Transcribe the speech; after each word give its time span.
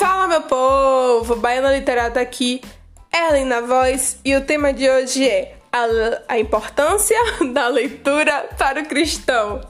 Fala, 0.00 0.26
meu 0.26 0.40
povo! 0.40 1.36
Baiana 1.36 1.76
Literata 1.76 2.22
aqui, 2.22 2.62
Ellen 3.14 3.44
na 3.44 3.60
voz, 3.60 4.18
e 4.24 4.34
o 4.34 4.42
tema 4.42 4.72
de 4.72 4.88
hoje 4.88 5.28
é 5.28 5.58
a, 5.70 5.84
a 6.26 6.38
importância 6.38 7.18
da 7.52 7.68
leitura 7.68 8.48
para 8.56 8.80
o 8.80 8.88
cristão. 8.88 9.60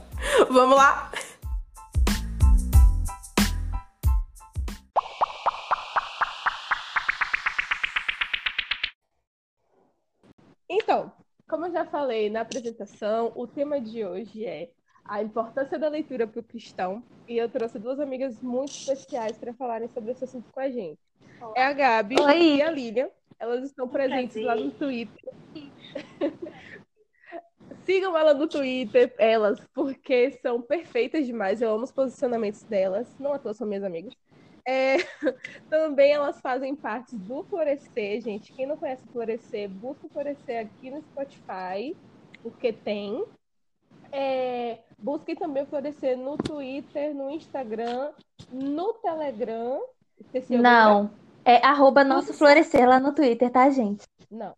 Vamos 0.49 0.77
lá? 0.77 1.11
Então, 10.69 11.11
como 11.45 11.65
eu 11.65 11.73
já 11.73 11.83
falei 11.83 12.29
na 12.29 12.39
apresentação, 12.39 13.33
o 13.35 13.45
tema 13.45 13.81
de 13.81 14.05
hoje 14.05 14.45
é 14.45 14.69
a 15.05 15.21
importância 15.21 15.77
da 15.77 15.89
leitura 15.89 16.27
para 16.27 16.39
o 16.39 16.43
cristão. 16.43 17.03
E 17.27 17.37
eu 17.37 17.49
trouxe 17.49 17.79
duas 17.79 17.99
amigas 17.99 18.41
muito 18.41 18.71
especiais 18.71 19.37
para 19.37 19.53
falarem 19.53 19.87
sobre 19.89 20.11
esse 20.11 20.23
assunto 20.23 20.51
com 20.51 20.59
a 20.59 20.69
gente. 20.69 20.99
Olá. 21.41 21.53
É 21.55 21.63
a 21.65 21.73
Gabi 21.73 22.15
Oi. 22.19 22.57
e 22.57 22.61
a 22.61 22.71
Lilian. 22.71 23.09
Elas 23.39 23.63
estão 23.63 23.87
presentes 23.87 24.33
Prazer. 24.33 24.45
lá 24.45 24.55
no 24.55 24.71
Twitter. 24.71 25.33
Sigam 27.83 28.15
ela 28.15 28.33
no 28.33 28.47
Twitter, 28.47 29.13
elas, 29.17 29.59
porque 29.73 30.31
são 30.41 30.61
perfeitas 30.61 31.25
demais. 31.25 31.61
Eu 31.61 31.73
amo 31.73 31.83
os 31.83 31.91
posicionamentos 31.91 32.61
delas. 32.63 33.07
Não 33.19 33.33
à 33.33 33.39
toa 33.39 33.53
são 33.53 33.65
minhas 33.65 33.83
amigas. 33.83 34.13
É, 34.65 34.97
também 35.69 36.11
elas 36.11 36.39
fazem 36.39 36.75
parte 36.75 37.15
do 37.15 37.43
Florescer, 37.43 38.21
gente. 38.21 38.53
Quem 38.53 38.67
não 38.67 38.77
conhece 38.77 39.03
o 39.05 39.11
Florescer, 39.11 39.67
busca 39.69 40.05
o 40.05 40.09
Florescer 40.09 40.65
aqui 40.65 40.91
no 40.91 41.01
Spotify, 41.01 41.95
porque 42.43 42.71
tem. 42.71 43.25
É, 44.11 44.79
busquem 45.01 45.35
também 45.35 45.65
Florescer 45.65 46.17
no 46.17 46.37
Twitter, 46.37 47.13
no 47.13 47.29
Instagram, 47.29 48.11
no 48.51 48.93
Telegram. 48.93 49.81
Não, 50.49 51.11
é 51.43 51.57
arroba 51.65 52.03
nosso 52.03 52.33
Florescer 52.33 52.87
lá 52.87 52.99
no 52.99 53.13
Twitter, 53.13 53.49
tá, 53.49 53.69
gente? 53.69 54.05
Não. 54.29 54.55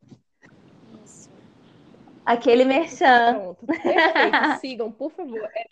Aquele 2.26 2.64
merchan. 2.64 3.40
Pronto, 3.40 3.66
perfeito. 3.66 4.00
Sigam, 4.62 4.92
por 4.92 5.12
favor. 5.12 5.44
É... 5.54 5.68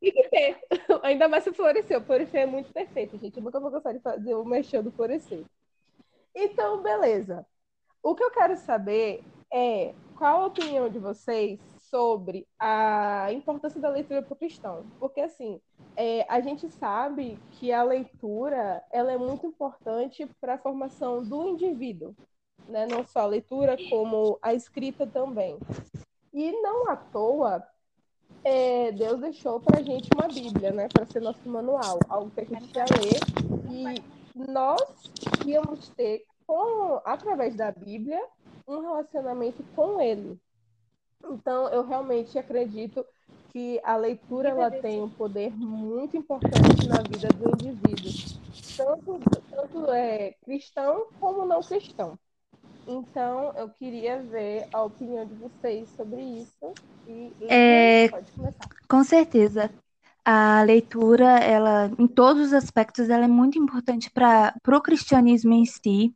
Tem 0.00 0.12
que 0.12 0.28
ter. 0.28 0.58
Ainda 1.02 1.28
mais 1.28 1.44
se 1.44 1.52
florescer. 1.52 1.98
O 1.98 2.04
florescer 2.04 2.42
é 2.42 2.46
muito 2.46 2.72
perfeito, 2.72 3.16
gente. 3.16 3.36
Eu 3.36 3.42
nunca 3.42 3.60
vou 3.60 3.70
gostar 3.70 3.92
de 3.92 4.00
fazer 4.00 4.34
o 4.34 4.44
merchan 4.44 4.82
do 4.82 4.90
florescer. 4.90 5.44
Então, 6.34 6.82
beleza. 6.82 7.46
O 8.02 8.14
que 8.14 8.22
eu 8.22 8.30
quero 8.30 8.56
saber 8.56 9.22
é 9.52 9.94
qual 10.16 10.42
a 10.42 10.46
opinião 10.46 10.88
de 10.90 10.98
vocês 10.98 11.60
sobre 11.94 12.44
a 12.58 13.28
importância 13.30 13.80
da 13.80 13.88
leitura 13.88 14.20
para 14.20 14.32
o 14.32 14.36
cristão. 14.36 14.84
Porque, 14.98 15.20
assim, 15.20 15.60
é, 15.94 16.26
a 16.28 16.40
gente 16.40 16.68
sabe 16.68 17.38
que 17.52 17.70
a 17.70 17.84
leitura 17.84 18.82
ela 18.90 19.12
é 19.12 19.16
muito 19.16 19.46
importante 19.46 20.26
para 20.40 20.54
a 20.54 20.58
formação 20.58 21.22
do 21.22 21.46
indivíduo. 21.46 22.12
Né? 22.66 22.84
Não 22.90 23.06
só 23.06 23.20
a 23.20 23.26
leitura, 23.26 23.76
como 23.88 24.36
a 24.42 24.52
escrita 24.52 25.06
também. 25.06 25.56
E 26.32 26.50
não 26.62 26.90
à 26.90 26.96
toa, 26.96 27.64
é, 28.42 28.90
Deus 28.90 29.20
deixou 29.20 29.60
para 29.60 29.78
a 29.78 29.82
gente 29.84 30.08
uma 30.16 30.26
Bíblia, 30.26 30.72
né? 30.72 30.88
Para 30.92 31.06
ser 31.06 31.20
nosso 31.20 31.48
manual, 31.48 32.00
algo 32.08 32.28
que 32.32 32.40
a 32.40 32.44
gente 32.44 32.74
ia 32.74 32.84
ler. 32.86 33.20
E 33.70 34.50
nós 34.50 34.82
íamos 35.46 35.90
ter, 35.90 36.24
com, 36.44 37.00
através 37.04 37.54
da 37.54 37.70
Bíblia, 37.70 38.20
um 38.66 38.80
relacionamento 38.80 39.62
com 39.76 40.00
Ele. 40.00 40.40
Então, 41.22 41.68
eu 41.68 41.86
realmente 41.86 42.38
acredito 42.38 43.04
que 43.52 43.80
a 43.84 43.96
leitura 43.96 44.48
ela 44.48 44.70
tem 44.70 45.00
um 45.00 45.08
poder 45.08 45.50
muito 45.56 46.16
importante 46.16 46.88
na 46.88 47.02
vida 47.02 47.28
do 47.28 47.50
indivíduo, 47.50 48.12
tanto, 48.76 49.20
tanto 49.50 49.90
é, 49.92 50.34
cristão 50.44 51.06
como 51.20 51.46
não 51.46 51.60
cristão. 51.60 52.18
Então, 52.86 53.52
eu 53.56 53.68
queria 53.70 54.20
ver 54.22 54.66
a 54.72 54.82
opinião 54.82 55.24
de 55.24 55.34
vocês 55.34 55.88
sobre 55.90 56.20
isso. 56.20 56.74
E, 57.06 57.32
é, 57.48 58.08
pode 58.08 58.30
começar. 58.32 58.68
Com 58.88 59.04
certeza. 59.04 59.70
A 60.24 60.62
leitura, 60.62 61.38
ela, 61.38 61.90
em 61.98 62.06
todos 62.06 62.46
os 62.46 62.52
aspectos, 62.52 63.10
ela 63.10 63.24
é 63.24 63.28
muito 63.28 63.58
importante 63.58 64.10
para 64.10 64.54
o 64.66 64.80
cristianismo 64.80 65.52
em 65.52 65.64
si. 65.64 66.14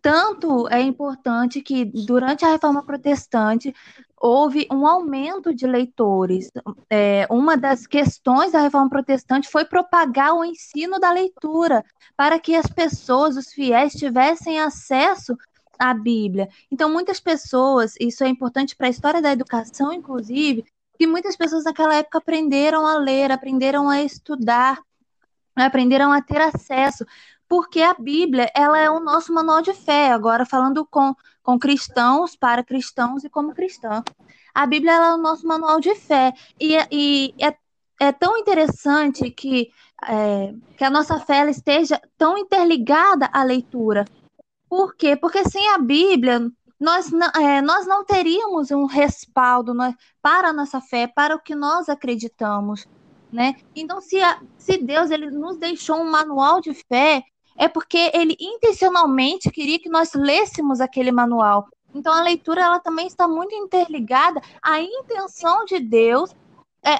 Tanto 0.00 0.68
é 0.68 0.80
importante 0.80 1.60
que, 1.60 1.84
durante 1.84 2.44
a 2.44 2.52
Reforma 2.52 2.84
Protestante, 2.84 3.74
houve 4.16 4.66
um 4.70 4.86
aumento 4.86 5.54
de 5.54 5.66
leitores. 5.66 6.50
É, 6.88 7.26
uma 7.30 7.56
das 7.56 7.86
questões 7.86 8.52
da 8.52 8.60
Reforma 8.60 8.88
Protestante 8.88 9.48
foi 9.48 9.64
propagar 9.64 10.34
o 10.34 10.44
ensino 10.44 10.98
da 10.98 11.10
leitura, 11.10 11.84
para 12.16 12.38
que 12.38 12.54
as 12.54 12.66
pessoas, 12.66 13.36
os 13.36 13.52
fiéis, 13.52 13.92
tivessem 13.92 14.60
acesso 14.60 15.36
a 15.78 15.94
Bíblia. 15.94 16.48
Então, 16.70 16.90
muitas 16.90 17.20
pessoas, 17.20 17.94
isso 18.00 18.24
é 18.24 18.28
importante 18.28 18.76
para 18.76 18.88
a 18.88 18.90
história 18.90 19.22
da 19.22 19.32
educação, 19.32 19.92
inclusive, 19.92 20.64
que 20.98 21.06
muitas 21.06 21.36
pessoas 21.36 21.64
naquela 21.64 21.94
época 21.94 22.18
aprenderam 22.18 22.86
a 22.86 22.98
ler, 22.98 23.30
aprenderam 23.30 23.88
a 23.88 24.02
estudar, 24.02 24.80
aprenderam 25.54 26.12
a 26.12 26.20
ter 26.20 26.40
acesso, 26.40 27.04
porque 27.48 27.80
a 27.80 27.94
Bíblia, 27.94 28.50
ela 28.54 28.78
é 28.78 28.90
o 28.90 29.00
nosso 29.00 29.32
manual 29.32 29.62
de 29.62 29.72
fé, 29.72 30.12
agora 30.12 30.44
falando 30.44 30.84
com, 30.86 31.14
com 31.42 31.58
cristãos, 31.58 32.36
para 32.36 32.62
cristãos 32.62 33.24
e 33.24 33.30
como 33.30 33.54
cristã. 33.54 34.02
A 34.54 34.66
Bíblia 34.66 34.92
é 34.92 35.14
o 35.14 35.16
nosso 35.16 35.46
manual 35.46 35.80
de 35.80 35.94
fé, 35.94 36.34
e, 36.60 36.76
e 36.90 37.34
é, 37.40 37.56
é 38.00 38.12
tão 38.12 38.36
interessante 38.36 39.30
que, 39.30 39.70
é, 40.06 40.52
que 40.76 40.84
a 40.84 40.90
nossa 40.90 41.18
fé 41.20 41.48
esteja 41.48 42.00
tão 42.18 42.36
interligada 42.36 43.30
à 43.32 43.42
leitura, 43.42 44.04
por 44.68 44.94
quê? 44.94 45.16
Porque 45.16 45.48
sem 45.48 45.70
a 45.70 45.78
Bíblia, 45.78 46.50
nós 46.78 47.10
não, 47.10 47.28
é, 47.28 47.62
nós 47.62 47.86
não 47.86 48.04
teríamos 48.04 48.70
um 48.70 48.84
respaldo 48.84 49.72
nós, 49.72 49.94
para 50.20 50.48
a 50.48 50.52
nossa 50.52 50.80
fé, 50.80 51.06
para 51.06 51.34
o 51.34 51.40
que 51.40 51.54
nós 51.54 51.88
acreditamos. 51.88 52.86
Né? 53.32 53.56
Então, 53.74 54.00
se, 54.00 54.20
a, 54.22 54.40
se 54.56 54.78
Deus 54.78 55.10
ele 55.10 55.30
nos 55.30 55.56
deixou 55.56 55.96
um 55.96 56.10
manual 56.10 56.60
de 56.60 56.74
fé, 56.74 57.22
é 57.58 57.68
porque 57.68 58.10
ele 58.14 58.36
intencionalmente 58.38 59.50
queria 59.50 59.80
que 59.80 59.88
nós 59.88 60.14
lêssemos 60.14 60.80
aquele 60.80 61.10
manual. 61.10 61.68
Então, 61.92 62.12
a 62.12 62.22
leitura 62.22 62.62
ela 62.62 62.78
também 62.78 63.06
está 63.06 63.26
muito 63.26 63.54
interligada 63.54 64.40
à 64.62 64.80
intenção 64.80 65.64
de 65.64 65.80
Deus 65.80 66.34
é, 66.84 66.98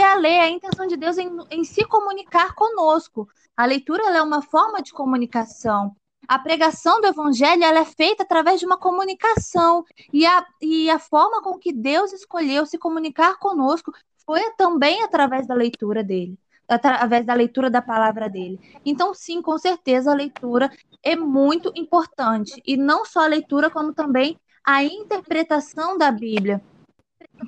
a 0.00 0.14
ler, 0.14 0.40
a 0.40 0.48
intenção 0.48 0.86
de 0.86 0.96
Deus 0.96 1.18
em, 1.18 1.28
em 1.50 1.64
se 1.64 1.84
comunicar 1.84 2.54
conosco. 2.54 3.28
A 3.56 3.66
leitura 3.66 4.04
é 4.16 4.22
uma 4.22 4.42
forma 4.42 4.80
de 4.80 4.92
comunicação. 4.92 5.96
A 6.28 6.38
pregação 6.38 7.00
do 7.00 7.08
evangelho 7.08 7.64
é 7.64 7.84
feita 7.84 8.22
através 8.22 8.60
de 8.60 8.66
uma 8.66 8.78
comunicação. 8.78 9.84
E 10.12 10.24
a, 10.24 10.46
e 10.62 10.88
a 10.88 11.00
forma 11.00 11.42
com 11.42 11.58
que 11.58 11.72
Deus 11.72 12.12
escolheu 12.12 12.64
se 12.64 12.78
comunicar 12.78 13.38
conosco 13.38 13.92
foi 14.24 14.40
também 14.52 15.02
através 15.02 15.48
da 15.48 15.54
leitura 15.54 16.04
dele 16.04 16.38
através 16.68 17.24
da 17.24 17.34
leitura 17.34 17.70
da 17.70 17.80
palavra 17.80 18.28
dele. 18.28 18.60
Então, 18.84 19.14
sim, 19.14 19.40
com 19.40 19.56
certeza 19.56 20.10
a 20.10 20.14
leitura 20.14 20.70
é 21.02 21.16
muito 21.16 21.72
importante. 21.74 22.60
E 22.66 22.76
não 22.76 23.04
só 23.04 23.20
a 23.20 23.28
leitura, 23.28 23.70
como 23.70 23.94
também 23.94 24.36
a 24.64 24.84
interpretação 24.84 25.96
da 25.96 26.10
Bíblia. 26.10 26.62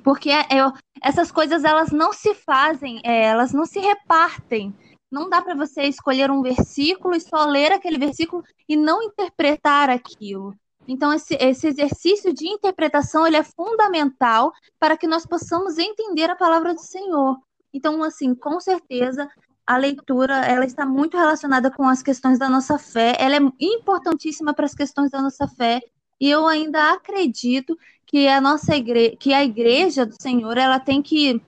Porque 0.03 0.31
é, 0.31 0.39
é, 0.41 0.71
essas 1.03 1.31
coisas 1.31 1.63
elas 1.63 1.91
não 1.91 2.11
se 2.11 2.33
fazem, 2.33 2.99
é, 3.03 3.25
elas 3.25 3.53
não 3.53 3.65
se 3.65 3.79
repartem. 3.79 4.73
Não 5.11 5.29
dá 5.29 5.41
para 5.41 5.53
você 5.53 5.83
escolher 5.83 6.31
um 6.31 6.41
versículo 6.41 7.13
e 7.15 7.19
só 7.19 7.45
ler 7.45 7.73
aquele 7.73 7.97
versículo 7.97 8.43
e 8.67 8.75
não 8.75 9.03
interpretar 9.03 9.89
aquilo. 9.89 10.55
Então, 10.87 11.13
esse, 11.13 11.35
esse 11.35 11.67
exercício 11.67 12.33
de 12.33 12.47
interpretação 12.47 13.27
ele 13.27 13.37
é 13.37 13.43
fundamental 13.43 14.51
para 14.79 14.97
que 14.97 15.05
nós 15.05 15.25
possamos 15.25 15.77
entender 15.77 16.29
a 16.29 16.35
palavra 16.35 16.73
do 16.73 16.81
Senhor. 16.81 17.37
Então, 17.73 18.03
assim, 18.03 18.35
com 18.35 18.59
certeza, 18.59 19.29
a 19.65 19.77
leitura 19.77 20.45
ela 20.45 20.65
está 20.65 20.85
muito 20.85 21.17
relacionada 21.17 21.71
com 21.71 21.87
as 21.87 22.03
questões 22.03 22.37
da 22.37 22.49
nossa 22.49 22.77
fé. 22.77 23.15
Ela 23.19 23.37
é 23.37 23.39
importantíssima 23.59 24.53
para 24.53 24.65
as 24.65 24.73
questões 24.73 25.11
da 25.11 25.21
nossa 25.21 25.47
fé. 25.47 25.81
E 26.19 26.29
eu 26.29 26.45
ainda 26.47 26.93
acredito 26.93 27.77
que 28.05 28.27
a 28.27 28.41
nossa 28.41 28.75
igreja, 28.75 29.15
que 29.17 29.33
a 29.33 29.43
igreja 29.43 30.05
do 30.05 30.21
Senhor, 30.21 30.57
ela 30.57 30.79
tem 30.79 31.01
que 31.01 31.41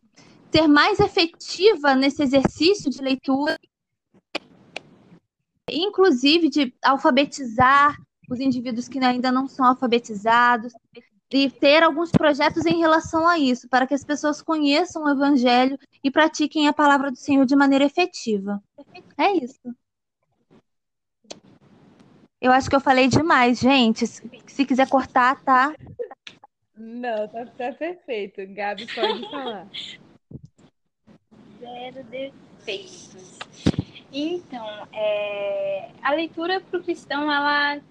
ser 0.52 0.68
mais 0.68 1.00
efetiva 1.00 1.96
nesse 1.96 2.24
exercício 2.24 2.90
de 2.90 3.02
leitura, 3.02 3.60
inclusive 5.70 6.50
de 6.50 6.74
alfabetizar 6.84 7.98
os 8.30 8.40
indivíduos 8.40 8.88
que 8.88 9.00
ainda 9.00 9.32
não 9.32 9.48
são 9.48 9.66
alfabetizados 9.66 10.74
e 11.34 11.50
ter 11.50 11.82
alguns 11.82 12.12
projetos 12.12 12.66
em 12.66 12.78
relação 12.78 13.28
a 13.28 13.40
isso, 13.40 13.68
para 13.68 13.88
que 13.88 13.94
as 13.94 14.04
pessoas 14.04 14.42
conheçam 14.42 15.04
o 15.04 15.10
evangelho 15.10 15.78
e 16.04 16.12
pratiquem 16.12 16.68
a 16.68 16.74
palavra 16.74 17.10
do 17.10 17.18
Senhor 17.18 17.46
de 17.46 17.56
maneira 17.56 17.84
efetiva. 17.86 18.62
É 19.18 19.32
isso. 19.32 19.76
Eu 22.40 22.52
acho 22.52 22.70
que 22.70 22.76
eu 22.76 22.82
falei 22.82 23.08
demais, 23.08 23.60
gente. 23.60 24.06
Se 24.06 24.66
quiser 24.66 24.88
cortar, 24.88 25.42
tá? 25.44 25.74
Não, 26.78 27.28
tá, 27.28 27.46
tá 27.46 27.72
perfeito. 27.72 28.46
Gabi, 28.54 28.86
pode 28.94 29.22
falar. 29.32 29.68
Zero 31.60 32.04
de 32.04 32.34
perfeitos. 32.64 33.40
Então, 34.12 34.88
é, 34.94 35.90
a 36.04 36.12
leitura 36.12 36.62
para 36.62 36.80
o 36.80 36.84
cristão, 36.84 37.32
ela 37.32 37.82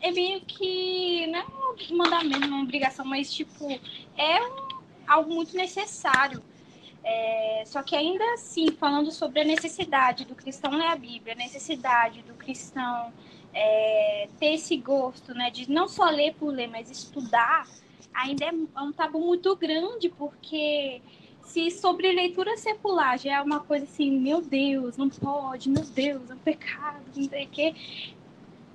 é 0.00 0.10
meio 0.10 0.40
que 0.42 1.26
não 1.28 1.38
é 1.38 1.59
mandamento, 1.92 2.46
uma 2.46 2.62
obrigação, 2.62 3.04
mas 3.04 3.32
tipo 3.32 3.66
é 4.16 4.42
um, 4.42 4.68
algo 5.06 5.34
muito 5.34 5.56
necessário. 5.56 6.42
É, 7.02 7.62
só 7.66 7.82
que 7.82 7.96
ainda 7.96 8.24
assim, 8.34 8.70
falando 8.72 9.10
sobre 9.10 9.40
a 9.40 9.44
necessidade 9.44 10.24
do 10.24 10.34
cristão 10.34 10.72
ler 10.72 10.88
a 10.88 10.96
Bíblia, 10.96 11.32
a 11.32 11.36
necessidade 11.36 12.22
do 12.22 12.34
cristão 12.34 13.12
é, 13.54 14.28
ter 14.38 14.54
esse 14.54 14.76
gosto, 14.76 15.34
né, 15.34 15.50
de 15.50 15.70
não 15.70 15.88
só 15.88 16.04
ler 16.10 16.34
por 16.34 16.52
ler, 16.52 16.68
mas 16.68 16.90
estudar, 16.90 17.66
ainda 18.12 18.44
é 18.44 18.80
um 18.80 18.92
tabu 18.92 19.20
muito 19.20 19.54
grande, 19.56 20.08
porque 20.10 21.00
se 21.42 21.70
sobre 21.70 22.12
leitura 22.12 22.56
secular 22.56 23.18
já 23.18 23.38
é 23.38 23.42
uma 23.42 23.60
coisa 23.60 23.84
assim, 23.84 24.10
meu 24.10 24.40
Deus, 24.40 24.96
não 24.96 25.08
pode, 25.08 25.68
meu 25.68 25.84
Deus, 25.84 26.30
é 26.30 26.34
um 26.34 26.38
pecado, 26.38 27.02
não 27.16 27.28
sei 27.28 27.44
o 27.44 27.48
quê. 27.48 27.74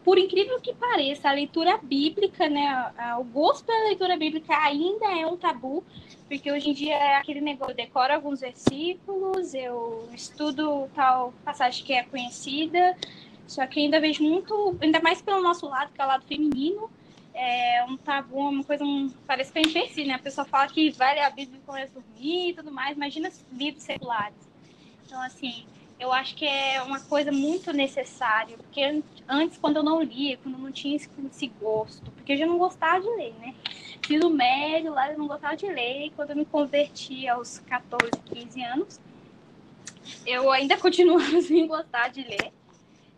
Por 0.05 0.19
incrível 0.19 0.61
que 0.61 0.71
pareça, 0.71 1.27
a 1.27 1.33
leitura 1.33 1.79
bíblica, 1.81 2.47
né, 2.47 2.93
o 3.19 3.23
gosto 3.23 3.65
pela 3.65 3.87
leitura 3.87 4.15
bíblica 4.15 4.55
ainda 4.55 5.07
é 5.07 5.25
um 5.25 5.35
tabu, 5.35 5.83
porque 6.27 6.51
hoje 6.51 6.69
em 6.69 6.73
dia 6.73 6.93
é 6.93 7.15
aquele 7.15 7.41
negócio, 7.41 7.71
eu 7.71 7.75
decoro 7.75 8.13
alguns 8.13 8.41
versículos, 8.41 9.55
eu 9.55 10.07
estudo 10.13 10.87
tal 10.93 11.33
passagem 11.43 11.83
que 11.83 11.91
é 11.91 12.03
conhecida, 12.03 12.95
só 13.47 13.65
que 13.65 13.79
ainda 13.79 13.99
vejo 13.99 14.23
muito, 14.23 14.77
ainda 14.79 14.99
mais 15.01 15.23
pelo 15.23 15.41
nosso 15.41 15.67
lado, 15.67 15.91
que 15.91 15.99
é 15.99 16.05
o 16.05 16.07
lado 16.07 16.23
feminino, 16.27 16.87
é 17.33 17.83
um 17.89 17.97
tabu, 17.97 18.37
uma 18.37 18.63
coisa, 18.63 18.83
um, 18.83 19.11
parece 19.25 19.51
que 19.51 19.57
é 19.57 19.63
empecilho, 19.63 20.09
né? 20.09 20.13
A 20.13 20.19
pessoa 20.19 20.45
fala 20.45 20.67
que 20.67 20.91
vai 20.91 21.15
ler 21.15 21.21
a 21.21 21.31
Bíblia 21.31 21.59
e 21.59 21.65
começa 21.65 21.97
a 21.97 22.01
dormir 22.01 22.49
e 22.49 22.53
tudo 22.53 22.71
mais, 22.71 22.95
imagina 22.95 23.31
livros 23.51 23.83
seculares. 23.83 24.37
Então, 25.05 25.19
assim, 25.21 25.65
eu 25.99 26.11
acho 26.11 26.35
que 26.35 26.45
é 26.45 26.81
uma 26.81 26.99
coisa 26.99 27.31
muito 27.31 27.71
necessária, 27.71 28.57
porque 28.57 29.01
antes, 29.27 29.57
quando 29.57 29.77
eu 29.77 29.83
não 29.83 30.01
lia, 30.01 30.37
quando 30.37 30.55
eu 30.55 30.61
não 30.61 30.71
tinha 30.71 30.95
esse, 30.95 31.47
gosto, 31.59 32.11
porque 32.11 32.33
eu 32.33 32.37
já 32.37 32.45
não 32.45 32.57
gostava 32.57 32.99
de 33.01 33.09
ler, 33.15 33.33
né? 33.39 33.55
Fiz 34.05 34.23
o 34.23 34.29
médio 34.29 34.93
lá, 34.93 35.11
eu 35.11 35.17
não 35.17 35.27
gostava 35.27 35.55
de 35.55 35.67
ler, 35.67 36.07
e 36.07 36.09
quando 36.11 36.31
eu 36.31 36.35
me 36.35 36.45
converti 36.45 37.27
aos 37.27 37.59
14, 37.59 38.11
15 38.33 38.63
anos, 38.63 38.99
eu 40.25 40.51
ainda 40.51 40.77
continuo 40.77 41.19
sem 41.41 41.65
gostar 41.67 42.09
de 42.09 42.23
ler. 42.23 42.51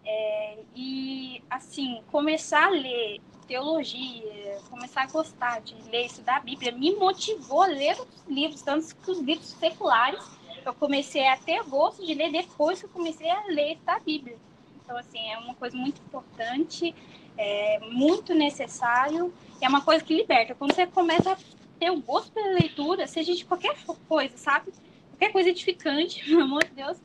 É, 0.05 0.59
e, 0.75 1.43
assim, 1.49 2.01
começar 2.11 2.67
a 2.67 2.69
ler 2.69 3.19
teologia, 3.47 4.59
começar 4.69 5.03
a 5.03 5.07
gostar 5.07 5.61
de 5.61 5.73
ler, 5.89 6.05
estudar 6.05 6.37
a 6.37 6.39
Bíblia, 6.41 6.71
me 6.71 6.93
motivou 6.95 7.63
a 7.63 7.67
ler 7.67 7.97
os 7.99 8.07
livros, 8.27 8.61
tanto 8.61 8.95
que 8.95 9.11
os 9.11 9.19
livros 9.19 9.47
seculares, 9.47 10.23
eu 10.67 10.73
comecei 10.73 11.27
a 11.27 11.37
ter 11.37 11.63
gosto 11.63 12.05
de 12.05 12.13
ler 12.13 12.31
depois 12.31 12.79
que 12.79 12.85
eu 12.85 12.89
comecei 12.89 13.29
a 13.29 13.45
ler 13.47 13.77
a 13.87 13.99
Bíblia. 13.99 14.37
Então, 14.83 14.97
assim, 14.97 15.19
é 15.29 15.37
uma 15.37 15.53
coisa 15.55 15.75
muito 15.75 16.01
importante, 16.01 16.95
é 17.37 17.79
muito 17.91 18.33
necessário, 18.33 19.33
é 19.61 19.67
uma 19.67 19.81
coisa 19.81 20.03
que 20.03 20.15
liberta. 20.15 20.55
Quando 20.55 20.73
você 20.73 20.87
começa 20.87 21.33
a 21.33 21.37
ter 21.79 21.91
o 21.91 22.01
gosto 22.01 22.31
pela 22.31 22.53
leitura, 22.53 23.07
seja 23.07 23.35
de 23.35 23.45
qualquer 23.45 23.75
coisa, 24.07 24.37
sabe? 24.37 24.71
Qualquer 25.11 25.31
coisa 25.31 25.49
edificante, 25.49 26.23
pelo 26.25 26.43
amor 26.43 26.63
de 26.63 26.71
Deus, 26.71 26.97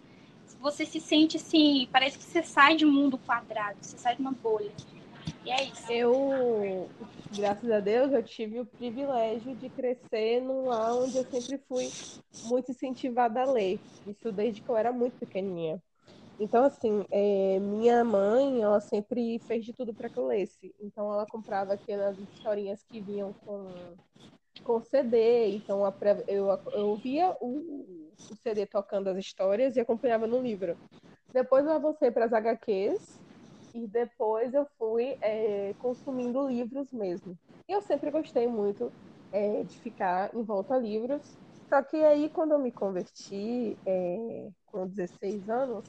você 0.60 0.86
se 0.86 1.00
sente 1.00 1.36
assim, 1.36 1.88
parece 1.90 2.16
que 2.16 2.24
você 2.24 2.42
sai 2.42 2.76
de 2.76 2.86
um 2.86 2.92
mundo 2.92 3.18
quadrado, 3.18 3.76
você 3.80 3.98
sai 3.98 4.14
de 4.14 4.22
uma 4.22 4.30
bolha. 4.30 4.70
E 5.44 5.50
é 5.50 5.64
isso. 5.64 5.92
Eu, 5.92 6.88
graças 7.36 7.70
a 7.70 7.80
Deus, 7.80 8.12
eu 8.12 8.22
tive 8.22 8.60
o 8.60 8.66
privilégio 8.66 9.54
de 9.56 9.68
crescer 9.70 10.40
num 10.40 10.66
lar 10.66 10.94
onde 10.94 11.16
eu 11.16 11.24
sempre 11.24 11.58
fui 11.68 11.90
muito 12.44 12.70
incentivada 12.70 13.42
a 13.42 13.50
ler. 13.50 13.80
Isso 14.06 14.30
desde 14.32 14.60
que 14.60 14.68
eu 14.68 14.76
era 14.76 14.92
muito 14.92 15.18
pequenininha. 15.18 15.82
Então, 16.38 16.64
assim, 16.64 17.04
é, 17.10 17.58
minha 17.60 18.02
mãe, 18.02 18.62
ela 18.62 18.80
sempre 18.80 19.38
fez 19.40 19.64
de 19.64 19.72
tudo 19.72 19.94
para 19.94 20.08
que 20.08 20.18
eu 20.18 20.26
lesse. 20.26 20.74
Então, 20.80 21.12
ela 21.12 21.26
comprava 21.26 21.74
aquelas 21.74 22.18
historinhas 22.18 22.82
que 22.82 23.00
vinham 23.00 23.32
com, 23.44 23.70
com 24.64 24.80
CD. 24.80 25.54
Então, 25.54 25.82
eu, 26.26 26.48
eu 26.72 26.88
ouvia 26.88 27.36
o, 27.40 28.10
o 28.30 28.36
CD 28.42 28.66
tocando 28.66 29.08
as 29.08 29.18
histórias 29.18 29.76
e 29.76 29.80
acompanhava 29.80 30.26
no 30.26 30.40
livro. 30.40 30.76
Depois 31.32 31.64
eu 31.64 31.72
avancei 31.72 32.10
para 32.10 32.24
as 32.24 32.32
HQs 32.32 33.21
e 33.74 33.86
depois 33.88 34.52
eu 34.54 34.66
fui 34.78 35.16
é, 35.22 35.74
consumindo 35.74 36.46
livros 36.48 36.92
mesmo. 36.92 37.38
E 37.68 37.72
eu 37.72 37.80
sempre 37.82 38.10
gostei 38.10 38.46
muito 38.46 38.92
é, 39.30 39.64
de 39.64 39.78
ficar 39.80 40.34
em 40.34 40.42
volta 40.42 40.74
a 40.74 40.78
livros. 40.78 41.38
Só 41.68 41.82
que 41.82 41.96
aí, 41.96 42.28
quando 42.30 42.52
eu 42.52 42.58
me 42.58 42.70
converti, 42.72 43.78
é, 43.86 44.50
com 44.66 44.86
16 44.86 45.48
anos, 45.48 45.86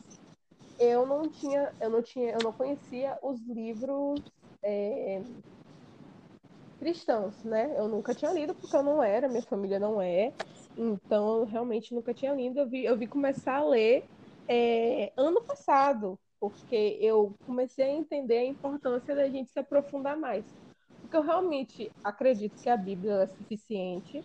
eu 0.80 1.06
não 1.06 1.30
tinha, 1.30 1.74
eu 1.82 1.90
não 1.90 2.02
tinha, 2.04 2.32
eu 2.34 2.42
não 2.44 2.54
conhecia 2.54 3.18
os 3.24 3.42
livros 3.48 4.22
é, 4.64 5.24
cristãos, 6.80 7.44
né? 7.44 7.78
Eu 7.78 7.88
nunca 7.88 8.14
tinha 8.14 8.32
lido 8.32 8.54
porque 8.56 8.76
eu 8.76 8.84
não 8.84 9.02
era, 9.02 9.28
minha 9.30 9.44
família 9.44 9.80
não 9.80 10.02
é. 10.02 10.34
Então, 10.76 11.40
eu 11.40 11.46
realmente 11.46 11.94
nunca 11.94 12.14
tinha 12.14 12.34
lido. 12.34 12.60
Eu 12.60 12.70
vi, 12.70 12.84
eu 12.86 12.98
vi 12.98 13.08
começar 13.08 13.58
a 13.58 13.66
ler 13.68 14.04
é, 14.50 15.14
ano 15.18 15.42
passado, 15.46 16.20
porque 16.44 16.98
eu 17.00 17.34
comecei 17.46 17.86
a 17.86 17.94
entender 17.94 18.40
a 18.40 18.46
importância 18.46 19.16
da 19.16 19.30
gente 19.30 19.50
se 19.50 19.60
aprofundar 19.60 20.18
mais. 20.18 20.44
Porque 21.00 21.16
eu 21.16 21.22
realmente 21.22 21.90
acredito 22.04 22.62
que 22.62 22.70
a 22.70 22.76
Bíblia 22.76 23.14
é 23.14 23.28
suficiente, 23.28 24.22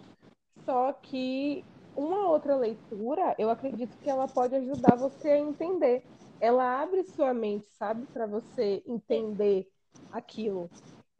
só 0.65 0.93
que 0.94 1.65
uma 1.97 2.29
outra 2.29 2.56
leitura, 2.56 3.37
eu 3.38 3.49
acredito 3.49 3.97
que 3.99 4.11
ela 4.11 4.26
pode 4.26 4.56
ajudar 4.56 4.97
você 4.97 5.29
a 5.29 5.38
entender. 5.38 6.03
Ela 6.41 6.82
abre 6.82 7.05
sua 7.05 7.32
mente, 7.32 7.69
sabe, 7.79 8.05
para 8.12 8.26
você 8.26 8.82
entender 8.85 9.69
aquilo. 10.11 10.69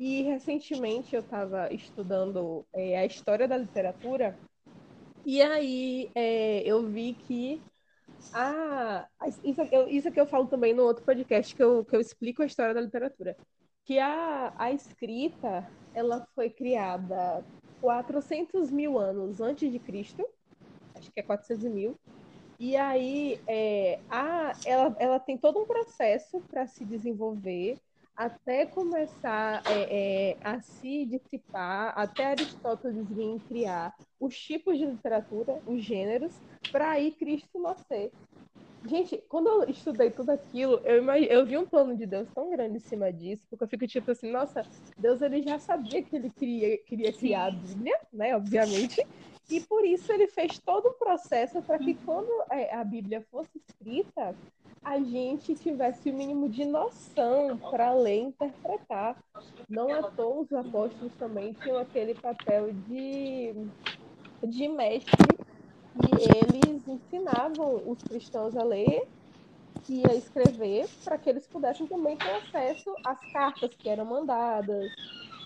E 0.01 0.23
recentemente 0.23 1.15
eu 1.15 1.21
estava 1.21 1.73
estudando 1.73 2.67
é, 2.73 2.99
a 2.99 3.07
história 3.07 3.47
da 3.47 3.57
literatura, 3.57 4.37
e 5.25 5.41
aí 5.43 6.11
é, 6.13 6.61
eu 6.63 6.85
vi 6.89 7.15
que 7.15 7.63
ah, 8.33 9.09
isso, 9.45 9.61
eu, 9.73 9.89
isso 9.89 10.11
que 10.11 10.21
eu 10.21 10.27
falo 10.27 10.47
também 10.47 10.75
no 10.75 10.83
outro 10.83 11.05
podcast 11.05 11.55
que 11.55 11.63
eu, 11.63 11.85
que 11.85 11.95
eu 11.95 12.01
explico 12.01 12.43
a 12.43 12.47
história 12.47 12.75
da 12.75 12.81
literatura. 12.81 13.37
Que 13.85 13.99
a, 13.99 14.53
a 14.57 14.73
escrita, 14.73 15.69
ela 15.95 16.27
foi 16.35 16.51
criada 16.51 17.45
400 17.81 18.71
mil 18.71 18.99
anos 18.99 19.41
antes 19.41 19.71
de 19.71 19.79
Cristo, 19.79 20.27
acho 20.95 21.11
que 21.11 21.21
é 21.21 21.23
400 21.23 21.65
mil, 21.71 21.99
e 22.59 22.77
aí 22.77 23.41
é, 23.47 24.01
a, 24.11 24.53
ela, 24.65 24.97
ela 24.99 25.21
tem 25.21 25.39
todo 25.39 25.61
um 25.61 25.67
processo 25.67 26.41
para 26.51 26.67
se 26.67 26.85
desenvolver 26.85 27.79
até 28.19 28.67
começar 28.67 29.63
é, 29.65 30.33
é, 30.33 30.37
a 30.43 30.61
se 30.61 31.07
dissipar, 31.07 31.93
até 31.97 32.27
Aristóteles 32.27 33.09
vir 33.09 33.41
criar 33.47 33.95
os 34.19 34.37
tipos 34.37 34.77
de 34.77 34.85
literatura, 34.85 35.63
os 35.65 35.85
gêneros, 35.85 36.35
para 36.73 36.91
aí 36.91 37.13
Cristo 37.13 37.61
nascer. 37.61 38.11
Gente, 38.89 39.23
quando 39.29 39.49
eu 39.49 39.71
estudei 39.71 40.11
tudo 40.11 40.31
aquilo, 40.31 40.81
eu, 40.85 41.05
eu 41.05 41.47
vi 41.47 41.57
um 41.57 41.67
plano 41.67 41.97
de 41.97 42.07
Deus 42.07 42.29
tão 42.35 42.51
grande 42.51 42.79
em 42.79 42.81
cima 42.81 43.13
disso, 43.13 43.47
porque 43.49 43.63
eu 43.63 43.69
fico 43.69 43.87
tipo 43.87 44.11
assim, 44.11 44.33
nossa, 44.33 44.63
Deus 44.97 45.23
ele 45.23 45.41
já 45.41 45.61
sabia 45.61 46.03
que 46.03 46.17
ele 46.17 46.31
queria, 46.31 46.77
queria 46.79 47.13
criar 47.13 47.47
a 47.47 47.51
Bíblia, 47.53 48.01
né, 48.13 48.35
obviamente, 48.35 49.07
e 49.51 49.61
por 49.61 49.85
isso 49.85 50.13
ele 50.13 50.27
fez 50.27 50.59
todo 50.59 50.89
o 50.89 50.95
processo 50.95 51.63
para 51.63 51.79
que 51.79 51.95
quando 51.95 52.29
é, 52.51 52.75
a 52.75 52.85
Bíblia 52.85 53.25
fosse 53.31 53.59
escrita, 53.67 54.35
a 54.85 54.99
gente 54.99 55.55
tivesse 55.55 56.11
o 56.11 56.15
mínimo 56.15 56.49
de 56.49 56.65
noção 56.65 57.57
para 57.57 57.93
ler 57.95 58.19
e 58.19 58.25
interpretar. 58.25 59.17
Não 59.69 59.93
à 59.93 60.03
toa 60.11 60.43
os 60.43 60.53
apóstolos 60.53 61.13
também 61.19 61.53
tinham 61.55 61.79
aquele 61.79 62.15
papel 62.15 62.73
de, 62.73 63.55
de 64.47 64.69
mestre 64.69 65.39
e 65.97 66.65
eles 66.65 66.87
ensinavam 66.87 67.83
os 67.87 68.03
cristãos 68.03 68.57
a 68.57 68.63
ler 68.63 69.09
e 69.89 70.03
a 70.09 70.15
escrever 70.15 70.87
para 71.05 71.17
que 71.17 71.31
eles 71.31 71.47
pudessem 71.47 71.87
também 71.87 72.17
ter 72.17 72.31
acesso 72.31 72.95
às 73.05 73.19
cartas 73.33 73.71
que 73.75 73.89
eram 73.89 74.05
mandadas 74.05 74.91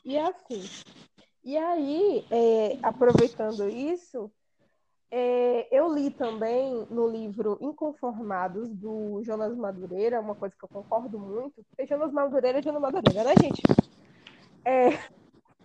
e 0.04 0.18
assim. 0.18 0.62
E 1.44 1.56
aí, 1.56 2.24
é, 2.30 2.78
aproveitando 2.82 3.68
isso, 3.68 4.30
é, 5.10 5.68
eu 5.76 5.92
li 5.92 6.10
também 6.10 6.86
no 6.88 7.06
livro 7.06 7.58
Inconformados, 7.60 8.70
do 8.70 9.22
Jonas 9.24 9.54
Madureira, 9.56 10.20
uma 10.20 10.34
coisa 10.34 10.54
que 10.56 10.64
eu 10.64 10.68
concordo 10.68 11.18
muito, 11.18 11.62
porque 11.64 11.86
Jonas 11.86 12.12
Madureira 12.12 12.60
é 12.60 12.62
Jonas 12.62 12.80
Madureira, 12.80 13.24
né, 13.24 13.34
gente? 13.42 13.60
É... 14.64 14.88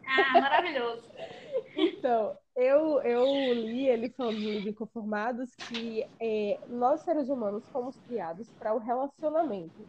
Ah, 0.05 0.41
maravilhoso. 0.41 1.03
então, 1.77 2.35
eu, 2.55 3.01
eu 3.03 3.53
li 3.53 3.87
ele 3.87 4.09
falando 4.09 4.39
no 4.39 4.51
livro 4.51 4.69
Inconformados 4.69 5.55
que 5.69 6.03
é, 6.19 6.59
nós, 6.67 7.01
seres 7.03 7.29
humanos, 7.29 7.69
fomos 7.71 7.97
criados 7.99 8.51
para 8.57 8.73
o 8.73 8.79
relacionamento. 8.79 9.87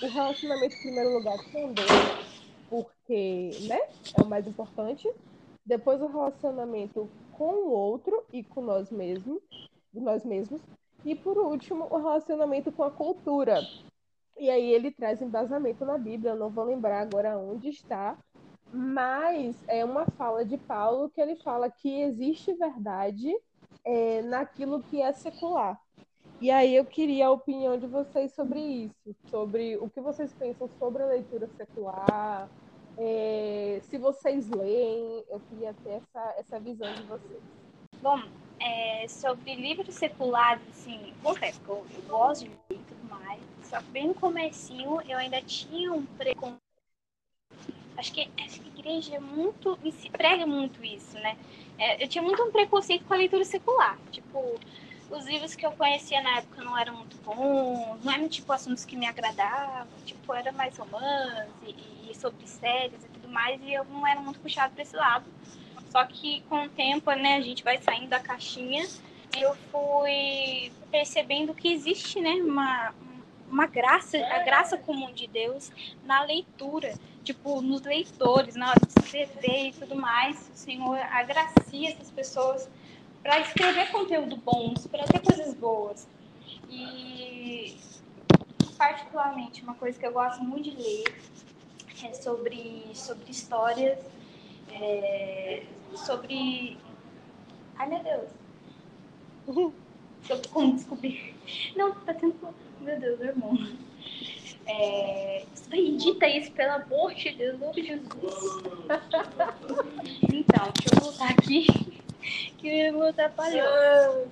O 0.00 0.06
relacionamento, 0.06 0.76
em 0.76 0.80
primeiro 0.80 1.12
lugar, 1.12 1.38
com 1.52 1.72
Deus, 1.74 2.37
porque 2.68 3.50
né, 3.68 3.80
é 4.16 4.22
o 4.22 4.26
mais 4.26 4.46
importante. 4.46 5.10
Depois, 5.64 6.00
o 6.00 6.06
relacionamento 6.06 7.08
com 7.32 7.54
o 7.54 7.70
outro 7.70 8.24
e 8.32 8.42
com 8.42 8.60
nós 8.60 8.90
mesmos, 8.90 9.40
nós 9.92 10.24
mesmos. 10.24 10.60
E 11.04 11.14
por 11.14 11.38
último, 11.38 11.86
o 11.90 11.96
relacionamento 11.96 12.72
com 12.72 12.82
a 12.82 12.90
cultura. 12.90 13.60
E 14.36 14.50
aí 14.50 14.72
ele 14.72 14.90
traz 14.90 15.20
embasamento 15.20 15.84
na 15.84 15.98
Bíblia, 15.98 16.32
eu 16.32 16.36
não 16.36 16.48
vou 16.50 16.64
lembrar 16.64 17.00
agora 17.00 17.36
onde 17.38 17.68
está, 17.68 18.16
mas 18.72 19.56
é 19.66 19.84
uma 19.84 20.06
fala 20.06 20.44
de 20.44 20.56
Paulo 20.56 21.10
que 21.10 21.20
ele 21.20 21.36
fala 21.36 21.70
que 21.70 22.02
existe 22.02 22.52
verdade 22.54 23.34
é, 23.84 24.22
naquilo 24.22 24.82
que 24.82 25.00
é 25.00 25.12
secular. 25.12 25.80
E 26.40 26.50
aí 26.52 26.76
eu 26.76 26.84
queria 26.84 27.26
a 27.26 27.30
opinião 27.32 27.76
de 27.76 27.86
vocês 27.86 28.32
sobre 28.32 28.60
isso, 28.60 29.16
sobre 29.28 29.76
o 29.76 29.90
que 29.90 30.00
vocês 30.00 30.32
pensam 30.32 30.70
sobre 30.78 31.02
a 31.02 31.06
leitura 31.06 31.48
secular, 31.56 32.48
é, 32.96 33.80
se 33.82 33.96
vocês 33.96 34.48
leem, 34.48 35.24
eu 35.30 35.40
queria 35.48 35.72
ter 35.84 35.90
essa, 35.90 36.34
essa 36.36 36.60
visão 36.60 36.92
de 36.94 37.02
vocês. 37.02 37.40
Bom, 38.02 38.20
é, 38.60 39.06
sobre 39.08 39.54
livros 39.54 39.94
seculares, 39.94 40.62
assim, 40.70 41.12
confesso 41.22 41.60
que 41.60 41.68
eu, 41.68 41.86
eu 41.94 42.02
gosto 42.02 42.44
de 42.44 42.50
ler 42.70 42.80
tudo 42.88 43.08
mais, 43.08 43.40
só 43.62 43.78
que 43.78 43.90
bem 43.90 44.08
no 44.08 44.14
comecinho 44.14 45.00
eu 45.08 45.16
ainda 45.16 45.40
tinha 45.42 45.92
um 45.92 46.04
preconceito. 46.04 46.58
Acho 47.96 48.12
que, 48.12 48.26
que 48.26 48.42
a 48.42 48.46
igreja 48.78 49.16
é 49.16 49.20
muito, 49.20 49.78
se 49.92 50.10
prega 50.10 50.46
muito 50.46 50.84
isso, 50.84 51.14
né? 51.18 51.36
É, 51.78 52.02
eu 52.02 52.08
tinha 52.08 52.22
muito 52.22 52.42
um 52.42 52.50
preconceito 52.50 53.04
com 53.04 53.14
a 53.14 53.16
leitura 53.16 53.44
secular. 53.44 53.98
Tipo, 54.10 54.58
os 55.10 55.26
livros 55.26 55.54
que 55.54 55.64
eu 55.64 55.72
conhecia 55.72 56.20
na 56.22 56.38
época 56.38 56.62
não 56.62 56.76
eram 56.76 56.96
muito 56.96 57.16
bons, 57.18 58.04
não 58.04 58.12
eram 58.12 58.28
tipo 58.28 58.52
assuntos 58.52 58.84
que 58.84 58.96
me 58.96 59.06
agradavam, 59.06 59.86
tipo, 60.04 60.32
era 60.34 60.52
mais 60.52 60.76
romance 60.76 61.48
e, 61.66 62.10
e 62.10 62.14
sobre 62.14 62.46
séries 62.46 63.04
e 63.04 63.08
tudo 63.08 63.28
mais, 63.28 63.60
e 63.62 63.72
eu 63.72 63.84
não 63.84 64.06
era 64.06 64.20
muito 64.20 64.38
puxado 64.40 64.74
para 64.74 64.82
esse 64.82 64.96
lado. 64.96 65.26
Só 65.90 66.04
que 66.04 66.42
com 66.48 66.64
o 66.64 66.68
tempo, 66.68 67.10
né, 67.12 67.36
a 67.36 67.40
gente 67.40 67.64
vai 67.64 67.80
saindo 67.80 68.08
da 68.08 68.20
caixinha, 68.20 68.86
eu 69.38 69.54
fui 69.72 70.70
percebendo 70.90 71.54
que 71.54 71.72
existe, 71.72 72.20
né, 72.20 72.34
uma, 72.34 72.92
uma 73.50 73.66
graça, 73.66 74.18
a 74.18 74.40
graça 74.40 74.76
comum 74.76 75.12
de 75.12 75.26
Deus 75.26 75.70
na 76.04 76.22
leitura, 76.22 76.94
tipo, 77.24 77.62
nos 77.62 77.82
leitores, 77.82 78.54
na 78.54 78.70
hora 78.70 78.80
de 78.80 79.02
escrever 79.02 79.68
e 79.68 79.72
tudo 79.72 79.96
mais. 79.96 80.50
O 80.54 80.56
Senhor 80.56 80.98
agracia 80.98 81.90
essas 81.90 82.10
pessoas 82.10 82.68
para 83.22 83.40
escrever 83.40 83.90
conteúdo 83.90 84.36
bom, 84.36 84.74
para 84.90 85.04
ter 85.04 85.20
coisas 85.20 85.54
boas. 85.54 86.08
E, 86.70 87.76
particularmente, 88.76 89.62
uma 89.62 89.74
coisa 89.74 89.98
que 89.98 90.06
eu 90.06 90.12
gosto 90.12 90.42
muito 90.42 90.70
de 90.70 90.76
ler 90.76 91.14
é 92.04 92.12
sobre, 92.14 92.86
sobre 92.94 93.30
histórias, 93.30 93.98
é, 94.72 95.62
sobre. 95.94 96.78
Ai, 97.76 97.88
meu 97.88 98.02
Deus! 98.02 98.30
Sobre 100.22 100.48
como 100.48 100.74
descobrir. 100.74 101.34
Não, 101.76 101.92
tá 101.92 102.14
tendo. 102.14 102.36
Meu 102.80 103.00
Deus, 103.00 103.20
irmão. 103.20 103.56
É... 104.66 105.44
Edita 105.72 106.28
isso, 106.28 106.52
pelo 106.52 106.72
amor 106.72 107.14
de 107.14 107.30
Deus, 107.30 107.58
nome 107.58 107.82
Jesus. 107.82 108.08
Então, 110.22 110.72
deixa 110.74 110.94
eu 110.94 111.00
voltar 111.00 111.30
aqui 111.30 111.66
que 112.58 112.90
me 112.90 113.08
atrapalhou. 113.08 114.28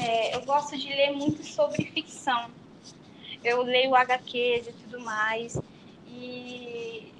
É, 0.00 0.34
eu 0.34 0.42
gosto 0.42 0.76
de 0.76 0.88
ler 0.88 1.12
muito 1.12 1.44
sobre 1.44 1.84
ficção. 1.84 2.50
Eu 3.42 3.62
leio 3.62 3.94
HQs 3.94 4.68
e 4.68 4.72
tudo 4.72 5.00
mais. 5.00 5.60
E 6.06 7.12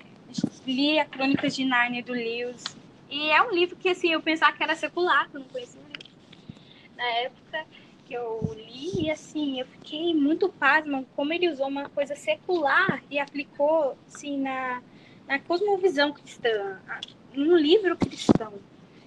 li 0.67 0.99
a 0.99 1.05
Crônicas 1.05 1.55
de 1.55 1.65
Nárnia 1.65 2.03
do 2.03 2.13
Lewis. 2.13 2.65
E 3.11 3.31
é 3.31 3.43
um 3.43 3.53
livro 3.53 3.77
que 3.77 3.89
assim, 3.89 4.13
eu 4.13 4.23
pensava 4.23 4.57
que 4.57 4.63
era 4.63 4.77
secular, 4.77 5.29
que 5.29 5.37
eu 5.37 5.41
não 5.41 5.49
conhecia. 5.49 5.81
Na 6.97 7.05
época 7.05 7.65
que 8.07 8.15
eu 8.15 8.55
li, 8.55 9.07
e 9.07 9.11
assim, 9.11 9.61
eu 9.61 9.67
fiquei 9.67 10.15
muito 10.15 10.49
pasma 10.49 11.05
como 11.17 11.33
ele 11.33 11.49
usou 11.49 11.69
uma 11.69 11.89
coisa 11.89 12.15
secular 12.15 13.03
e 13.11 13.19
aplicou 13.19 13.97
assim, 14.07 14.39
na, 14.39 14.83
na 15.27 15.39
cosmovisão 15.39 16.13
cristã, 16.13 16.81
num 17.35 17.57
livro 17.57 17.97
cristão. 17.97 18.55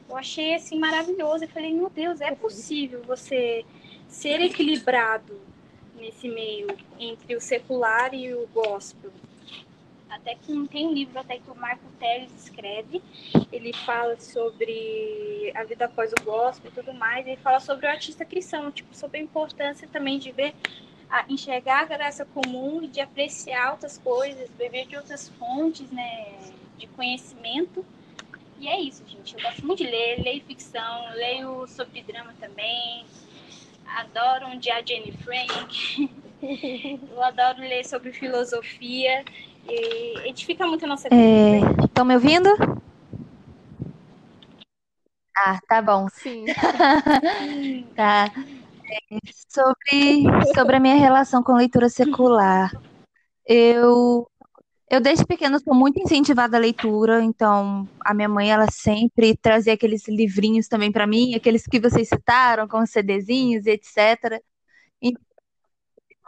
Eu 0.10 0.18
achei 0.18 0.54
assim 0.56 0.78
maravilhoso. 0.78 1.44
Eu 1.44 1.50
falei, 1.50 1.74
meu 1.74 1.90
Deus, 1.90 2.22
é 2.22 2.34
possível 2.34 3.02
você 3.04 3.66
ser 4.08 4.42
equilibrado 4.42 5.40
nesse 5.96 6.28
meio 6.28 6.68
entre 7.00 7.36
o 7.36 7.42
secular 7.42 8.14
e 8.14 8.34
o 8.34 8.48
gospel. 8.48 9.12
Até 10.10 10.36
que 10.36 10.68
tem 10.68 10.88
um 10.88 10.94
livro 10.94 11.18
até 11.20 11.40
que 11.40 11.50
o 11.50 11.56
Marco 11.56 11.86
Teles 12.00 12.32
escreve, 12.36 13.02
ele 13.52 13.74
fala 13.74 14.20
sobre 14.20 15.52
a 15.56 15.64
vida 15.64 15.86
após 15.86 16.12
o 16.12 16.24
gospel 16.24 16.70
e 16.70 16.74
tudo 16.74 16.94
mais, 16.94 17.26
ele 17.26 17.38
fala 17.38 17.60
sobre 17.60 17.88
o 17.88 17.90
artista 17.90 18.24
cristão, 18.24 18.72
tipo, 18.72 18.96
sobre 18.96 19.18
a 19.18 19.24
importância 19.24 19.88
também 19.88 20.20
de 20.20 20.32
ver, 20.32 20.54
a, 21.10 21.26
enxergar 21.28 21.82
a 21.82 21.86
graça 21.86 22.26
comum 22.26 22.84
e 22.84 22.88
de 22.88 23.02
apreciar 23.02 23.72
outras 23.72 23.98
coisas, 23.98 24.50
beber 24.52 24.86
de 24.86 24.96
outras 24.96 25.30
fontes, 25.30 25.90
né, 25.90 26.38
de 26.78 26.86
conhecimento, 26.86 27.84
e 28.64 28.68
é 28.70 28.80
isso, 28.80 29.04
gente. 29.06 29.36
Eu 29.36 29.42
gosto 29.42 29.66
muito 29.66 29.84
de 29.84 29.92
ler, 29.92 30.24
leio 30.24 30.42
ficção, 30.46 31.14
leio 31.16 31.68
sobre 31.68 32.02
drama 32.02 32.34
também. 32.40 33.06
Adoro 33.86 34.48
um 34.48 34.58
dia 34.58 34.82
Jenny 34.86 35.12
Frank. 35.12 36.10
Eu 37.12 37.22
adoro 37.22 37.60
ler 37.60 37.84
sobre 37.86 38.14
filosofia. 38.14 39.26
E 39.68 40.30
edifica 40.30 40.66
muito 40.66 40.86
a 40.86 40.88
nossa 40.88 41.10
vida. 41.10 41.84
Estão 41.84 42.06
é... 42.06 42.08
me 42.08 42.14
ouvindo? 42.16 42.50
Ah, 45.38 45.60
tá 45.68 45.82
bom. 45.82 46.08
Sim. 46.10 46.46
tá. 47.96 48.32
É, 48.90 49.18
sobre, 49.50 50.24
sobre 50.56 50.78
a 50.78 50.80
minha 50.80 50.96
relação 50.96 51.44
com 51.44 51.54
leitura 51.54 51.90
secular. 51.90 52.72
Eu 53.46 54.26
eu 54.94 55.02
desde 55.02 55.26
pequena 55.26 55.58
sou 55.58 55.74
muito 55.74 56.00
incentivada 56.00 56.56
à 56.56 56.60
leitura, 56.60 57.24
então 57.24 57.90
a 58.06 58.14
minha 58.14 58.30
mãe 58.30 58.52
ela 58.52 58.68
sempre 58.70 59.36
trazia 59.36 59.74
aqueles 59.74 60.08
livrinhos 60.08 60.68
também 60.68 60.92
para 60.92 61.08
mim, 61.08 61.34
aqueles 61.34 61.66
que 61.66 61.80
vocês 61.80 62.08
citaram, 62.08 62.68
com 62.68 62.86
CDzinhos 62.86 63.66
e 63.66 63.72
etc. 63.72 64.40
E, 65.02 65.14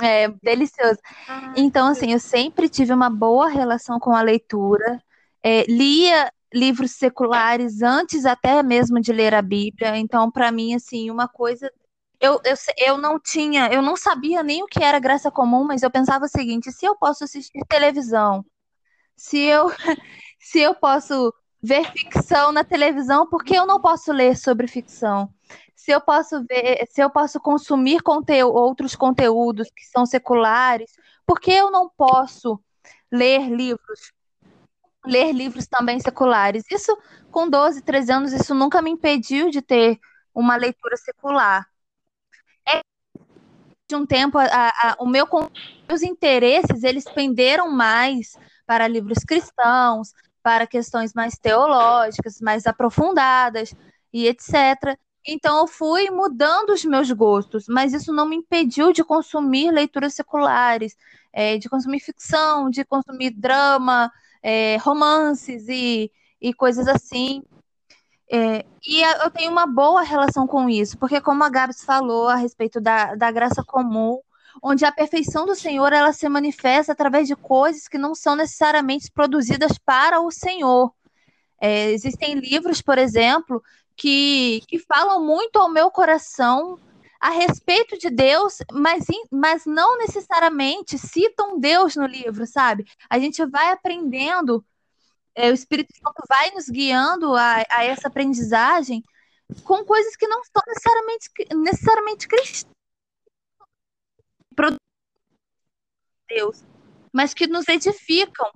é 0.01 0.29
delicioso. 0.41 0.97
Ah, 1.27 1.53
então 1.55 1.89
assim, 1.89 2.11
eu 2.13 2.19
sempre 2.19 2.67
tive 2.67 2.91
uma 2.91 3.07
boa 3.07 3.47
relação 3.49 3.99
com 3.99 4.15
a 4.15 4.21
leitura, 4.23 4.99
é, 5.43 5.63
lia 5.65 6.31
livros 6.51 6.93
seculares 6.93 7.83
antes 7.83 8.25
até 8.25 8.63
mesmo 8.63 8.99
de 8.99 9.13
ler 9.13 9.35
a 9.35 9.43
Bíblia, 9.43 9.95
então 9.95 10.31
para 10.31 10.51
mim 10.51 10.73
assim 10.73 11.11
uma 11.11 11.27
coisa 11.27 11.71
eu, 12.19 12.41
eu, 12.43 12.55
eu 12.77 12.97
não 12.97 13.19
tinha, 13.19 13.67
eu 13.67 13.81
não 13.83 13.95
sabia 13.95 14.41
nem 14.41 14.63
o 14.63 14.67
que 14.67 14.83
era 14.83 14.99
graça 14.99 15.29
comum, 15.29 15.65
mas 15.65 15.83
eu 15.83 15.91
pensava 15.91 16.25
o 16.25 16.29
seguinte: 16.29 16.71
se 16.71 16.85
eu 16.85 16.95
posso 16.95 17.25
assistir 17.25 17.59
televisão 17.67 18.43
se 19.15 19.39
eu, 19.39 19.69
se 20.39 20.59
eu 20.59 20.75
posso 20.75 21.33
ver 21.61 21.91
ficção 21.91 22.51
na 22.51 22.63
televisão, 22.63 23.27
por 23.27 23.43
que 23.43 23.55
eu 23.55 23.65
não 23.65 23.81
posso 23.81 24.11
ler 24.11 24.37
sobre 24.37 24.67
ficção? 24.67 25.33
Se 25.75 25.91
eu 25.91 26.01
posso 26.01 26.43
ver, 26.45 26.85
se 26.89 27.01
eu 27.01 27.09
posso 27.09 27.39
consumir 27.39 28.01
outros 28.53 28.95
conteúdos 28.95 29.69
que 29.75 29.85
são 29.85 30.05
seculares, 30.05 30.91
por 31.25 31.39
que 31.39 31.51
eu 31.51 31.71
não 31.71 31.89
posso 31.89 32.59
ler 33.11 33.49
livros? 33.49 34.11
Ler 35.05 35.31
livros 35.31 35.67
também 35.67 35.99
seculares. 35.99 36.63
Isso, 36.71 36.95
com 37.31 37.49
12, 37.49 37.81
13 37.81 38.11
anos, 38.11 38.33
isso 38.33 38.55
nunca 38.55 38.81
me 38.81 38.91
impediu 38.91 39.49
de 39.49 39.61
ter 39.61 39.99
uma 40.33 40.55
leitura 40.55 40.97
secular. 40.97 41.67
É, 42.67 42.81
de 43.87 43.95
um 43.95 44.05
tempo, 44.05 44.37
a, 44.37 44.45
a, 44.45 44.95
o 44.99 45.05
meu, 45.07 45.27
meus 45.87 46.01
interesses, 46.01 46.83
eles 46.83 47.05
penderam 47.05 47.71
mais 47.71 48.35
para 48.65 48.87
livros 48.87 49.19
cristãos, 49.19 50.13
para 50.41 50.67
questões 50.67 51.13
mais 51.13 51.37
teológicas, 51.37 52.39
mais 52.41 52.67
aprofundadas 52.67 53.73
e 54.13 54.27
etc. 54.27 54.97
Então 55.27 55.59
eu 55.59 55.67
fui 55.67 56.09
mudando 56.11 56.69
os 56.69 56.85
meus 56.85 57.11
gostos, 57.11 57.65
mas 57.67 57.93
isso 57.93 58.13
não 58.13 58.27
me 58.27 58.35
impediu 58.35 58.91
de 58.93 59.03
consumir 59.03 59.71
leituras 59.71 60.13
seculares, 60.13 60.95
é, 61.33 61.57
de 61.57 61.67
consumir 61.67 61.99
ficção, 61.99 62.69
de 62.69 62.85
consumir 62.85 63.31
drama, 63.31 64.11
é, 64.43 64.77
romances 64.77 65.67
e, 65.67 66.11
e 66.39 66.53
coisas 66.53 66.87
assim. 66.87 67.41
É, 68.31 68.65
e 68.87 69.01
eu 69.23 69.31
tenho 69.31 69.51
uma 69.51 69.65
boa 69.65 70.01
relação 70.03 70.47
com 70.47 70.69
isso, 70.69 70.97
porque 70.97 71.19
como 71.21 71.43
a 71.43 71.49
Gabs 71.49 71.83
falou 71.83 72.27
a 72.29 72.35
respeito 72.35 72.79
da, 72.79 73.15
da 73.15 73.31
graça 73.31 73.63
comum, 73.63 74.19
onde 74.61 74.85
a 74.85 74.91
perfeição 74.91 75.45
do 75.45 75.55
Senhor 75.55 75.91
ela 75.93 76.13
se 76.13 76.27
manifesta 76.29 76.91
através 76.91 77.27
de 77.27 77.35
coisas 77.35 77.87
que 77.87 77.97
não 77.97 78.15
são 78.15 78.35
necessariamente 78.35 79.11
produzidas 79.11 79.77
para 79.77 80.19
o 80.21 80.31
Senhor. 80.31 80.93
É, 81.59 81.91
existem 81.91 82.35
livros, 82.35 82.81
por 82.81 82.97
exemplo, 82.97 83.61
que, 83.95 84.61
que 84.67 84.79
falam 84.79 85.25
muito 85.25 85.57
ao 85.57 85.69
meu 85.69 85.89
coração 85.89 86.79
a 87.19 87.29
respeito 87.29 87.97
de 87.97 88.09
Deus, 88.09 88.57
mas, 88.71 89.05
mas 89.31 89.65
não 89.65 89.97
necessariamente 89.97 90.97
citam 90.97 91.59
Deus 91.59 91.95
no 91.95 92.05
livro, 92.05 92.45
sabe? 92.45 92.85
A 93.09 93.17
gente 93.17 93.43
vai 93.45 93.71
aprendendo, 93.71 94.63
é, 95.33 95.49
o 95.49 95.53
Espírito 95.53 95.93
Santo 95.95 96.21
vai 96.27 96.51
nos 96.51 96.69
guiando 96.69 97.33
a, 97.35 97.63
a 97.69 97.83
essa 97.83 98.09
aprendizagem 98.09 99.03
com 99.63 99.83
coisas 99.85 100.15
que 100.15 100.27
não 100.27 100.43
são 100.43 100.61
necessariamente, 100.67 101.29
necessariamente 101.55 102.27
cristãs. 102.27 102.74
Deus, 106.27 106.63
mas 107.13 107.33
que 107.33 107.47
nos 107.47 107.67
edificam. 107.67 108.49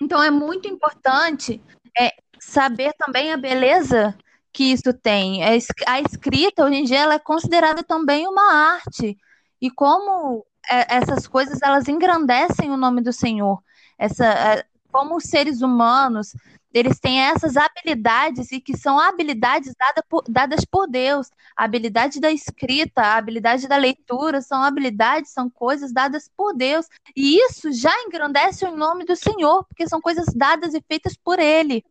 Então 0.00 0.22
é 0.22 0.30
muito 0.30 0.68
importante 0.68 1.62
é, 1.98 2.12
saber 2.38 2.92
também 2.98 3.32
a 3.32 3.36
beleza 3.36 4.16
que 4.52 4.64
isso 4.72 4.92
tem. 4.92 5.42
É 5.42 5.58
a 5.86 6.00
escrita, 6.00 6.64
hoje 6.64 6.76
em 6.76 6.84
dia, 6.84 7.00
ela 7.00 7.14
é 7.14 7.18
considerada 7.18 7.82
também 7.82 8.26
uma 8.28 8.52
arte. 8.52 9.16
E 9.60 9.70
como 9.70 10.44
é, 10.70 10.96
essas 10.96 11.26
coisas, 11.26 11.60
elas 11.62 11.88
engrandecem 11.88 12.70
o 12.70 12.76
nome 12.76 13.02
do 13.02 13.12
Senhor. 13.12 13.62
Essa, 13.98 14.26
é, 14.26 14.64
como 14.94 15.16
os 15.16 15.24
seres 15.24 15.60
humanos, 15.60 16.36
eles 16.72 17.00
têm 17.00 17.20
essas 17.20 17.56
habilidades 17.56 18.52
e 18.52 18.60
que 18.60 18.76
são 18.76 18.96
habilidades 18.96 19.74
dada 19.76 20.04
por, 20.08 20.22
dadas 20.28 20.64
por 20.64 20.86
Deus. 20.86 21.28
A 21.56 21.64
habilidade 21.64 22.20
da 22.20 22.30
escrita, 22.30 23.02
a 23.02 23.16
habilidade 23.16 23.66
da 23.66 23.76
leitura, 23.76 24.40
são 24.40 24.62
habilidades, 24.62 25.32
são 25.32 25.50
coisas 25.50 25.92
dadas 25.92 26.30
por 26.36 26.54
Deus. 26.54 26.86
E 27.16 27.38
isso 27.38 27.72
já 27.72 27.92
engrandece 28.02 28.64
o 28.66 28.76
nome 28.76 29.04
do 29.04 29.16
Senhor, 29.16 29.64
porque 29.64 29.88
são 29.88 30.00
coisas 30.00 30.26
dadas 30.32 30.74
e 30.74 30.84
feitas 30.86 31.16
por 31.16 31.40
Ele. 31.40 31.84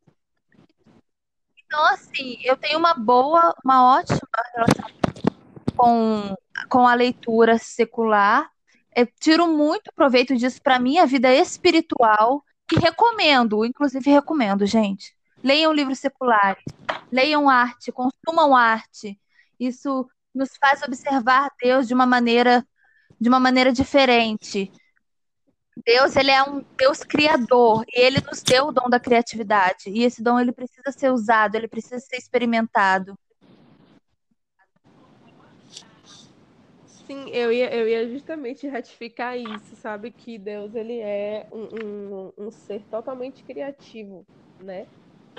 Então, 1.66 1.86
assim, 1.88 2.38
eu 2.42 2.56
tenho 2.56 2.80
uma 2.80 2.94
boa, 2.94 3.54
uma 3.66 3.98
ótima 3.98 4.22
relação 4.56 4.86
com, 5.76 6.36
com 6.70 6.88
a 6.88 6.94
leitura 6.94 7.58
secular. 7.58 8.50
Eu 8.96 9.10
tiro 9.20 9.46
muito 9.46 9.92
proveito 9.94 10.38
disso 10.38 10.62
para 10.62 10.80
minha 10.80 11.06
vida 11.06 11.34
espiritual 11.34 12.42
e 12.74 12.80
recomendo, 12.80 13.64
inclusive 13.64 14.10
recomendo, 14.10 14.66
gente. 14.66 15.16
Leiam 15.44 15.74
livros 15.74 16.00
seculares, 16.00 16.64
leiam 17.12 17.50
arte, 17.50 17.92
consumam 17.92 18.56
arte. 18.56 19.20
Isso 19.60 20.10
nos 20.34 20.50
faz 20.58 20.82
observar 20.82 21.52
Deus 21.62 21.88
de 21.88 21.94
uma 21.94 22.06
maneira 22.06 22.66
de 23.20 23.30
uma 23.30 23.40
maneira 23.40 23.72
diferente. 23.72 24.72
Deus, 25.86 26.16
ele 26.16 26.32
é 26.32 26.44
um 26.44 26.64
Deus 26.78 27.04
criador 27.04 27.86
e 27.88 28.02
ele 28.02 28.22
nos 28.22 28.42
deu 28.44 28.68
o 28.68 28.72
dom 28.72 28.90
da 28.90 29.00
criatividade. 29.00 29.90
E 29.90 30.04
esse 30.04 30.22
dom 30.22 30.40
ele 30.40 30.52
precisa 30.52 30.92
ser 30.92 31.12
usado, 31.12 31.56
ele 31.56 31.68
precisa 31.68 32.00
ser 32.00 32.18
experimentado. 32.18 33.18
Sim, 37.06 37.30
eu 37.32 37.52
ia, 37.52 37.74
eu 37.76 37.88
ia 37.88 38.08
justamente 38.10 38.66
ratificar 38.68 39.38
isso, 39.38 39.76
sabe? 39.76 40.10
Que 40.12 40.38
Deus 40.40 40.74
ele 40.74 41.00
é 41.00 41.48
um, 41.52 42.28
um, 42.28 42.34
um 42.48 42.52
ser 42.52 42.86
totalmente 42.88 43.44
criativo, 43.44 44.26
né? 44.58 44.88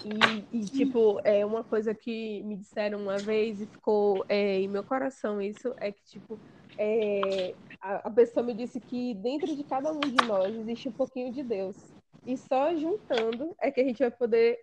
E, 0.04 0.46
e, 0.52 0.68
tipo, 0.68 1.18
é 1.24 1.44
uma 1.46 1.64
coisa 1.64 1.94
que 1.94 2.42
me 2.44 2.56
disseram 2.56 3.00
uma 3.02 3.18
vez 3.20 3.60
e 3.62 3.66
ficou 3.66 4.24
é, 4.28 4.60
em 4.60 4.68
meu 4.68 4.84
coração 4.84 5.40
isso, 5.40 5.74
é 5.80 5.90
que, 5.92 6.04
tipo, 6.04 6.40
é, 6.78 7.56
a, 7.80 8.08
a 8.08 8.10
pessoa 8.10 8.44
me 8.44 8.54
disse 8.54 8.80
que 8.80 9.14
dentro 9.14 9.56
de 9.56 9.64
cada 9.64 9.90
um 9.92 10.00
de 10.00 10.20
nós 10.22 10.54
existe 10.56 10.88
um 10.90 10.92
pouquinho 10.92 11.32
de 11.32 11.42
Deus. 11.42 11.94
E 12.26 12.36
só 12.36 12.74
juntando 12.76 13.54
é 13.60 13.70
que 13.70 13.80
a 13.80 13.84
gente 13.84 13.98
vai 14.00 14.10
poder 14.10 14.58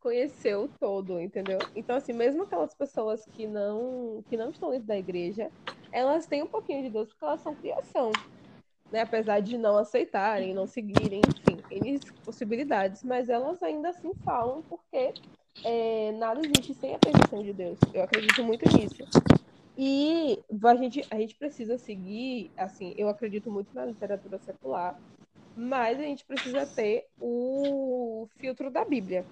conhecer 0.00 0.54
o 0.56 0.68
todo, 0.68 1.20
entendeu? 1.20 1.58
Então, 1.74 1.96
assim, 1.96 2.12
mesmo 2.12 2.44
aquelas 2.44 2.74
pessoas 2.74 3.26
que 3.26 3.46
não, 3.48 4.24
que 4.28 4.36
não 4.36 4.50
estão 4.50 4.70
dentro 4.70 4.86
da 4.86 4.96
igreja, 4.98 5.50
elas 5.96 6.26
têm 6.26 6.42
um 6.42 6.46
pouquinho 6.46 6.82
de 6.82 6.90
Deus 6.90 7.08
porque 7.08 7.24
elas 7.24 7.40
são 7.40 7.54
criação. 7.54 8.12
Né? 8.92 9.00
Apesar 9.00 9.40
de 9.40 9.56
não 9.56 9.78
aceitarem, 9.78 10.52
não 10.52 10.66
seguirem, 10.66 11.22
enfim, 11.26 11.58
N 11.70 11.98
possibilidades, 12.22 13.02
mas 13.02 13.30
elas 13.30 13.62
ainda 13.62 13.88
assim 13.88 14.12
falam 14.22 14.62
porque 14.68 15.14
é, 15.64 16.12
nada 16.12 16.40
existe 16.44 16.74
sem 16.74 16.94
a 16.94 16.98
permissão 16.98 17.42
de 17.42 17.54
Deus. 17.54 17.78
Eu 17.94 18.02
acredito 18.02 18.44
muito 18.44 18.68
nisso. 18.76 19.04
E 19.78 20.38
a 20.62 20.74
gente, 20.74 21.02
a 21.10 21.16
gente 21.16 21.34
precisa 21.34 21.78
seguir, 21.78 22.50
assim, 22.58 22.94
eu 22.98 23.08
acredito 23.08 23.50
muito 23.50 23.74
na 23.74 23.86
literatura 23.86 24.38
secular, 24.38 25.00
mas 25.56 25.98
a 25.98 26.02
gente 26.02 26.26
precisa 26.26 26.66
ter 26.66 27.06
o 27.18 28.28
filtro 28.36 28.70
da 28.70 28.84
Bíblia, 28.84 29.24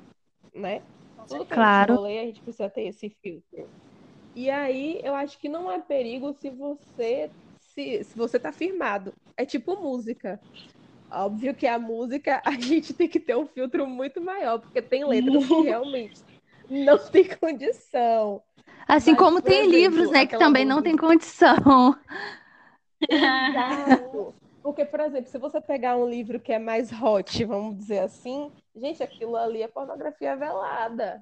né? 0.54 0.82
Tudo 1.28 1.44
que 1.44 1.54
claro. 1.54 1.92
a 1.92 1.96
gente 1.96 2.04
ler, 2.04 2.18
a 2.18 2.24
gente 2.24 2.40
precisa 2.40 2.70
ter 2.70 2.82
esse 2.82 3.10
filtro. 3.10 3.68
E 4.34 4.50
aí 4.50 5.00
eu 5.02 5.14
acho 5.14 5.38
que 5.38 5.48
não 5.48 5.70
é 5.70 5.78
perigo 5.78 6.34
se 6.40 6.50
você 6.50 7.30
se, 7.74 8.04
se 8.04 8.16
você 8.16 8.38
tá 8.38 8.52
firmado. 8.52 9.12
É 9.36 9.44
tipo 9.44 9.76
música. 9.76 10.40
Óbvio 11.10 11.54
que 11.54 11.66
a 11.66 11.78
música 11.78 12.40
a 12.46 12.52
gente 12.52 12.94
tem 12.94 13.08
que 13.08 13.20
ter 13.20 13.36
um 13.36 13.46
filtro 13.46 13.86
muito 13.86 14.20
maior, 14.20 14.58
porque 14.58 14.80
tem 14.80 15.04
letras 15.04 15.46
que 15.46 15.62
realmente 15.62 16.22
não 16.68 16.98
tem 17.10 17.24
condição. 17.24 18.42
Assim 18.86 19.12
Mas, 19.12 19.18
como 19.18 19.42
tem 19.42 19.60
exemplo, 19.60 19.76
livros, 19.76 20.10
né, 20.10 20.26
que 20.26 20.38
também 20.38 20.64
música... 20.64 20.74
não 20.74 20.82
tem 20.82 20.96
condição. 20.96 21.96
Exato. 23.08 24.34
Porque, 24.62 24.84
por 24.84 25.00
exemplo, 25.00 25.30
se 25.30 25.38
você 25.38 25.60
pegar 25.60 25.96
um 25.96 26.08
livro 26.08 26.40
que 26.40 26.52
é 26.52 26.58
mais 26.58 26.90
hot, 26.90 27.44
vamos 27.44 27.76
dizer 27.76 27.98
assim, 27.98 28.50
gente, 28.74 29.02
aquilo 29.02 29.36
ali 29.36 29.62
é 29.62 29.68
pornografia 29.68 30.36
velada. 30.36 31.20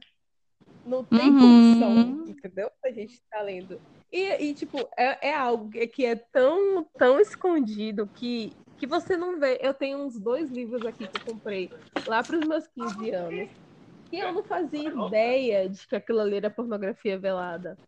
Não 0.84 1.04
tem 1.04 1.30
uhum. 1.30 1.38
condição, 1.38 2.28
entendeu? 2.28 2.70
A 2.84 2.90
gente 2.90 3.20
tá 3.30 3.40
lendo. 3.40 3.80
E, 4.10 4.44
e 4.44 4.54
tipo, 4.54 4.78
é, 4.96 5.28
é, 5.30 5.34
algo 5.34 5.70
que 5.70 6.04
é 6.04 6.16
tão, 6.16 6.84
tão 6.98 7.20
escondido 7.20 8.08
que, 8.14 8.52
que 8.78 8.86
você 8.86 9.16
não 9.16 9.38
vê. 9.38 9.58
Eu 9.62 9.72
tenho 9.72 9.98
uns 9.98 10.18
dois 10.18 10.50
livros 10.50 10.84
aqui 10.84 11.06
que 11.06 11.20
eu 11.20 11.34
comprei 11.34 11.70
lá 12.06 12.22
para 12.22 12.38
os 12.38 12.46
meus 12.46 12.66
15 12.68 13.10
anos. 13.10 13.50
E 14.12 14.18
eu 14.18 14.32
não 14.32 14.42
fazia 14.42 14.90
ideia 14.90 15.68
de 15.68 15.86
que 15.86 15.96
aquilo 15.96 16.20
ali 16.20 16.36
era 16.36 16.50
pornografia 16.50 17.18
velada. 17.18 17.78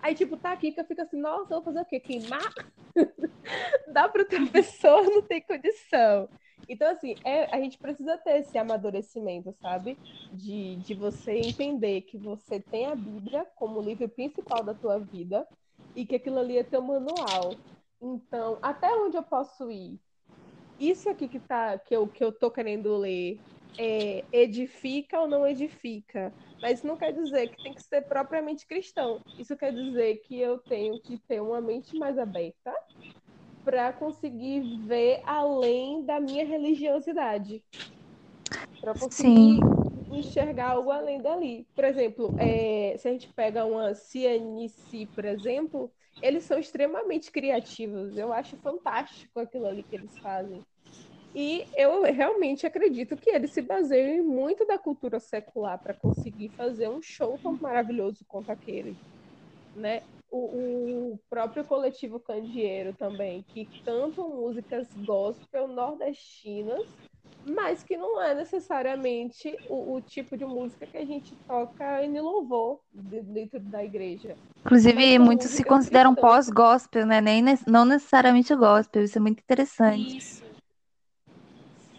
Aí, 0.00 0.14
tipo, 0.14 0.36
tá 0.36 0.52
aqui 0.52 0.72
que 0.72 0.80
eu 0.80 0.84
fico 0.84 1.02
assim, 1.02 1.20
nossa, 1.20 1.54
eu 1.54 1.62
vou 1.62 1.62
fazer 1.62 1.80
o 1.80 1.84
quê? 1.84 2.00
Queimar? 2.00 2.52
Dá 3.92 4.08
para 4.08 4.22
outra 4.22 4.38
pessoa, 4.52 5.02
não 5.02 5.22
tem 5.22 5.42
condição. 5.42 6.28
Então, 6.68 6.90
assim, 6.90 7.14
é, 7.24 7.54
a 7.54 7.60
gente 7.60 7.78
precisa 7.78 8.16
ter 8.18 8.40
esse 8.40 8.56
amadurecimento, 8.56 9.54
sabe? 9.60 9.98
De, 10.32 10.76
de 10.76 10.94
você 10.94 11.32
entender 11.32 12.02
que 12.02 12.16
você 12.16 12.60
tem 12.60 12.86
a 12.86 12.94
Bíblia 12.94 13.46
como 13.56 13.80
livro 13.80 14.08
principal 14.08 14.62
da 14.62 14.74
tua 14.74 14.98
vida 14.98 15.46
e 15.94 16.06
que 16.06 16.16
aquilo 16.16 16.38
ali 16.38 16.56
é 16.56 16.64
teu 16.64 16.82
manual. 16.82 17.54
Então, 18.00 18.58
até 18.62 18.88
onde 18.94 19.16
eu 19.16 19.22
posso 19.22 19.70
ir? 19.70 19.98
Isso 20.78 21.08
aqui 21.08 21.28
que, 21.28 21.38
tá, 21.38 21.78
que, 21.78 21.94
eu, 21.94 22.06
que 22.08 22.22
eu 22.22 22.32
tô 22.32 22.50
querendo 22.50 22.96
ler 22.96 23.38
é, 23.78 24.24
edifica 24.32 25.20
ou 25.20 25.28
não 25.28 25.46
edifica? 25.46 26.32
Mas 26.60 26.82
não 26.82 26.96
quer 26.96 27.12
dizer 27.12 27.48
que 27.48 27.62
tem 27.62 27.74
que 27.74 27.82
ser 27.82 28.02
propriamente 28.02 28.66
cristão. 28.66 29.20
Isso 29.38 29.56
quer 29.56 29.72
dizer 29.72 30.16
que 30.22 30.40
eu 30.40 30.58
tenho 30.58 31.00
que 31.00 31.18
ter 31.18 31.40
uma 31.40 31.60
mente 31.60 31.96
mais 31.98 32.18
aberta 32.18 32.74
para 33.64 33.92
conseguir 33.92 34.60
ver 34.86 35.22
além 35.24 36.04
da 36.04 36.20
minha 36.20 36.44
religiosidade. 36.44 37.64
Para 38.80 38.94
conseguir 38.94 39.30
Sim. 39.34 39.60
enxergar 40.10 40.70
algo 40.70 40.90
além 40.90 41.20
dali. 41.22 41.66
Por 41.74 41.84
exemplo, 41.84 42.34
é, 42.38 42.96
se 42.98 43.08
a 43.08 43.12
gente 43.12 43.32
pega 43.32 43.64
uma 43.64 43.94
CNC, 43.94 45.06
por 45.14 45.24
exemplo, 45.24 45.90
eles 46.20 46.44
são 46.44 46.58
extremamente 46.58 47.32
criativos. 47.32 48.16
Eu 48.16 48.32
acho 48.32 48.56
fantástico 48.58 49.40
aquilo 49.40 49.66
ali 49.66 49.82
que 49.82 49.96
eles 49.96 50.18
fazem. 50.18 50.62
E 51.34 51.66
eu 51.76 52.02
realmente 52.02 52.64
acredito 52.64 53.16
que 53.16 53.30
eles 53.30 53.50
se 53.50 53.60
baseiam 53.60 54.24
muito 54.24 54.64
da 54.66 54.78
cultura 54.78 55.18
secular 55.18 55.82
para 55.82 55.92
conseguir 55.92 56.50
fazer 56.50 56.88
um 56.88 57.02
show 57.02 57.38
tão 57.42 57.58
maravilhoso 57.60 58.24
quanto 58.28 58.50
aquele. 58.50 58.96
Né? 59.74 60.02
O, 60.34 61.12
o, 61.12 61.20
próprio 61.30 61.64
coletivo 61.64 62.18
Candeeiro 62.18 62.92
também, 62.94 63.42
que 63.42 63.64
cantam 63.84 64.28
músicas 64.28 64.88
gospel 65.04 65.68
nordestinas, 65.68 66.84
mas 67.46 67.84
que 67.84 67.96
não 67.96 68.20
é 68.20 68.34
necessariamente 68.34 69.56
o, 69.68 69.94
o 69.94 70.00
tipo 70.00 70.36
de 70.36 70.44
música 70.44 70.86
que 70.86 70.96
a 70.96 71.04
gente 71.04 71.36
toca 71.46 72.04
em 72.04 72.18
louvor 72.20 72.80
dentro 72.92 73.60
da 73.60 73.84
igreja. 73.84 74.36
Inclusive, 74.64 75.18
muitos 75.20 75.50
se 75.50 75.62
consideram 75.62 76.14
pós-gospel, 76.16 77.06
né? 77.06 77.20
Nem, 77.20 77.44
não 77.68 77.84
necessariamente 77.84 78.54
gospel, 78.56 79.04
isso 79.04 79.18
é 79.18 79.20
muito 79.20 79.40
interessante. 79.40 80.16
Isso. 80.16 80.44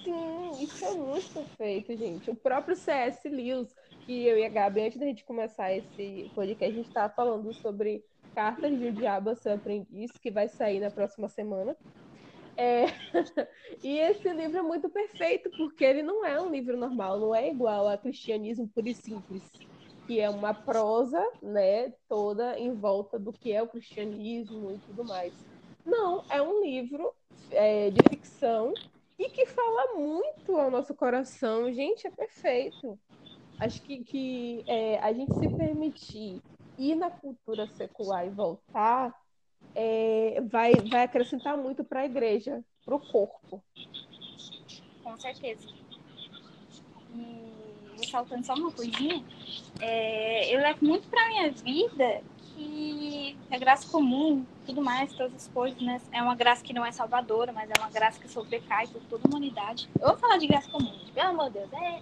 Sim, 0.03 0.51
isso 0.61 0.83
é 0.83 0.91
muito 0.91 1.33
perfeito, 1.33 1.95
gente. 1.95 2.29
O 2.29 2.35
próprio 2.35 2.75
C.S. 2.75 3.29
Lewis, 3.29 3.73
que 4.05 4.27
eu 4.27 4.37
e 4.37 4.45
a 4.45 4.49
Gabi, 4.49 4.81
antes 4.81 4.99
da 4.99 5.05
gente 5.05 5.23
começar 5.23 5.71
esse 5.71 6.29
podcast, 6.35 6.73
a 6.73 6.77
gente 6.77 6.87
estava 6.87 7.13
falando 7.13 7.53
sobre 7.53 8.03
Cartas 8.35 8.77
de 8.77 8.87
o 8.87 8.91
Diabo 8.91 9.29
a 9.29 9.35
Seu 9.35 9.53
Aprendiz, 9.53 10.11
que 10.11 10.29
vai 10.29 10.49
sair 10.49 10.81
na 10.81 10.91
próxima 10.91 11.29
semana. 11.29 11.73
É... 12.57 12.87
e 13.81 13.97
esse 13.97 14.27
livro 14.33 14.57
é 14.57 14.61
muito 14.61 14.89
perfeito, 14.89 15.49
porque 15.51 15.85
ele 15.85 16.03
não 16.03 16.25
é 16.25 16.39
um 16.41 16.51
livro 16.51 16.75
normal, 16.75 17.17
não 17.17 17.33
é 17.33 17.49
igual 17.49 17.87
a 17.87 17.97
Cristianismo 17.97 18.67
Puro 18.67 18.89
e 18.89 18.93
Simples, 18.93 19.41
que 20.05 20.19
é 20.19 20.29
uma 20.29 20.53
prosa, 20.53 21.25
né, 21.41 21.93
toda 22.09 22.59
em 22.59 22.73
volta 22.73 23.17
do 23.17 23.31
que 23.31 23.53
é 23.53 23.63
o 23.63 23.67
cristianismo 23.67 24.71
e 24.71 24.77
tudo 24.79 25.05
mais. 25.05 25.33
Não, 25.85 26.25
é 26.29 26.41
um 26.41 26.61
livro 26.61 27.13
é, 27.51 27.89
de 27.89 28.01
ficção 28.09 28.73
e 29.17 29.29
que 29.29 29.45
fala 29.45 29.95
muito 29.95 30.57
ao 30.57 30.69
nosso 30.69 30.93
coração. 30.93 31.71
Gente, 31.71 32.05
é 32.05 32.11
perfeito. 32.11 32.99
Acho 33.59 33.81
que, 33.81 34.03
que 34.03 34.65
é, 34.67 34.99
a 34.99 35.13
gente 35.13 35.33
se 35.35 35.47
permitir 35.47 36.41
ir 36.77 36.95
na 36.95 37.09
cultura 37.09 37.67
secular 37.75 38.25
e 38.25 38.29
voltar 38.29 39.13
é, 39.73 40.41
vai, 40.49 40.73
vai 40.89 41.03
acrescentar 41.03 41.57
muito 41.57 41.83
para 41.83 42.01
a 42.01 42.05
igreja, 42.05 42.63
para 42.83 42.95
o 42.95 42.99
corpo. 42.99 43.63
Com 45.03 45.17
certeza. 45.17 45.67
E 47.13 47.55
ressaltando 47.99 48.45
só 48.45 48.53
uma 48.53 48.71
coisinha, 48.71 49.23
é, 49.81 50.53
eu 50.53 50.61
levo 50.61 50.85
muito 50.85 51.07
para 51.09 51.27
minha 51.27 51.51
vida 51.51 52.21
que 52.55 53.37
a 53.51 53.57
graça 53.57 53.89
comum, 53.89 54.45
tudo 54.65 54.81
mais, 54.81 55.13
todas 55.13 55.35
as 55.35 55.47
coisas, 55.49 55.81
né? 55.81 56.01
É 56.11 56.21
uma 56.21 56.35
graça 56.35 56.63
que 56.63 56.73
não 56.73 56.85
é 56.85 56.91
salvadora, 56.91 57.51
mas 57.51 57.69
é 57.69 57.73
uma 57.79 57.89
graça 57.89 58.19
que 58.19 58.29
sobrecai 58.29 58.87
por 58.87 59.01
toda 59.03 59.23
a 59.25 59.29
humanidade. 59.29 59.89
Eu 59.99 60.07
vou 60.09 60.17
falar 60.17 60.37
de 60.37 60.47
graça 60.47 60.69
comum, 60.69 60.97
pelo 61.13 61.29
amor 61.29 61.47
de 61.47 61.59
Deus, 61.59 61.73
é. 61.73 62.01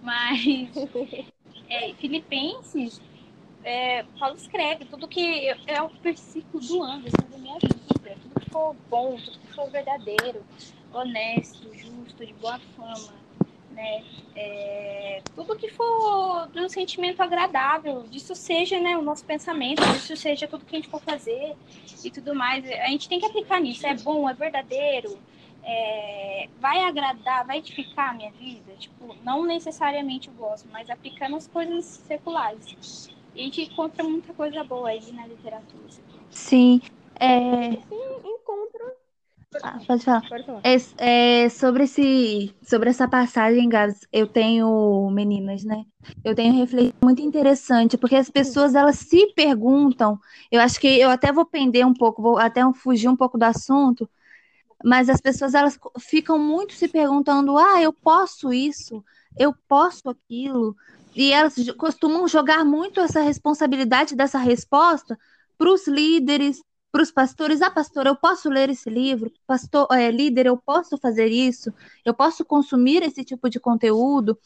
Mas 0.00 0.44
é, 1.68 1.92
Filipenses, 1.94 3.00
é, 3.64 4.04
Paulo 4.18 4.36
escreve 4.36 4.84
tudo 4.84 5.08
que 5.08 5.48
é 5.66 5.82
o 5.82 5.88
versículo 6.02 6.62
do 6.62 6.82
ano, 6.82 7.04
assim, 7.06 7.30
da 7.30 7.38
minha 7.38 7.58
vida, 7.58 8.16
tudo 8.22 8.40
que 8.40 8.50
for 8.50 8.76
bom, 8.88 9.16
tudo 9.16 9.38
que 9.38 9.52
for 9.54 9.70
verdadeiro, 9.70 10.44
honesto, 10.92 11.74
justo, 11.74 12.24
de 12.24 12.32
boa 12.34 12.58
fama 12.76 13.24
né? 13.74 14.04
É, 14.36 15.22
tudo 15.34 15.56
que 15.56 15.68
for 15.68 16.48
de 16.48 16.60
um 16.60 16.68
sentimento 16.68 17.20
agradável, 17.20 18.04
disso 18.04 18.34
seja 18.34 18.80
né, 18.80 18.96
o 18.96 19.02
nosso 19.02 19.24
pensamento, 19.24 19.82
disso 19.92 20.16
seja 20.16 20.46
tudo 20.48 20.64
que 20.64 20.74
a 20.74 20.78
gente 20.78 20.88
for 20.88 21.00
fazer 21.00 21.54
e 22.02 22.10
tudo 22.10 22.34
mais. 22.34 22.64
A 22.64 22.86
gente 22.88 23.08
tem 23.08 23.18
que 23.18 23.26
aplicar 23.26 23.60
nisso. 23.60 23.86
É 23.86 23.94
bom, 23.94 24.28
é 24.28 24.34
verdadeiro, 24.34 25.18
é, 25.62 26.48
vai 26.58 26.80
agradar, 26.80 27.46
vai 27.46 27.58
edificar 27.58 28.10
a 28.10 28.14
minha 28.14 28.30
vida? 28.32 28.72
Tipo, 28.78 29.14
não 29.22 29.44
necessariamente 29.44 30.28
eu 30.28 30.34
gosto, 30.34 30.68
mas 30.72 30.88
aplicando 30.88 31.36
as 31.36 31.46
coisas 31.46 31.84
seculares. 31.84 33.13
E 33.34 33.40
a 33.40 33.44
gente 33.44 33.62
encontra 33.62 34.04
muita 34.04 34.32
coisa 34.32 34.62
boa 34.64 34.88
aí 34.88 35.12
na 35.12 35.26
literatura. 35.26 35.88
Sim. 36.30 36.80
É... 37.18 37.72
Sim, 37.72 38.02
encontra 38.24 38.94
ah, 39.62 39.78
pode 39.86 40.04
falar. 40.04 40.28
Pode 40.28 40.44
falar. 40.44 40.60
É, 40.64 41.44
é, 41.44 41.48
sobre, 41.48 41.84
esse, 41.84 42.54
sobre 42.62 42.90
essa 42.90 43.06
passagem, 43.08 43.68
Gabs, 43.68 44.00
eu 44.12 44.26
tenho, 44.26 45.08
meninas, 45.10 45.64
né? 45.64 45.84
Eu 46.24 46.34
tenho 46.34 46.54
refletido 46.54 46.96
muito 47.02 47.22
interessante, 47.22 47.96
porque 47.96 48.16
as 48.16 48.30
pessoas, 48.30 48.74
elas 48.74 48.98
se 48.98 49.32
perguntam, 49.34 50.18
eu 50.50 50.60
acho 50.60 50.80
que 50.80 50.86
eu 50.98 51.10
até 51.10 51.32
vou 51.32 51.44
pender 51.44 51.86
um 51.86 51.94
pouco, 51.94 52.22
vou 52.22 52.38
até 52.38 52.60
fugir 52.74 53.08
um 53.08 53.16
pouco 53.16 53.38
do 53.38 53.44
assunto, 53.44 54.08
mas 54.84 55.08
as 55.08 55.20
pessoas, 55.20 55.54
elas 55.54 55.78
ficam 55.98 56.38
muito 56.38 56.74
se 56.74 56.88
perguntando, 56.88 57.56
ah, 57.56 57.80
eu 57.80 57.92
posso 57.92 58.52
isso, 58.52 59.04
eu 59.38 59.54
posso 59.68 60.08
aquilo, 60.08 60.76
e 61.14 61.32
elas 61.32 61.54
costumam 61.76 62.26
jogar 62.26 62.64
muito 62.64 63.00
essa 63.00 63.20
responsabilidade 63.20 64.14
dessa 64.16 64.38
resposta 64.38 65.18
para 65.56 65.72
os 65.72 65.86
líderes, 65.86 66.62
para 66.90 67.02
os 67.02 67.10
pastores, 67.10 67.60
ah, 67.60 67.70
pastor, 67.70 68.06
eu 68.06 68.14
posso 68.14 68.48
ler 68.48 68.70
esse 68.70 68.88
livro, 68.88 69.32
pastor, 69.46 69.88
é, 69.90 70.10
líder, 70.10 70.46
eu 70.46 70.56
posso 70.56 70.96
fazer 70.98 71.26
isso, 71.26 71.72
eu 72.04 72.14
posso 72.14 72.44
consumir 72.44 73.02
esse 73.02 73.24
tipo 73.24 73.50
de 73.50 73.58
conteúdo. 73.58 74.38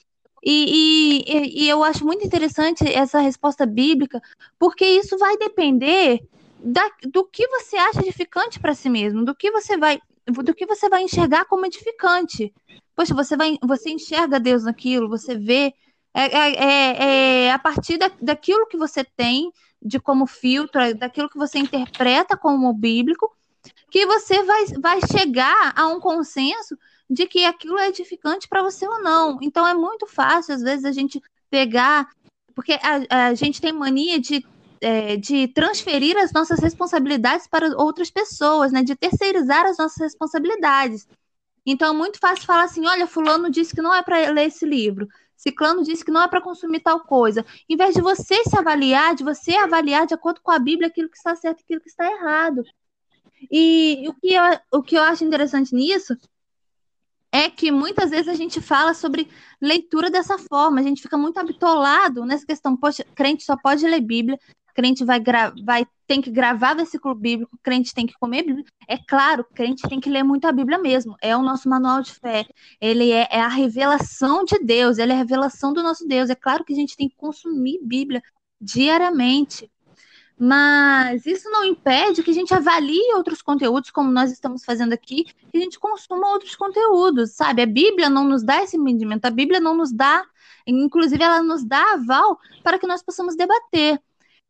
E, 0.42 1.24
e, 1.26 1.64
e 1.64 1.68
eu 1.68 1.82
acho 1.82 2.06
muito 2.06 2.24
interessante 2.24 2.90
essa 2.90 3.20
resposta 3.20 3.66
bíblica, 3.66 4.22
porque 4.58 4.84
isso 4.84 5.18
vai 5.18 5.36
depender 5.36 6.20
da, 6.58 6.88
do 7.12 7.24
que 7.24 7.46
você 7.48 7.76
acha 7.76 8.00
edificante 8.00 8.58
para 8.58 8.74
si 8.74 8.88
mesmo, 8.88 9.24
do 9.24 9.34
que 9.34 9.50
você 9.50 9.76
vai 9.76 10.00
do 10.26 10.54
que 10.54 10.66
você 10.66 10.90
vai 10.90 11.02
enxergar 11.02 11.46
como 11.46 11.64
edificante. 11.64 12.52
Poxa, 12.94 13.14
você 13.14 13.36
vai, 13.36 13.58
você 13.62 13.90
enxerga 13.90 14.38
Deus 14.38 14.64
naquilo, 14.64 15.08
você 15.08 15.34
vê 15.34 15.72
é, 16.14 16.24
é, 16.24 16.54
é, 16.54 17.44
é 17.44 17.52
a 17.52 17.58
partir 17.58 17.96
da, 17.96 18.10
daquilo 18.20 18.66
que 18.66 18.76
você 18.76 19.04
tem 19.04 19.52
de 19.80 20.00
como 20.00 20.26
filtro, 20.26 20.94
daquilo 20.96 21.28
que 21.28 21.38
você 21.38 21.58
interpreta 21.58 22.36
como 22.36 22.72
bíblico, 22.72 23.32
que 23.90 24.04
você 24.06 24.42
vai, 24.42 24.66
vai 24.80 25.00
chegar 25.10 25.72
a 25.76 25.86
um 25.86 26.00
consenso 26.00 26.76
de 27.08 27.26
que 27.26 27.44
aquilo 27.44 27.78
é 27.78 27.88
edificante 27.88 28.48
para 28.48 28.62
você 28.62 28.86
ou 28.86 29.02
não. 29.02 29.38
Então 29.40 29.66
é 29.66 29.74
muito 29.74 30.06
fácil, 30.06 30.54
às 30.54 30.62
vezes, 30.62 30.84
a 30.84 30.92
gente 30.92 31.22
pegar, 31.50 32.08
porque 32.54 32.72
a, 32.72 33.28
a 33.28 33.34
gente 33.34 33.60
tem 33.60 33.72
mania 33.72 34.20
de, 34.20 34.44
é, 34.80 35.16
de 35.16 35.48
transferir 35.48 36.16
as 36.18 36.32
nossas 36.32 36.60
responsabilidades 36.60 37.46
para 37.46 37.68
outras 37.78 38.10
pessoas, 38.10 38.72
né? 38.72 38.82
De 38.82 38.94
terceirizar 38.94 39.64
as 39.64 39.78
nossas 39.78 39.98
responsabilidades. 39.98 41.06
Então 41.64 41.94
é 41.94 41.96
muito 41.96 42.18
fácil 42.18 42.44
falar 42.44 42.64
assim: 42.64 42.86
olha, 42.86 43.06
fulano 43.06 43.50
disse 43.50 43.74
que 43.74 43.82
não 43.82 43.94
é 43.94 44.02
para 44.02 44.30
ler 44.30 44.48
esse 44.48 44.66
livro. 44.66 45.08
Ciclano 45.38 45.84
disse 45.84 46.04
que 46.04 46.10
não 46.10 46.22
é 46.22 46.28
para 46.28 46.40
consumir 46.40 46.80
tal 46.80 47.00
coisa. 47.00 47.46
Em 47.68 47.76
vez 47.76 47.94
de 47.94 48.02
você 48.02 48.42
se 48.42 48.58
avaliar, 48.58 49.14
de 49.14 49.22
você 49.22 49.54
avaliar 49.54 50.04
de 50.04 50.12
acordo 50.12 50.40
com 50.42 50.50
a 50.50 50.58
Bíblia 50.58 50.88
aquilo 50.88 51.08
que 51.08 51.16
está 51.16 51.36
certo 51.36 51.60
e 51.60 51.62
aquilo 51.62 51.80
que 51.80 51.88
está 51.88 52.04
errado. 52.10 52.64
E 53.48 54.04
o 54.08 54.14
que, 54.14 54.34
eu, 54.34 54.42
o 54.72 54.82
que 54.82 54.96
eu 54.96 55.02
acho 55.02 55.24
interessante 55.24 55.72
nisso 55.72 56.16
é 57.30 57.48
que 57.48 57.70
muitas 57.70 58.10
vezes 58.10 58.26
a 58.26 58.34
gente 58.34 58.60
fala 58.60 58.94
sobre 58.94 59.30
leitura 59.60 60.10
dessa 60.10 60.38
forma, 60.38 60.80
a 60.80 60.82
gente 60.82 61.02
fica 61.02 61.16
muito 61.16 61.38
habitolado 61.38 62.24
nessa 62.24 62.44
questão, 62.44 62.76
poxa, 62.76 63.04
crente 63.14 63.44
só 63.44 63.56
pode 63.56 63.86
ler 63.86 64.00
Bíblia, 64.00 64.40
crente 64.78 65.04
vai, 65.04 65.20
tem 66.06 66.22
que 66.22 66.30
gravar 66.30 66.74
versículo 66.74 67.12
bíblico, 67.12 67.58
crente 67.64 67.92
tem 67.92 68.06
que 68.06 68.14
comer. 68.14 68.44
É 68.86 68.96
claro, 68.96 69.44
crente 69.52 69.82
tem 69.88 69.98
que 69.98 70.08
ler 70.08 70.22
muito 70.22 70.46
a 70.46 70.52
Bíblia 70.52 70.78
mesmo. 70.78 71.16
É 71.20 71.36
o 71.36 71.42
nosso 71.42 71.68
manual 71.68 72.00
de 72.00 72.12
fé. 72.12 72.46
Ele 72.80 73.10
é, 73.10 73.26
é, 73.28 73.40
a 73.40 73.48
revelação 73.48 74.44
de 74.44 74.56
Deus, 74.60 74.98
ele 74.98 75.10
é 75.10 75.16
a 75.16 75.18
revelação 75.18 75.72
do 75.72 75.82
nosso 75.82 76.06
Deus. 76.06 76.30
É 76.30 76.36
claro 76.36 76.64
que 76.64 76.72
a 76.72 76.76
gente 76.76 76.96
tem 76.96 77.08
que 77.08 77.16
consumir 77.16 77.80
Bíblia 77.82 78.22
diariamente. 78.60 79.68
Mas 80.38 81.26
isso 81.26 81.50
não 81.50 81.64
impede 81.64 82.22
que 82.22 82.30
a 82.30 82.34
gente 82.34 82.54
avalie 82.54 83.14
outros 83.16 83.42
conteúdos, 83.42 83.90
como 83.90 84.12
nós 84.12 84.30
estamos 84.30 84.64
fazendo 84.64 84.92
aqui, 84.92 85.24
que 85.24 85.58
a 85.58 85.60
gente 85.60 85.76
consuma 85.80 86.28
outros 86.28 86.54
conteúdos, 86.54 87.32
sabe? 87.32 87.62
A 87.62 87.66
Bíblia 87.66 88.08
não 88.08 88.22
nos 88.22 88.44
dá 88.44 88.62
esse 88.62 88.76
entendimento, 88.76 89.24
a 89.24 89.30
Bíblia 89.30 89.58
não 89.58 89.76
nos 89.76 89.90
dá, 89.90 90.24
inclusive 90.64 91.20
ela 91.20 91.42
nos 91.42 91.64
dá 91.64 91.94
aval 91.94 92.38
para 92.62 92.78
que 92.78 92.86
nós 92.86 93.02
possamos 93.02 93.34
debater. 93.34 94.00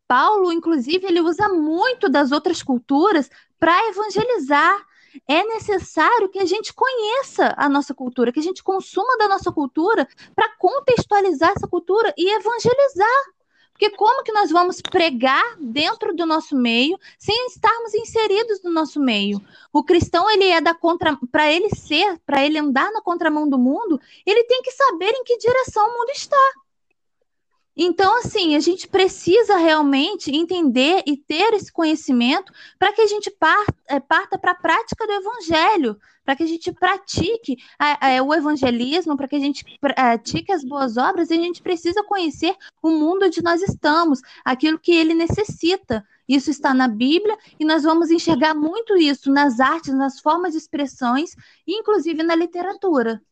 Paulo, 0.09 0.51
inclusive, 0.51 1.07
ele 1.07 1.21
usa 1.21 1.49
muito 1.51 2.09
das 2.09 2.33
outras 2.33 2.63
culturas 2.63 3.31
para 3.61 3.89
evangelizar. 3.89 4.87
É 5.29 5.45
necessário 5.45 6.29
que 6.31 6.39
a 6.39 6.47
gente 6.47 6.73
conheça 6.73 7.55
a 7.57 7.69
nossa 7.69 7.95
cultura, 7.95 8.33
que 8.33 8.41
a 8.41 8.43
gente 8.43 8.63
consuma 8.63 9.19
da 9.19 9.29
nossa 9.29 9.53
cultura 9.53 10.09
para 10.35 10.49
contextualizar 10.57 11.53
essa 11.55 11.69
cultura 11.69 12.15
e 12.17 12.31
evangelizar. 12.31 13.25
Porque 13.73 13.91
como 13.91 14.25
que 14.25 14.33
nós 14.33 14.51
vamos 14.51 14.81
pregar 14.81 15.57
dentro 15.61 16.13
do 16.13 16.27
nosso 16.27 16.57
meio 16.57 16.99
sem 17.17 17.47
estarmos 17.47 17.95
inseridos 17.95 18.61
no 18.63 18.73
nosso 18.73 18.99
meio? 18.99 19.41
O 19.73 19.85
cristão, 19.85 20.29
ele 20.29 20.49
é 20.49 20.61
da 20.61 20.75
contra 20.75 21.17
para 21.31 21.53
ele 21.53 21.71
ser, 21.71 22.19
para 22.27 22.45
ele 22.45 22.59
andar 22.59 22.91
na 22.91 23.01
contramão 23.01 23.49
do 23.49 23.57
mundo, 23.57 24.01
ele 24.27 24.43
tem 24.45 24.63
que 24.63 24.73
saber 24.73 25.11
em 25.11 25.23
que 25.23 25.39
direção 25.39 25.87
o 25.87 25.99
mundo 25.99 26.11
está. 26.11 26.53
Então, 27.81 28.19
assim, 28.19 28.57
a 28.57 28.61
gente 28.61 28.89
precisa 28.89 29.57
realmente 29.57 30.35
entender 30.35 31.05
e 31.07 31.17
ter 31.17 31.55
esse 31.55 31.73
conhecimento 31.73 32.53
para 32.77 32.93
que 32.93 33.01
a 33.01 33.07
gente 33.07 33.31
parta, 33.31 33.73
é, 33.87 34.01
parta 34.01 34.37
para 34.37 34.51
a 34.51 34.57
prática 34.57 35.07
do 35.07 35.13
evangelho, 35.13 35.97
para 36.25 36.35
que 36.35 36.43
a 36.43 36.47
gente 36.47 36.73
pratique 36.73 37.57
é, 38.03 38.21
o 38.21 38.35
evangelismo, 38.35 39.17
para 39.17 39.29
que 39.29 39.37
a 39.37 39.39
gente 39.39 39.65
pratique 39.81 40.51
as 40.51 40.65
boas 40.65 40.97
obras, 40.97 41.31
e 41.31 41.35
a 41.35 41.37
gente 41.37 41.63
precisa 41.63 42.03
conhecer 42.03 42.57
o 42.83 42.91
mundo 42.91 43.27
onde 43.27 43.41
nós 43.41 43.63
estamos, 43.63 44.21
aquilo 44.45 44.81
que 44.81 44.93
ele 44.93 45.15
necessita. 45.15 46.05
Isso 46.29 46.51
está 46.51 46.75
na 46.75 46.89
Bíblia 46.89 47.39
e 47.61 47.65
nós 47.65 47.85
vamos 47.85 48.11
enxergar 48.11 48.55
muito 48.55 48.97
isso 48.97 49.31
nas 49.31 49.61
artes, 49.61 49.95
nas 49.95 50.19
formas 50.19 50.51
de 50.53 50.59
expressões, 50.59 51.37
inclusive 51.65 52.25
na 52.25 52.35
literatura. 52.35 53.23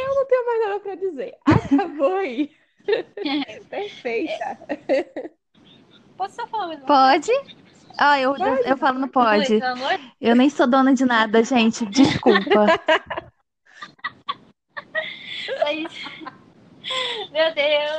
Eu 0.00 0.14
não 0.14 0.26
tenho 0.26 0.46
mais 0.46 0.60
nada 0.66 0.80
para 0.80 0.94
dizer. 0.94 1.36
Acabou 1.44 2.16
aí. 2.16 2.50
Perfeita. 3.68 4.58
Posso 6.16 6.36
só 6.36 6.46
falar 6.46 6.68
mais 6.68 6.80
Pode? 6.84 7.32
Ah, 7.98 8.18
eu, 8.18 8.34
eu, 8.36 8.56
eu 8.64 8.76
falo 8.78 8.98
no 8.98 9.08
pode. 9.08 9.60
Eu 10.20 10.34
nem 10.34 10.48
sou 10.48 10.66
dona 10.66 10.94
de 10.94 11.04
nada, 11.04 11.44
gente. 11.44 11.84
Desculpa. 11.86 12.66
Mas, 15.62 15.92
meu 17.30 17.54
Deus, 17.54 17.96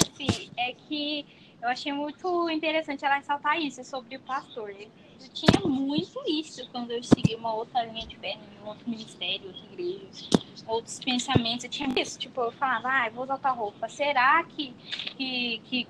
assim, 0.00 0.50
é 0.56 0.72
que 0.72 1.26
eu 1.62 1.68
achei 1.68 1.92
muito 1.92 2.48
interessante 2.50 3.04
ela 3.04 3.16
ressaltar 3.16 3.58
isso 3.60 3.82
sobre 3.84 4.16
o 4.16 4.20
pastor. 4.20 4.70
Eu 4.70 4.88
tinha 5.30 5.60
muito 5.64 6.22
isso 6.26 6.68
quando 6.70 6.90
eu 6.90 7.02
segui 7.02 7.34
uma 7.34 7.54
outra 7.54 7.84
linha 7.84 8.06
de 8.06 8.16
fé, 8.16 8.38
um 8.62 8.68
outro 8.68 8.88
ministério, 8.88 9.46
outra 9.46 9.64
igreja 9.72 10.42
outros 10.66 10.98
pensamentos. 11.00 11.64
Eu 11.64 11.70
tinha 11.70 11.88
isso, 12.00 12.18
tipo, 12.18 12.40
eu 12.40 12.52
falava, 12.52 12.88
ah, 12.88 13.06
eu 13.06 13.12
vou 13.12 13.24
usar 13.24 13.38
tal 13.38 13.56
roupa. 13.56 13.88
Será 13.88 14.42
que, 14.44 14.74
que, 15.16 15.60
que, 15.64 15.88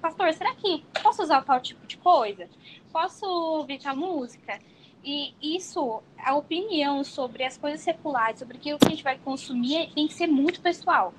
pastor, 0.00 0.32
será 0.32 0.54
que 0.54 0.84
posso 1.02 1.22
usar 1.22 1.42
tal 1.42 1.60
tipo 1.60 1.86
de 1.86 1.96
coisa? 1.96 2.48
Posso 2.92 3.26
ouvir 3.26 3.80
tal 3.80 3.96
música? 3.96 4.58
E 5.04 5.34
isso, 5.40 6.02
a 6.18 6.34
opinião 6.34 7.04
sobre 7.04 7.44
as 7.44 7.56
coisas 7.56 7.80
seculares, 7.80 8.40
sobre 8.40 8.56
aquilo 8.56 8.78
que 8.78 8.86
a 8.86 8.90
gente 8.90 9.04
vai 9.04 9.16
consumir, 9.18 9.90
tem 9.94 10.08
que 10.08 10.14
ser 10.14 10.26
muito 10.26 10.60
pessoal. 10.60 11.14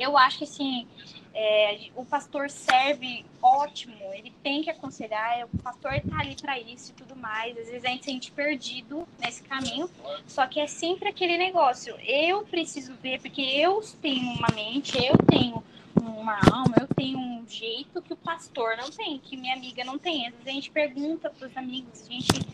Eu 0.00 0.16
acho 0.16 0.38
que, 0.38 0.44
assim, 0.44 0.86
é, 1.32 1.90
o 1.94 2.04
pastor 2.04 2.50
serve 2.50 3.24
ótimo, 3.40 3.94
ele 4.14 4.32
tem 4.42 4.62
que 4.62 4.70
aconselhar, 4.70 5.46
o 5.52 5.58
pastor 5.58 5.94
está 5.94 6.18
ali 6.18 6.34
para 6.34 6.58
isso 6.58 6.90
e 6.90 6.94
tudo 6.94 7.14
mais. 7.14 7.56
Às 7.56 7.66
vezes 7.68 7.84
a 7.84 7.88
gente 7.88 8.04
se 8.04 8.10
sente 8.10 8.32
perdido 8.32 9.06
nesse 9.18 9.42
caminho, 9.42 9.88
só 10.26 10.46
que 10.46 10.58
é 10.58 10.66
sempre 10.66 11.08
aquele 11.08 11.38
negócio. 11.38 11.94
Eu 12.00 12.44
preciso 12.44 12.94
ver, 12.96 13.20
porque 13.20 13.42
eu 13.42 13.80
tenho 14.00 14.32
uma 14.32 14.48
mente, 14.54 14.96
eu 14.96 15.16
tenho 15.28 15.62
uma 16.02 16.38
alma, 16.50 16.74
eu 16.80 16.88
tenho 16.94 17.18
um 17.18 17.46
jeito 17.46 18.02
que 18.02 18.12
o 18.12 18.16
pastor 18.16 18.76
não 18.76 18.90
tem, 18.90 19.18
que 19.18 19.36
minha 19.36 19.54
amiga 19.54 19.84
não 19.84 19.98
tem. 19.98 20.26
Às 20.26 20.32
vezes 20.32 20.48
a 20.48 20.52
gente 20.52 20.70
pergunta 20.70 21.30
para 21.30 21.46
os 21.46 21.56
amigos, 21.56 22.02
a 22.08 22.12
gente 22.12 22.46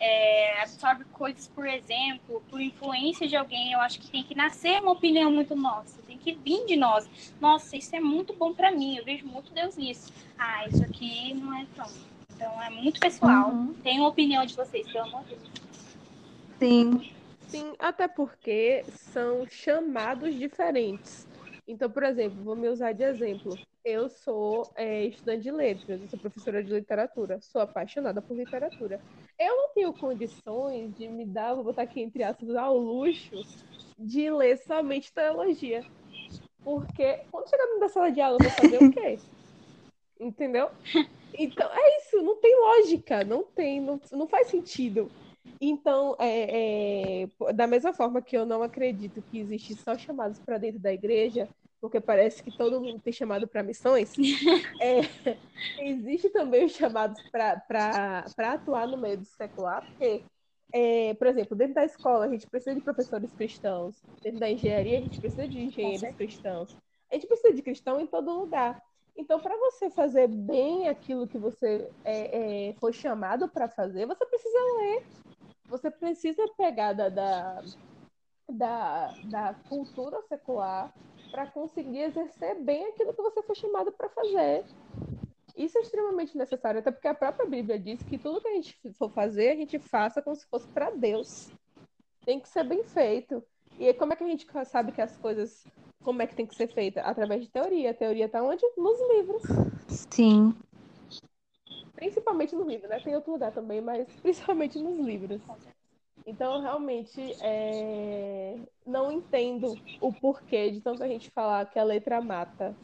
é, 0.00 0.60
absorve 0.62 1.04
coisas, 1.12 1.48
por 1.48 1.66
exemplo, 1.66 2.42
por 2.50 2.60
influência 2.60 3.28
de 3.28 3.36
alguém. 3.36 3.72
Eu 3.72 3.80
acho 3.80 4.00
que 4.00 4.10
tem 4.10 4.24
que 4.24 4.34
nascer 4.34 4.80
uma 4.80 4.92
opinião 4.92 5.30
muito 5.30 5.54
nossa, 5.54 6.00
que 6.24 6.34
vir 6.34 6.64
de 6.66 6.76
nós. 6.76 7.08
Nossa, 7.40 7.76
isso 7.76 7.94
é 7.94 8.00
muito 8.00 8.32
bom 8.34 8.54
para 8.54 8.70
mim, 8.70 8.96
eu 8.96 9.04
vejo 9.04 9.26
muito 9.26 9.52
Deus 9.52 9.76
nisso. 9.76 10.12
Ah, 10.38 10.66
isso 10.66 10.82
aqui 10.82 11.34
não 11.34 11.54
é 11.54 11.66
tão. 11.76 11.86
Então 12.34 12.62
é 12.62 12.70
muito 12.70 12.98
pessoal. 12.98 13.50
Uhum. 13.50 13.74
Tem 13.74 13.98
uma 14.00 14.08
opinião 14.08 14.44
de 14.44 14.54
vocês, 14.54 14.90
pelo 14.90 15.04
amor 15.04 15.22
de 15.24 15.36
Deus. 15.36 15.50
Sim. 16.58 17.10
Sim, 17.46 17.74
até 17.78 18.08
porque 18.08 18.84
são 18.88 19.46
chamados 19.46 20.34
diferentes. 20.34 21.26
Então, 21.68 21.88
por 21.88 22.02
exemplo, 22.02 22.42
vou 22.42 22.56
me 22.56 22.68
usar 22.68 22.92
de 22.92 23.04
exemplo. 23.04 23.56
Eu 23.84 24.08
sou 24.08 24.70
é, 24.74 25.04
estudante 25.04 25.42
de 25.42 25.50
letras, 25.50 26.00
eu 26.00 26.08
sou 26.08 26.18
professora 26.18 26.64
de 26.64 26.72
literatura, 26.72 27.38
sou 27.40 27.60
apaixonada 27.60 28.20
por 28.20 28.36
literatura. 28.36 29.00
Eu 29.38 29.56
não 29.56 29.68
tenho 29.74 29.92
condições 29.92 30.94
de 30.96 31.06
me 31.06 31.24
dar, 31.24 31.54
vou 31.54 31.64
botar 31.64 31.82
aqui 31.82 32.00
entre 32.00 32.22
aspas, 32.22 32.54
ao 32.56 32.76
luxo 32.76 33.36
de 33.98 34.30
ler 34.30 34.58
somente 34.58 35.12
teologia. 35.12 35.84
Porque 36.64 37.20
quando 37.30 37.48
chegar 37.48 37.66
na 37.78 37.88
sala 37.88 38.10
de 38.10 38.20
aula, 38.20 38.38
eu 38.40 38.48
vou 38.48 38.58
fazer 38.58 38.84
o 38.84 38.90
quê? 38.90 39.18
Entendeu? 40.18 40.70
Então, 41.36 41.68
é 41.70 41.98
isso, 41.98 42.22
não 42.22 42.36
tem 42.36 42.58
lógica, 42.58 43.24
não 43.24 43.42
tem, 43.42 43.80
não, 43.80 44.00
não 44.12 44.26
faz 44.26 44.46
sentido. 44.46 45.10
Então, 45.60 46.16
é, 46.18 47.22
é, 47.22 47.52
da 47.52 47.66
mesma 47.66 47.92
forma 47.92 48.22
que 48.22 48.36
eu 48.36 48.46
não 48.46 48.62
acredito 48.62 49.22
que 49.22 49.40
existe 49.40 49.74
só 49.74 49.96
chamados 49.96 50.38
para 50.38 50.58
dentro 50.58 50.78
da 50.78 50.92
igreja, 50.92 51.48
porque 51.80 52.00
parece 52.00 52.42
que 52.42 52.56
todo 52.56 52.80
mundo 52.80 53.00
tem 53.00 53.12
chamado 53.12 53.46
para 53.46 53.62
missões, 53.62 54.12
é, 54.80 55.00
existe 55.80 56.30
também 56.30 56.64
os 56.64 56.72
chamados 56.72 57.20
para 57.30 58.24
atuar 58.38 58.86
no 58.88 58.96
meio 58.96 59.18
do 59.18 59.24
secular, 59.24 59.84
porque, 59.86 60.22
é, 60.74 61.14
por 61.14 61.26
exemplo, 61.28 61.56
dentro 61.56 61.74
da 61.74 61.84
escola 61.84 62.26
a 62.26 62.28
gente 62.28 62.46
precisa 62.46 62.74
de 62.74 62.82
professores 62.82 63.32
cristãos, 63.32 64.02
dentro 64.22 64.40
da 64.40 64.50
engenharia 64.50 64.98
a 64.98 65.02
gente 65.02 65.20
precisa 65.20 65.46
de 65.46 65.60
engenheiros 65.60 66.16
cristãos, 66.16 66.76
a 67.10 67.14
gente 67.14 67.26
precisa 67.26 67.54
de 67.54 67.62
cristão 67.62 68.00
em 68.00 68.06
todo 68.06 68.38
lugar. 68.38 68.82
Então, 69.16 69.38
para 69.38 69.56
você 69.56 69.88
fazer 69.90 70.26
bem 70.26 70.88
aquilo 70.88 71.28
que 71.28 71.38
você 71.38 71.88
é, 72.04 72.70
é 72.70 72.72
foi 72.74 72.92
chamado 72.92 73.48
para 73.48 73.68
fazer, 73.68 74.06
você 74.06 74.26
precisa 74.26 74.58
ler 74.78 75.04
você 75.68 75.90
precisa 75.90 76.44
pegar 76.56 76.92
da, 76.92 77.08
da, 77.08 77.62
da, 78.48 79.14
da 79.24 79.54
cultura 79.68 80.20
secular 80.28 80.92
para 81.30 81.46
conseguir 81.50 82.00
exercer 82.00 82.60
bem 82.60 82.86
aquilo 82.86 83.12
que 83.12 83.22
você 83.22 83.42
foi 83.42 83.54
chamado 83.54 83.90
para 83.90 84.08
fazer. 84.10 84.64
Isso 85.56 85.78
é 85.78 85.82
extremamente 85.82 86.36
necessário, 86.36 86.80
até 86.80 86.90
porque 86.90 87.06
a 87.06 87.14
própria 87.14 87.46
Bíblia 87.46 87.78
diz 87.78 88.02
que 88.02 88.18
tudo 88.18 88.40
que 88.40 88.48
a 88.48 88.54
gente 88.54 88.76
for 88.98 89.10
fazer, 89.10 89.50
a 89.50 89.56
gente 89.56 89.78
faça 89.78 90.20
como 90.20 90.34
se 90.34 90.46
fosse 90.46 90.66
para 90.68 90.90
Deus. 90.90 91.50
Tem 92.24 92.40
que 92.40 92.48
ser 92.48 92.64
bem 92.64 92.82
feito. 92.82 93.42
E 93.78 93.92
como 93.94 94.12
é 94.12 94.16
que 94.16 94.24
a 94.24 94.26
gente 94.26 94.46
sabe 94.66 94.92
que 94.92 95.00
as 95.00 95.16
coisas, 95.16 95.64
como 96.02 96.22
é 96.22 96.26
que 96.26 96.34
tem 96.34 96.46
que 96.46 96.54
ser 96.54 96.68
feita? 96.68 97.02
Através 97.02 97.42
de 97.42 97.48
teoria. 97.48 97.90
A 97.90 97.94
teoria 97.94 98.26
está 98.26 98.42
onde? 98.42 98.64
Nos 98.76 98.98
livros. 99.14 99.42
Sim. 100.10 100.54
Principalmente 101.94 102.56
no 102.56 102.64
livro, 102.64 102.88
né? 102.88 103.00
Tem 103.00 103.14
outro 103.14 103.32
lugar 103.32 103.52
também, 103.52 103.80
mas 103.80 104.08
principalmente 104.20 104.78
nos 104.78 104.98
livros. 104.98 105.40
Então, 106.26 106.60
realmente, 106.60 107.20
é... 107.42 108.58
não 108.86 109.12
entendo 109.12 109.74
o 110.00 110.12
porquê 110.12 110.70
de 110.70 110.80
tanta 110.80 111.06
gente 111.06 111.30
falar 111.30 111.66
que 111.66 111.78
a 111.78 111.84
letra 111.84 112.20
mata. 112.20 112.74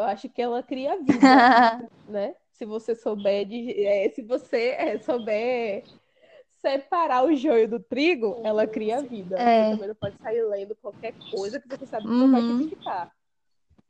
Eu 0.00 0.06
acho 0.06 0.28
que 0.28 0.42
ela 0.42 0.62
cria 0.62 0.96
vida, 0.98 1.18
né? 2.08 2.34
Se 2.52 2.64
você 2.64 2.94
souber 2.94 3.46
de, 3.46 3.84
é, 3.84 4.08
se 4.10 4.22
você 4.22 4.76
é, 4.78 4.98
souber 4.98 5.84
separar 6.60 7.24
o 7.24 7.34
joio 7.34 7.66
do 7.66 7.80
trigo, 7.80 8.40
ela 8.44 8.66
cria 8.66 9.02
vida. 9.02 9.36
É. 9.38 9.64
Você 9.64 9.70
também 9.72 9.88
não 9.88 9.94
pode 9.94 10.16
sair 10.18 10.42
lendo 10.42 10.76
qualquer 10.76 11.14
coisa 11.30 11.58
que 11.58 11.68
você 11.68 11.86
sabe 11.86 12.04
que 12.04 12.12
uhum. 12.12 12.26
não 12.26 12.32
vai 12.32 12.58
criticar. 12.58 13.12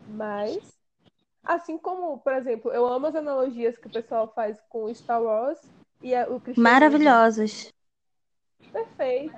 Mas 0.09 0.81
Assim 1.43 1.79
como, 1.79 2.19
por 2.19 2.35
exemplo, 2.35 2.71
eu 2.71 2.87
amo 2.87 3.07
as 3.07 3.15
analogias 3.15 3.77
que 3.79 3.87
o 3.87 3.91
pessoal 3.91 4.31
faz 4.35 4.61
com 4.69 4.93
Star 4.95 5.23
Wars 5.23 5.59
e 6.03 6.15
o. 6.25 6.41
Maravilhosas. 6.57 7.73
Perfeito. 8.71 9.35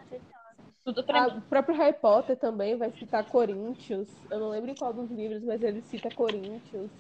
Tudo 0.85 1.05
pra 1.05 1.25
a, 1.25 1.29
O 1.29 1.43
próprio 1.43 1.77
Harry 1.77 1.97
Potter 1.97 2.37
também 2.37 2.77
vai 2.77 2.91
citar 2.93 3.25
Coríntios. 3.29 4.09
Eu 4.31 4.41
não 4.41 4.51
lembro 4.51 4.71
em 4.71 4.75
qual 4.75 4.93
dos 4.93 5.11
livros, 5.11 5.43
mas 5.45 5.63
ele 5.63 5.81
cita 5.83 6.11
Coríntios. 6.11 6.91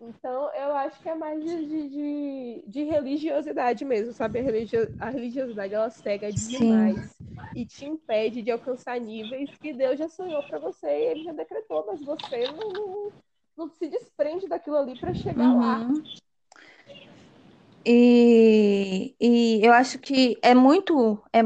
Então, 0.00 0.52
eu 0.54 0.74
acho 0.74 1.00
que 1.00 1.08
é 1.08 1.14
mais 1.14 1.42
de, 1.42 1.88
de, 1.88 2.64
de 2.66 2.82
religiosidade 2.84 3.84
mesmo, 3.84 4.12
sabe? 4.12 4.38
A, 4.38 4.42
religio, 4.42 4.94
a 4.98 5.08
religiosidade, 5.10 5.74
ela 5.74 5.90
cega 5.90 6.32
demais 6.32 7.06
Sim. 7.06 7.26
e 7.54 7.64
te 7.64 7.86
impede 7.86 8.42
de 8.42 8.50
alcançar 8.50 9.00
níveis 9.00 9.50
que 9.58 9.72
Deus 9.72 9.98
já 9.98 10.08
sonhou 10.08 10.42
para 10.42 10.58
você 10.58 10.86
e 10.86 11.06
Ele 11.10 11.24
já 11.24 11.32
decretou, 11.32 11.84
mas 11.86 12.02
você 12.02 12.46
não, 12.48 12.70
não, 12.70 13.12
não 13.56 13.68
se 13.68 13.86
desprende 13.88 14.48
daquilo 14.48 14.76
ali 14.76 14.98
para 14.98 15.14
chegar 15.14 15.52
uhum. 15.52 15.58
lá. 15.58 15.88
E, 17.86 19.14
e 19.20 19.60
eu 19.64 19.72
acho 19.72 19.98
que 19.98 20.38
é 20.42 20.54
muito. 20.54 21.22
É, 21.32 21.40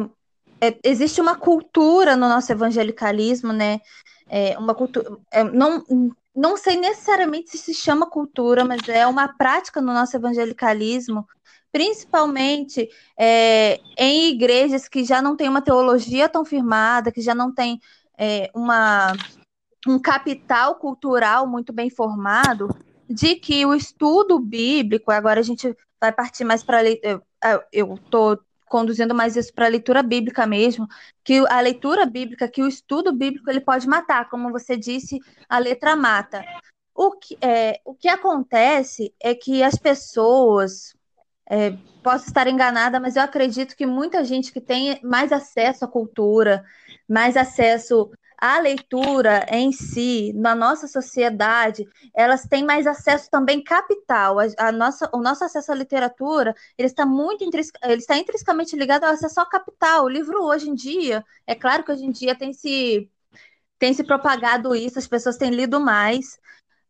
é, 0.60 0.78
existe 0.84 1.20
uma 1.20 1.36
cultura 1.36 2.16
no 2.16 2.28
nosso 2.28 2.50
evangelicalismo, 2.52 3.52
né? 3.52 3.80
É 4.28 4.58
uma 4.58 4.74
cultura. 4.74 5.16
É, 5.30 5.44
não, 5.44 5.84
não 6.34 6.56
sei 6.56 6.76
necessariamente 6.76 7.50
se 7.50 7.58
se 7.58 7.74
chama 7.74 8.08
cultura, 8.08 8.64
mas 8.64 8.88
é 8.88 9.06
uma 9.06 9.28
prática 9.28 9.80
no 9.80 9.92
nosso 9.92 10.16
evangelicalismo, 10.16 11.26
principalmente 11.72 12.88
é, 13.18 13.80
em 13.96 14.30
igrejas 14.30 14.88
que 14.88 15.04
já 15.04 15.22
não 15.22 15.36
têm 15.36 15.48
uma 15.48 15.62
teologia 15.62 16.28
tão 16.28 16.44
firmada, 16.44 17.12
que 17.12 17.20
já 17.20 17.34
não 17.34 17.52
tem 17.52 17.80
é, 18.18 18.50
uma 18.54 19.12
um 19.86 19.98
capital 19.98 20.74
cultural 20.74 21.46
muito 21.46 21.72
bem 21.72 21.88
formado 21.88 22.68
de 23.08 23.36
que 23.36 23.64
o 23.64 23.74
estudo 23.74 24.38
bíblico, 24.38 25.10
agora 25.10 25.40
a 25.40 25.42
gente 25.42 25.74
vai 26.00 26.12
partir 26.12 26.44
mais 26.44 26.62
para 26.62 26.80
eu 27.72 27.94
estou 27.94 28.38
conduzindo 28.68 29.14
mais 29.14 29.36
isso 29.36 29.52
para 29.52 29.66
a 29.66 29.70
leitura 29.70 30.02
bíblica 30.02 30.46
mesmo, 30.46 30.86
que 31.24 31.38
a 31.48 31.60
leitura 31.60 32.06
bíblica, 32.06 32.48
que 32.48 32.62
o 32.62 32.68
estudo 32.68 33.12
bíblico 33.12 33.50
ele 33.50 33.60
pode 33.60 33.86
matar, 33.86 34.28
como 34.28 34.50
você 34.50 34.76
disse, 34.76 35.18
a 35.48 35.58
letra 35.58 35.96
mata. 35.96 36.44
O 36.94 37.12
que, 37.12 37.38
é, 37.40 37.80
o 37.84 37.94
que 37.94 38.08
acontece 38.08 39.14
é 39.20 39.34
que 39.34 39.62
as 39.62 39.76
pessoas, 39.76 40.94
é, 41.48 41.72
posso 42.02 42.26
estar 42.26 42.46
enganada, 42.46 42.98
mas 42.98 43.16
eu 43.16 43.22
acredito 43.22 43.76
que 43.76 43.86
muita 43.86 44.24
gente 44.24 44.52
que 44.52 44.60
tem 44.60 45.00
mais 45.02 45.32
acesso 45.32 45.84
à 45.84 45.88
cultura, 45.88 46.64
mais 47.08 47.36
acesso 47.36 48.10
a 48.40 48.58
leitura 48.60 49.44
em 49.50 49.72
si, 49.72 50.32
na 50.34 50.54
nossa 50.54 50.86
sociedade, 50.86 51.84
elas 52.14 52.42
têm 52.42 52.64
mais 52.64 52.86
acesso 52.86 53.28
também 53.30 53.62
capital. 53.62 54.38
A, 54.38 54.46
a 54.58 54.72
nossa, 54.72 55.10
o 55.12 55.18
nosso 55.18 55.44
acesso 55.44 55.72
à 55.72 55.74
literatura, 55.74 56.54
ele 56.76 56.86
está 56.86 57.04
muito 57.04 57.44
ele 57.44 57.98
está 57.98 58.16
intrinsecamente 58.16 58.76
ligado 58.76 59.04
ao 59.04 59.12
acesso 59.12 59.40
ao 59.40 59.48
capital. 59.48 60.04
O 60.04 60.08
livro 60.08 60.42
hoje 60.44 60.70
em 60.70 60.74
dia, 60.74 61.24
é 61.46 61.54
claro 61.54 61.84
que 61.84 61.92
hoje 61.92 62.04
em 62.04 62.10
dia 62.12 62.34
tem 62.36 62.52
se 62.52 63.10
tem 63.78 63.94
se 63.94 64.04
propagado 64.04 64.74
isso, 64.74 64.98
as 64.98 65.06
pessoas 65.06 65.36
têm 65.36 65.50
lido 65.50 65.80
mais, 65.80 66.38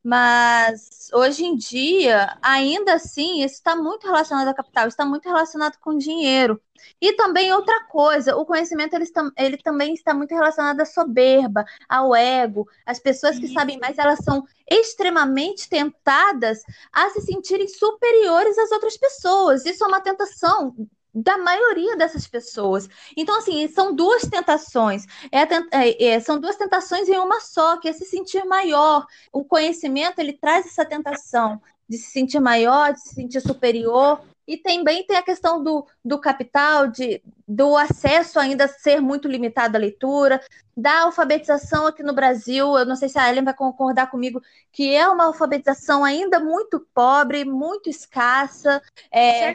mas 0.03 1.11
hoje 1.13 1.45
em 1.45 1.57
dia, 1.57 2.37
ainda 2.41 2.95
assim, 2.95 3.43
isso 3.43 3.55
está 3.55 3.75
muito 3.77 4.07
relacionado 4.07 4.49
a 4.49 4.55
capital, 4.55 4.89
está 4.89 5.05
muito 5.05 5.27
relacionado 5.27 5.77
com 5.79 5.99
dinheiro. 5.99 6.61
E 7.01 7.13
também 7.15 7.53
outra 7.53 7.85
coisa, 7.87 8.37
o 8.37 8.47
conhecimento 8.47 8.95
ele, 8.95 9.07
ele 9.37 9.57
também 9.59 9.95
está 9.95 10.15
muito 10.15 10.33
relacionado 10.33 10.81
à 10.81 10.85
soberba, 10.85 11.65
ao 11.89 12.15
ego. 12.15 12.69
As 12.87 13.01
pessoas 13.01 13.39
que 13.39 13.47
isso. 13.47 13.55
sabem 13.55 13.79
mais, 13.79 13.99
elas 13.99 14.21
são 14.21 14.45
extremamente 14.71 15.69
tentadas 15.69 16.63
a 16.93 17.11
se 17.11 17.21
sentirem 17.23 17.69
superiores 17.69 18.57
às 18.59 18.71
outras 18.71 18.97
pessoas. 18.97 19.67
Isso 19.67 19.83
é 19.85 19.87
uma 19.87 20.01
tentação 20.01 20.75
da 21.23 21.37
maioria 21.39 21.97
dessas 21.97 22.27
pessoas. 22.27 22.89
Então, 23.17 23.39
assim, 23.39 23.67
são 23.69 23.95
duas 23.95 24.23
tentações. 24.23 25.05
É, 25.33 25.43
é, 25.73 26.05
é, 26.05 26.21
são 26.21 26.39
duas 26.41 26.57
tentações 26.57 27.09
em 27.09 27.19
uma 27.19 27.41
só, 27.41 27.77
que 27.79 27.89
é 27.89 27.93
se 27.93 28.05
sentir 28.05 28.45
maior. 28.45 29.07
O 29.33 29.45
conhecimento, 29.45 30.19
ele 30.19 30.33
traz 30.33 30.67
essa 30.67 30.85
tentação 30.85 31.61
de 31.89 31.97
se 31.99 32.11
sentir 32.11 32.41
maior, 32.41 32.93
de 32.93 33.01
se 33.01 33.15
sentir 33.15 33.41
superior. 33.41 34.21
e 34.47 34.57
também 34.57 35.05
tem 35.07 35.17
a 35.17 35.23
questão 35.23 35.63
do, 35.63 35.87
do 36.03 36.19
capital, 36.19 36.87
de, 36.89 37.23
do 37.47 37.77
acesso 37.77 38.39
ainda 38.39 38.67
ser 38.67 38.99
muito 39.01 39.29
limitado 39.29 39.77
à 39.77 39.81
leitura, 39.81 40.41
da 40.77 41.03
alfabetização 41.03 41.87
aqui 41.87 42.03
no 42.03 42.15
Brasil. 42.15 42.79
Eu 42.79 42.87
não 42.87 42.97
sei 42.97 43.09
se 43.11 43.19
a 43.19 43.29
Ellen 43.29 43.45
vai 43.45 43.55
concordar 43.55 44.11
comigo, 44.11 44.41
que 44.73 44.95
é 44.95 45.07
uma 45.09 45.27
alfabetização 45.27 46.03
ainda 46.05 46.41
muito 46.41 46.81
pobre, 46.95 47.45
muito 47.45 47.91
escassa. 47.91 48.83
É, 49.13 49.55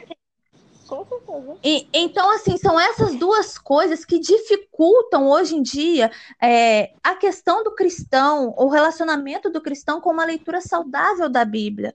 E, 1.62 1.88
então, 1.92 2.30
assim, 2.30 2.56
são 2.56 2.78
essas 2.78 3.14
duas 3.16 3.58
coisas 3.58 4.04
que 4.04 4.18
dificultam 4.18 5.28
hoje 5.28 5.56
em 5.56 5.62
dia 5.62 6.10
é, 6.42 6.92
a 7.02 7.14
questão 7.14 7.64
do 7.64 7.74
cristão, 7.74 8.54
o 8.56 8.68
relacionamento 8.68 9.50
do 9.50 9.60
cristão 9.60 10.00
com 10.00 10.10
uma 10.10 10.24
leitura 10.24 10.60
saudável 10.60 11.28
da 11.28 11.44
Bíblia. 11.44 11.94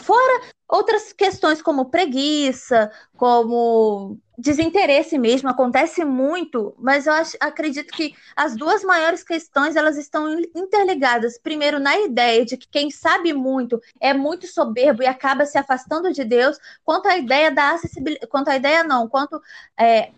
Fora 0.00 0.42
outras 0.68 1.12
questões 1.12 1.62
como 1.62 1.90
preguiça, 1.90 2.90
como 3.16 4.18
desinteresse 4.38 5.18
mesmo, 5.18 5.48
acontece 5.48 6.04
muito, 6.04 6.72
mas 6.78 7.06
eu 7.08 7.12
acho, 7.12 7.36
acredito 7.40 7.92
que 7.92 8.14
as 8.36 8.56
duas 8.56 8.84
maiores 8.84 9.24
questões 9.24 9.74
elas 9.74 9.98
estão 9.98 10.38
interligadas. 10.54 11.36
Primeiro, 11.38 11.80
na 11.80 11.98
ideia 11.98 12.44
de 12.44 12.56
que 12.56 12.68
quem 12.68 12.88
sabe 12.90 13.32
muito 13.32 13.80
é 14.00 14.14
muito 14.14 14.46
soberbo 14.46 15.02
e 15.02 15.06
acaba 15.06 15.44
se 15.44 15.58
afastando 15.58 16.12
de 16.12 16.24
Deus, 16.24 16.56
quanto 16.84 17.08
à 17.08 17.16
ideia 17.18 17.50
da 17.50 17.72
acessibilidade, 17.72 18.28
quanto 18.28 18.48
à 18.48 18.56
ideia 18.56 18.84
não, 18.84 19.08
quanto 19.08 19.40
é, 19.76 20.12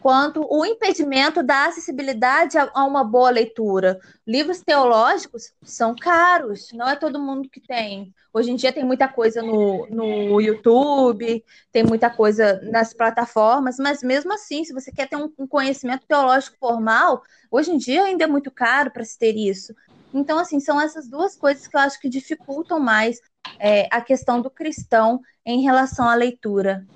quanto 0.00 0.46
o 0.48 0.64
impedimento 0.64 1.42
da 1.42 1.66
acessibilidade 1.66 2.56
a, 2.56 2.84
uma 2.84 3.02
boa 3.02 3.30
leitura. 3.30 3.98
Livros 4.26 4.60
teológicos 4.62 5.52
são 5.62 5.94
caros, 5.94 6.70
não 6.72 6.88
é 6.88 6.96
todo 6.96 7.20
mundo 7.20 7.48
que 7.48 7.60
tem. 7.60 8.14
Hoje 8.32 8.50
em 8.50 8.56
dia 8.56 8.72
tem 8.72 8.84
muita 8.84 9.08
coisa 9.08 9.42
no, 9.42 9.86
no 9.88 10.40
YouTube, 10.40 11.44
tem 11.72 11.82
muita 11.82 12.08
coisa 12.08 12.60
nas 12.70 12.92
plataformas, 12.94 13.76
mas 13.78 14.02
mesmo 14.02 14.32
assim, 14.32 14.64
se 14.64 14.72
você 14.72 14.92
quer 14.92 15.08
ter 15.08 15.16
um, 15.16 15.32
um 15.38 15.46
conhecimento 15.46 16.06
teológico 16.06 16.56
formal, 16.58 17.22
hoje 17.50 17.70
em 17.70 17.78
dia 17.78 18.04
ainda 18.04 18.24
é 18.24 18.26
muito 18.28 18.50
caro 18.50 18.90
para 18.90 19.04
se 19.04 19.18
ter 19.18 19.34
isso. 19.36 19.74
Então, 20.12 20.38
assim, 20.38 20.58
são 20.58 20.80
essas 20.80 21.08
duas 21.08 21.36
coisas 21.36 21.66
que 21.66 21.76
eu 21.76 21.80
acho 21.80 22.00
que 22.00 22.08
dificultam 22.08 22.80
mais 22.80 23.20
é, 23.58 23.88
a 23.90 24.00
questão 24.00 24.40
do 24.40 24.50
cristão 24.50 25.20
em 25.44 25.62
relação 25.62 26.08
à 26.08 26.14
leitura. 26.14 26.86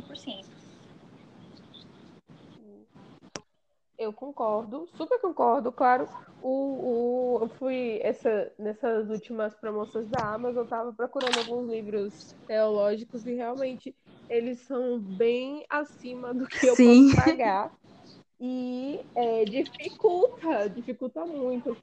100%. 0.00 0.46
Eu 3.98 4.12
concordo, 4.14 4.88
super 4.96 5.20
concordo. 5.20 5.70
Claro, 5.70 6.08
o, 6.40 7.36
o, 7.36 7.38
eu 7.42 7.48
fui 7.50 8.00
essa, 8.02 8.50
nessas 8.58 9.10
últimas 9.10 9.54
promoções 9.54 10.08
da 10.08 10.32
Amazon, 10.32 10.60
eu 10.60 10.64
estava 10.64 10.92
procurando 10.92 11.38
alguns 11.38 11.68
livros 11.70 12.34
teológicos 12.46 13.26
e 13.26 13.34
realmente 13.34 13.94
eles 14.26 14.60
são 14.60 14.98
bem 14.98 15.66
acima 15.68 16.32
do 16.32 16.46
que 16.46 16.66
eu 16.66 16.76
Sim. 16.76 17.10
posso 17.12 17.26
pagar. 17.26 17.74
E 18.40 19.04
é, 19.14 19.44
dificulta, 19.44 20.70
dificulta 20.70 21.26
muito. 21.26 21.76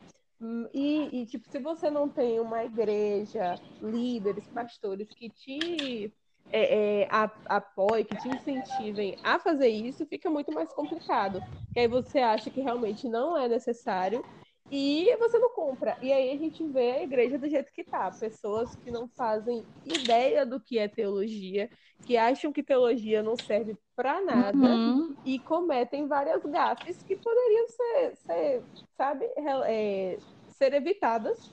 E, 0.73 1.21
e, 1.21 1.25
tipo, 1.27 1.47
se 1.47 1.59
você 1.59 1.91
não 1.91 2.09
tem 2.09 2.39
uma 2.39 2.63
igreja, 2.63 3.53
líderes, 3.79 4.47
pastores 4.47 5.07
que 5.09 5.29
te 5.29 6.11
é, 6.51 7.01
é, 7.01 7.07
apoie, 7.45 8.03
que 8.03 8.15
te 8.17 8.27
incentivem 8.27 9.17
a 9.23 9.39
fazer 9.39 9.67
isso, 9.67 10.05
fica 10.05 10.29
muito 10.29 10.51
mais 10.51 10.71
complicado. 10.73 11.41
Que 11.73 11.81
aí 11.81 11.87
você 11.87 12.19
acha 12.19 12.49
que 12.49 12.61
realmente 12.61 13.07
não 13.07 13.37
é 13.37 13.47
necessário 13.47 14.23
e 14.71 15.15
você 15.17 15.39
não 15.39 15.49
compra. 15.49 15.97
E 16.01 16.11
aí 16.11 16.31
a 16.31 16.37
gente 16.37 16.63
vê 16.63 16.91
a 16.91 17.03
igreja 17.03 17.37
do 17.37 17.49
jeito 17.49 17.71
que 17.71 17.83
tá. 17.83 18.11
Pessoas 18.11 18.75
que 18.75 18.91
não 18.91 19.07
fazem 19.07 19.63
ideia 19.85 20.45
do 20.45 20.59
que 20.59 20.77
é 20.77 20.87
teologia, 20.87 21.69
que 22.05 22.17
acham 22.17 22.51
que 22.51 22.63
teologia 22.63 23.23
não 23.23 23.35
serve 23.35 23.77
para 23.95 24.21
nada 24.21 24.57
uhum. 24.57 25.15
e 25.25 25.39
cometem 25.39 26.07
várias 26.07 26.43
gafes 26.43 27.01
que 27.03 27.15
poderiam 27.15 27.67
ser, 27.69 28.15
ser 28.15 28.63
sabe, 28.95 29.25
é, 29.65 30.17
ser 30.49 30.73
evitadas 30.73 31.51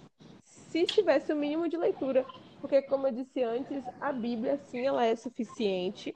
se 0.75 0.85
tivesse 0.87 1.33
o 1.33 1.37
mínimo 1.37 1.69
de 1.69 1.77
leitura 1.77 2.27
porque 2.65 2.81
como 2.81 3.07
eu 3.07 3.13
disse 3.13 3.43
antes, 3.43 3.85
a 4.01 4.11
Bíblia 4.11 4.57
sim 4.57 4.87
ela 4.87 5.05
é 5.05 5.15
suficiente, 5.15 6.15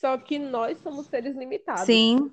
só 0.00 0.16
que 0.16 0.38
nós 0.38 0.78
somos 0.78 1.04
seres 1.04 1.36
limitados. 1.36 1.84
Sim. 1.84 2.32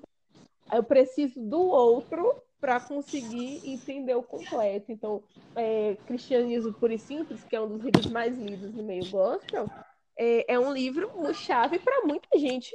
Eu 0.72 0.82
preciso 0.82 1.38
do 1.38 1.60
outro 1.60 2.42
para 2.58 2.80
conseguir 2.80 3.60
entender 3.70 4.14
o 4.14 4.22
completo. 4.22 4.90
Então, 4.90 5.22
é, 5.54 5.94
Cristianismo 6.06 6.72
Puro 6.72 6.94
e 6.94 6.98
Simples, 6.98 7.44
que 7.44 7.54
é 7.54 7.60
um 7.60 7.68
dos 7.68 7.82
livros 7.82 8.06
mais 8.06 8.34
lidos 8.38 8.72
no 8.72 8.82
meio 8.82 9.06
gospel, 9.10 9.68
é, 10.16 10.54
é 10.54 10.58
um 10.58 10.72
livro 10.72 11.10
chave 11.34 11.78
para 11.78 12.06
muita 12.06 12.38
gente. 12.38 12.74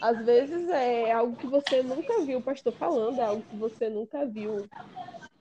Às 0.00 0.24
vezes 0.24 0.70
é 0.70 1.12
algo 1.12 1.36
que 1.36 1.46
você 1.46 1.82
nunca 1.82 2.22
viu 2.22 2.38
o 2.38 2.42
pastor 2.42 2.72
falando, 2.72 3.18
é 3.18 3.24
algo 3.24 3.42
que 3.42 3.56
você 3.56 3.90
nunca 3.90 4.24
viu 4.24 4.64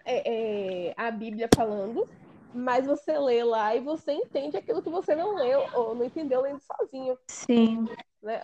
é, 0.04 0.90
é 0.90 0.94
a 0.98 1.10
Bíblia 1.10 1.50
falando, 1.56 2.06
mas 2.58 2.86
você 2.86 3.18
lê 3.18 3.44
lá 3.44 3.76
e 3.76 3.80
você 3.80 4.14
entende 4.14 4.58
aquilo 4.58 4.82
que 4.82 4.90
você 4.90 5.16
não 5.16 5.36
leu 5.36 5.64
ou 5.74 5.96
não 5.96 6.06
entendeu 6.06 6.42
lendo 6.42 6.60
sozinho. 6.62 7.18
Sim. 7.28 7.86
Né? 8.22 8.42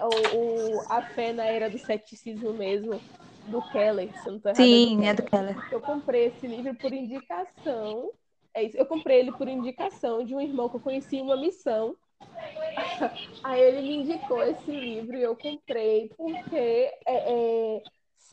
A 0.89 1.02
fé 1.02 1.34
na 1.34 1.45
era 1.45 1.69
do 1.69 1.78
ceticismo 1.78 2.54
mesmo, 2.54 3.02
do 3.47 3.62
Keller, 3.71 4.10
se 4.21 4.30
não 4.30 4.36
errado. 4.38 4.56
Sim, 4.56 5.06
é 5.06 5.13
do, 5.13 5.21
é 5.21 5.23
do 5.23 5.30
Keller. 5.30 5.73
Eu 5.73 5.82
comprei 5.82 6.28
esse 6.28 6.47
livro 6.47 6.76
por 6.76 6.93
indicação. 6.93 8.12
É 8.54 8.63
isso, 8.63 8.78
eu 8.78 8.86
comprei 8.86 9.19
ele 9.19 9.32
por 9.32 9.47
indicação 9.47 10.23
de 10.23 10.36
um 10.36 10.41
irmão 10.41 10.69
que 10.69 10.76
eu 10.76 10.82
conheci 10.82 11.17
em 11.17 11.21
uma 11.21 11.36
missão. 11.36 11.95
Aí 13.43 13.60
ele 13.60 13.82
me 13.82 13.95
indicou 13.97 14.43
esse 14.43 14.71
livro 14.71 15.17
e 15.17 15.23
eu 15.23 15.36
comprei 15.36 16.10
porque 16.15 16.56
é, 16.56 17.02
é 17.06 17.84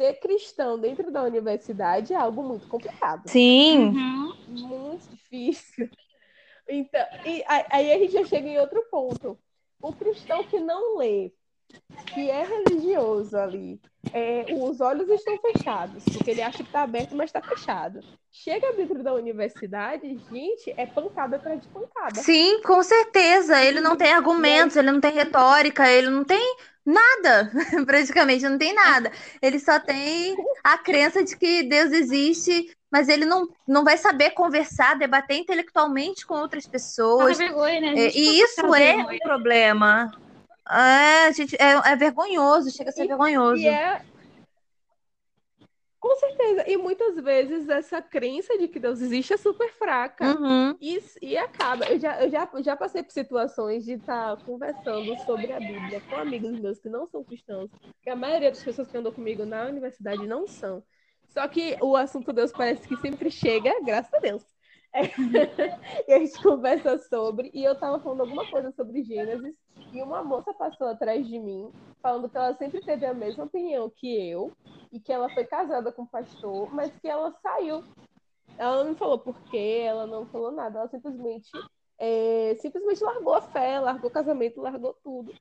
ser 0.00 0.14
cristão 0.14 0.80
dentro 0.80 1.10
da 1.10 1.22
universidade 1.22 2.14
é 2.14 2.16
algo 2.16 2.42
muito 2.42 2.66
complicado. 2.66 3.28
Sim. 3.28 3.90
Uhum. 3.90 4.34
Muito 4.48 5.10
difícil. 5.10 5.90
Então, 6.66 7.04
e 7.26 7.44
aí 7.46 7.92
a 7.92 7.98
gente 7.98 8.12
já 8.12 8.24
chega 8.24 8.48
em 8.48 8.58
outro 8.58 8.82
ponto. 8.90 9.38
O 9.82 9.92
cristão 9.92 10.42
que 10.44 10.58
não 10.58 10.96
lê, 10.96 11.32
que 12.12 12.30
é 12.30 12.44
religioso 12.44 13.36
ali, 13.36 13.80
é, 14.12 14.46
os 14.50 14.80
olhos 14.80 15.08
estão 15.08 15.38
fechados, 15.38 16.04
porque 16.04 16.30
ele 16.30 16.42
acha 16.42 16.58
que 16.58 16.62
está 16.64 16.82
aberto, 16.82 17.14
mas 17.14 17.26
está 17.26 17.40
fechado. 17.42 18.00
Chega 18.32 18.72
dentro 18.72 19.02
da 19.02 19.12
universidade, 19.12 20.18
gente, 20.30 20.72
é 20.76 20.86
pancada 20.86 21.36
atrás 21.36 21.60
de 21.60 21.68
pancada. 21.68 22.14
Sim, 22.16 22.62
com 22.62 22.82
certeza. 22.82 23.62
Ele 23.62 23.80
não 23.80 23.96
tem 23.96 24.12
argumentos, 24.12 24.76
ele 24.76 24.90
não 24.90 25.00
tem 25.00 25.12
retórica, 25.12 25.88
ele 25.88 26.08
não 26.10 26.24
tem 26.24 26.56
nada, 26.84 27.50
praticamente, 27.86 28.48
não 28.48 28.58
tem 28.58 28.72
nada. 28.72 29.12
Ele 29.40 29.58
só 29.58 29.78
tem 29.78 30.36
a 30.64 30.78
crença 30.78 31.22
de 31.22 31.36
que 31.36 31.62
Deus 31.64 31.92
existe, 31.92 32.74
mas 32.90 33.08
ele 33.08 33.24
não, 33.24 33.48
não 33.66 33.84
vai 33.84 33.96
saber 33.96 34.30
conversar, 34.30 34.98
debater 34.98 35.36
intelectualmente 35.36 36.26
com 36.26 36.34
outras 36.34 36.66
pessoas. 36.66 37.38
Vergonha, 37.38 37.80
né? 37.80 37.94
É, 37.96 38.10
e 38.16 38.40
isso 38.40 38.60
é 38.74 38.96
um 38.96 39.18
problema. 39.18 40.10
É, 40.70 41.32
gente, 41.32 41.56
é, 41.56 41.92
é 41.92 41.96
vergonhoso, 41.96 42.70
chega 42.70 42.90
a 42.90 42.92
ser 42.92 43.04
e, 43.04 43.08
vergonhoso. 43.08 43.60
E 43.60 43.66
é, 43.66 44.02
com 46.00 46.16
certeza. 46.16 46.64
E 46.66 46.78
muitas 46.78 47.14
vezes 47.16 47.68
essa 47.68 48.00
crença 48.00 48.56
de 48.56 48.66
que 48.68 48.80
Deus 48.80 49.02
existe 49.02 49.34
é 49.34 49.36
super 49.36 49.70
fraca. 49.74 50.38
Uhum. 50.38 50.74
E, 50.80 50.98
e 51.20 51.36
acaba. 51.36 51.84
Eu 51.84 52.00
já, 52.00 52.22
eu, 52.22 52.30
já, 52.30 52.50
já 52.62 52.76
passei 52.76 53.02
por 53.02 53.12
situações 53.12 53.84
de 53.84 53.92
estar 53.92 54.36
tá 54.36 54.44
conversando 54.44 55.14
sobre 55.26 55.52
a 55.52 55.58
Bíblia 55.60 56.00
com 56.08 56.16
amigos 56.16 56.58
meus 56.58 56.78
que 56.78 56.88
não 56.88 57.06
são 57.06 57.22
cristãos, 57.22 57.70
que 58.02 58.08
a 58.08 58.16
maioria 58.16 58.50
das 58.50 58.64
pessoas 58.64 58.90
que 58.90 58.96
andam 58.96 59.12
comigo 59.12 59.44
na 59.44 59.66
universidade 59.66 60.26
não 60.26 60.46
são. 60.46 60.82
Só 61.28 61.46
que 61.46 61.76
o 61.82 61.94
assunto 61.94 62.32
Deus 62.32 62.50
parece 62.50 62.88
que 62.88 62.96
sempre 62.96 63.30
chega, 63.30 63.70
graças 63.84 64.12
a 64.14 64.18
Deus. 64.18 64.44
É. 64.92 65.02
e 66.08 66.12
a 66.14 66.18
gente 66.18 66.42
conversa 66.42 66.98
sobre. 66.98 67.50
E 67.52 67.62
eu 67.62 67.74
tava 67.74 68.00
falando 68.00 68.22
alguma 68.22 68.50
coisa 68.50 68.72
sobre 68.72 69.02
Gênesis. 69.04 69.54
E 69.92 70.00
uma 70.02 70.22
moça 70.22 70.54
passou 70.54 70.86
atrás 70.86 71.26
de 71.26 71.38
mim, 71.38 71.72
falando 72.00 72.28
que 72.28 72.36
ela 72.36 72.54
sempre 72.54 72.80
teve 72.80 73.04
a 73.04 73.14
mesma 73.14 73.44
opinião 73.44 73.90
que 73.90 74.28
eu. 74.28 74.52
E 74.92 75.00
que 75.00 75.12
ela 75.12 75.28
foi 75.30 75.44
casada 75.44 75.92
com 75.92 76.02
o 76.02 76.06
pastor, 76.06 76.72
mas 76.72 76.92
que 77.00 77.08
ela 77.08 77.32
saiu. 77.42 77.84
Ela 78.56 78.84
não 78.84 78.94
falou 78.94 79.18
por 79.18 79.40
quê, 79.44 79.82
ela 79.84 80.06
não 80.06 80.26
falou 80.26 80.52
nada. 80.52 80.80
Ela 80.80 80.88
simplesmente, 80.88 81.50
é, 81.98 82.56
simplesmente 82.60 83.02
largou 83.02 83.34
a 83.34 83.42
fé, 83.42 83.80
largou 83.80 84.10
o 84.10 84.12
casamento, 84.12 84.60
largou 84.60 84.94
tudo. 85.02 85.32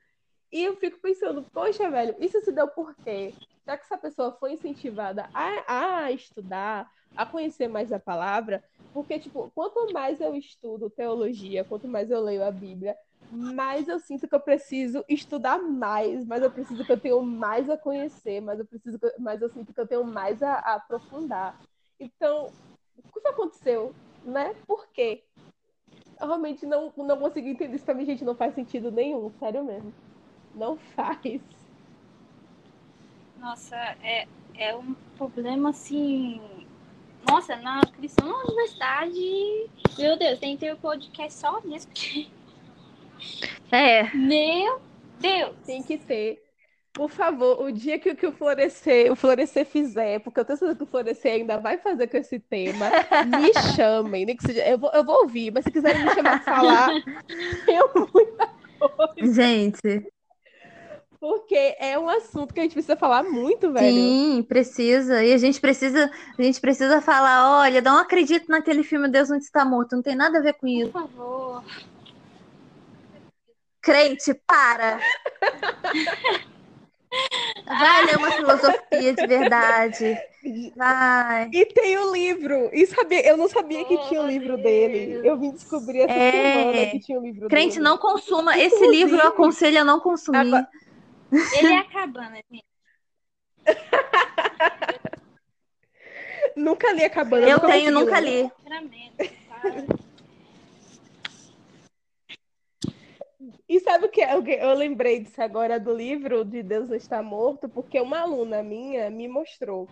E 0.51 0.63
eu 0.63 0.75
fico 0.77 0.99
pensando, 0.99 1.43
poxa, 1.53 1.89
velho, 1.91 2.15
isso 2.19 2.41
se 2.41 2.51
deu 2.51 2.67
por 2.67 2.95
quê? 2.95 3.33
Será 3.63 3.77
que 3.77 3.83
essa 3.83 3.97
pessoa 3.97 4.31
foi 4.39 4.53
incentivada 4.53 5.29
a, 5.31 6.05
a 6.05 6.11
estudar, 6.11 6.89
a 7.15 7.23
conhecer 7.23 7.67
mais 7.67 7.93
a 7.93 7.99
palavra? 7.99 8.63
Porque, 8.91 9.19
tipo, 9.19 9.51
quanto 9.53 9.93
mais 9.93 10.19
eu 10.19 10.35
estudo 10.35 10.89
teologia, 10.89 11.63
quanto 11.63 11.87
mais 11.87 12.09
eu 12.09 12.19
leio 12.19 12.43
a 12.43 12.49
Bíblia, 12.49 12.97
mais 13.31 13.87
eu 13.87 13.99
sinto 13.99 14.27
que 14.27 14.35
eu 14.35 14.39
preciso 14.39 15.03
estudar 15.07 15.59
mais, 15.61 16.25
mais 16.25 16.41
eu 16.41 16.51
preciso 16.51 16.85
que 16.85 16.91
eu 16.91 16.99
tenho 16.99 17.21
mais 17.21 17.69
a 17.69 17.77
conhecer, 17.77 18.41
mais 18.41 18.59
eu 18.59 18.65
preciso 18.65 18.99
mais 19.19 19.41
eu 19.41 19.49
sinto 19.49 19.73
que 19.73 19.79
eu 19.79 19.87
tenho 19.87 20.03
mais 20.03 20.41
a, 20.41 20.53
a 20.53 20.75
aprofundar. 20.75 21.59
Então, 21.99 22.51
o 22.97 23.19
que 23.19 23.27
aconteceu, 23.27 23.93
né? 24.25 24.55
Por 24.65 24.87
quê? 24.87 25.23
realmente 26.27 26.65
não, 26.65 26.91
não 26.97 27.17
consigo 27.17 27.47
entender 27.47 27.75
isso 27.75 27.85
pra 27.85 27.93
mim, 27.93 28.05
gente. 28.05 28.23
Não 28.23 28.35
faz 28.35 28.53
sentido 28.53 28.91
nenhum, 28.91 29.31
sério 29.39 29.63
mesmo. 29.63 29.93
Não 30.53 30.77
faz. 30.95 31.41
Nossa, 33.37 33.75
é, 34.03 34.27
é 34.55 34.75
um 34.75 34.93
problema 35.17 35.69
assim. 35.69 36.41
Nossa, 37.29 37.55
na 37.57 37.79
inscrição 37.79 38.27
na 38.27 38.43
universidade. 38.43 39.69
Meu 39.97 40.17
Deus, 40.17 40.39
tem 40.39 40.55
que 40.55 40.65
ter 40.65 40.73
um 40.73 40.77
podcast 40.77 41.39
só 41.39 41.61
nisso. 41.61 41.87
É. 43.71 44.15
Meu 44.15 44.81
Deus! 45.19 45.55
Tem 45.65 45.83
que 45.83 45.97
ter. 45.97 46.41
Por 46.93 47.09
favor, 47.09 47.61
o 47.61 47.71
dia 47.71 47.99
que, 47.99 48.13
que 48.15 48.25
o 48.25 48.31
Florescer, 48.31 49.11
o 49.11 49.15
Florescer 49.15 49.65
fizer, 49.65 50.19
porque 50.19 50.39
eu 50.39 50.45
tenho 50.45 50.57
certeza 50.57 50.77
que 50.77 50.83
o 50.83 50.87
Florescer 50.87 51.33
ainda 51.33 51.57
vai 51.57 51.77
fazer 51.77 52.07
com 52.07 52.17
esse 52.17 52.39
tema, 52.39 52.89
me 53.39 53.53
chamem. 53.75 54.25
Nem 54.25 54.35
que 54.35 54.43
seja, 54.43 54.67
eu, 54.67 54.77
vou, 54.77 54.91
eu 54.91 55.03
vou 55.03 55.21
ouvir, 55.21 55.51
mas 55.51 55.63
se 55.63 55.71
quiserem 55.71 56.03
me 56.03 56.13
chamar 56.13 56.43
para 56.43 56.55
falar, 56.55 56.89
eu 57.67 58.09
muita 58.11 58.47
coisa. 58.79 59.33
Gente. 59.33 60.11
Porque 61.19 61.75
é 61.79 61.99
um 61.99 62.09
assunto 62.09 62.53
que 62.53 62.61
a 62.61 62.63
gente 62.63 62.73
precisa 62.73 62.95
falar 62.95 63.23
muito, 63.23 63.71
velho. 63.73 63.93
Sim, 63.93 64.45
precisa. 64.47 65.23
E 65.23 65.33
a 65.33 65.37
gente 65.37 65.59
precisa, 65.59 66.09
a 66.37 66.41
gente 66.41 66.61
precisa 66.61 67.01
falar, 67.01 67.59
olha, 67.59 67.81
não 67.81 67.97
acredito 67.99 68.49
naquele 68.49 68.83
filme 68.83 69.09
Deus 69.09 69.29
não 69.29 69.37
está 69.37 69.65
morto, 69.65 69.95
não 69.95 70.01
tem 70.01 70.15
nada 70.15 70.39
a 70.39 70.41
ver 70.41 70.53
com 70.53 70.67
isso. 70.67 70.91
Por 70.91 71.01
favor. 71.01 71.63
Crente, 73.81 74.33
para. 74.33 74.99
Vai 77.65 78.05
ler 78.05 78.17
uma 78.17 78.31
filosofia 78.31 79.13
de 79.13 79.27
verdade. 79.27 80.17
Vai. 80.75 81.49
E 81.51 81.65
tem 81.65 81.97
o 81.97 82.13
livro. 82.13 82.69
E 82.71 82.85
sabia, 82.85 83.27
eu 83.27 83.37
não 83.37 83.47
sabia 83.47 83.83
que 83.85 83.97
tinha 84.07 84.21
o 84.21 84.27
livro 84.27 84.57
dele. 84.57 85.27
Eu 85.27 85.37
vim 85.37 85.51
descobrir 85.51 86.01
essa 86.01 86.13
é... 86.13 86.31
semana 86.31 86.91
que 86.91 86.99
tinha 86.99 87.19
o 87.19 87.21
livro 87.21 87.49
Crente, 87.49 87.75
dele. 87.75 87.83
não 87.83 87.97
consuma. 87.97 88.55
Inclusive, 88.57 88.75
Esse 88.75 88.87
livro 88.87 89.17
eu 89.17 89.27
aconselho 89.27 89.81
a 89.81 89.83
não 89.83 89.99
consumir. 89.99 90.37
Agora... 90.37 90.67
Ele 91.31 91.73
é 91.73 91.77
a 91.77 91.83
cabana, 91.83 92.37
gente. 92.51 92.65
nunca 96.55 96.91
li 96.91 97.03
a 97.03 97.09
cabana. 97.09 97.47
Eu 97.47 97.59
tenho, 97.59 97.91
nunca 97.91 98.19
li. 98.19 98.49
E 103.69 103.79
sabe 103.79 104.07
o 104.07 104.09
que 104.09 104.21
eu 104.21 104.73
lembrei 104.73 105.19
disso 105.19 105.39
agora 105.43 105.79
do 105.79 105.93
livro 105.93 106.43
de 106.43 106.63
Deus 106.63 106.89
está 106.89 107.21
morto, 107.21 107.69
porque 107.69 108.01
uma 108.01 108.21
aluna 108.21 108.63
minha 108.63 109.11
me 109.11 109.27
mostrou. 109.27 109.87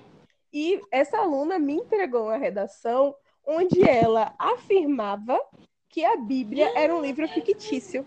E 0.51 0.82
essa 0.91 1.19
aluna 1.19 1.59
me 1.59 1.73
entregou 1.73 2.23
uma 2.23 2.38
redação 2.38 3.15
onde 3.45 3.88
ela 3.88 4.34
afirmava 4.39 5.39
que 5.89 6.03
a 6.03 6.17
Bíblia 6.17 6.71
era 6.75 6.95
um 6.95 7.01
livro 7.01 7.28
fictício. 7.28 8.03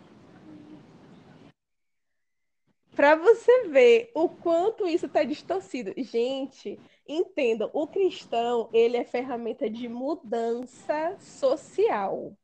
Para 2.97 3.15
você 3.15 3.69
ver 3.69 4.11
o 4.13 4.29
quanto 4.29 4.89
isso 4.89 5.07
está 5.07 5.23
distorcido. 5.23 5.95
Gente, 5.97 6.81
entendam, 7.07 7.71
o 7.73 7.87
cristão, 7.87 8.69
ele 8.73 8.97
é 8.97 9.05
ferramenta 9.05 9.71
de 9.71 9.89
mudança 9.89 11.17
social. 11.21 12.37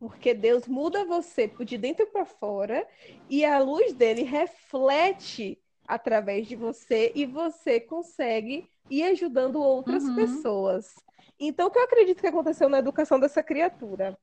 Porque 0.00 0.32
Deus 0.32 0.66
muda 0.66 1.04
você 1.04 1.46
de 1.60 1.76
dentro 1.76 2.06
para 2.06 2.24
fora 2.24 2.88
e 3.28 3.44
a 3.44 3.58
luz 3.58 3.92
dele 3.92 4.22
reflete 4.22 5.58
através 5.86 6.48
de 6.48 6.56
você 6.56 7.12
e 7.14 7.26
você 7.26 7.78
consegue 7.78 8.66
ir 8.88 9.02
ajudando 9.04 9.62
outras 9.62 10.02
uhum. 10.04 10.14
pessoas. 10.16 10.94
Então, 11.38 11.68
o 11.68 11.70
que 11.70 11.78
eu 11.78 11.84
acredito 11.84 12.20
que 12.20 12.26
aconteceu 12.26 12.68
na 12.68 12.78
educação 12.78 13.20
dessa 13.20 13.42
criatura? 13.42 14.18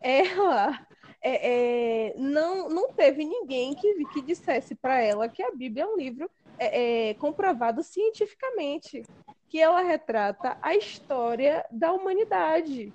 Ela 0.00 0.86
é, 1.20 2.10
é, 2.10 2.14
não, 2.16 2.68
não 2.68 2.92
teve 2.92 3.24
ninguém 3.24 3.74
que, 3.74 4.04
que 4.06 4.22
dissesse 4.22 4.74
para 4.74 5.00
ela 5.00 5.28
que 5.28 5.42
a 5.42 5.50
Bíblia 5.50 5.84
é 5.84 5.86
um 5.86 5.96
livro 5.96 6.30
é, 6.58 7.10
é, 7.10 7.14
comprovado 7.14 7.82
cientificamente, 7.82 9.02
que 9.48 9.60
ela 9.60 9.82
retrata 9.82 10.56
a 10.62 10.74
história 10.74 11.64
da 11.70 11.92
humanidade, 11.92 12.92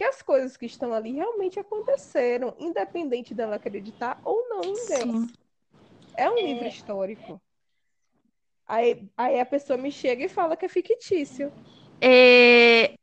que 0.00 0.04
as 0.04 0.22
coisas 0.22 0.56
que 0.56 0.64
estão 0.64 0.94
ali 0.94 1.12
realmente 1.12 1.60
aconteceram, 1.60 2.54
independente 2.58 3.34
dela 3.34 3.56
acreditar 3.56 4.18
ou 4.24 4.48
não 4.48 4.62
em 4.62 4.72
Deus. 4.72 4.86
Sim. 4.86 5.32
É 6.16 6.30
um 6.30 6.36
livro 6.36 6.64
é. 6.64 6.68
histórico. 6.68 7.38
Aí, 8.66 9.06
aí 9.14 9.38
a 9.38 9.44
pessoa 9.44 9.76
me 9.76 9.92
chega 9.92 10.24
e 10.24 10.28
fala 10.30 10.56
que 10.56 10.64
é 10.64 10.70
fictício. 10.70 11.52
É, 12.00 12.94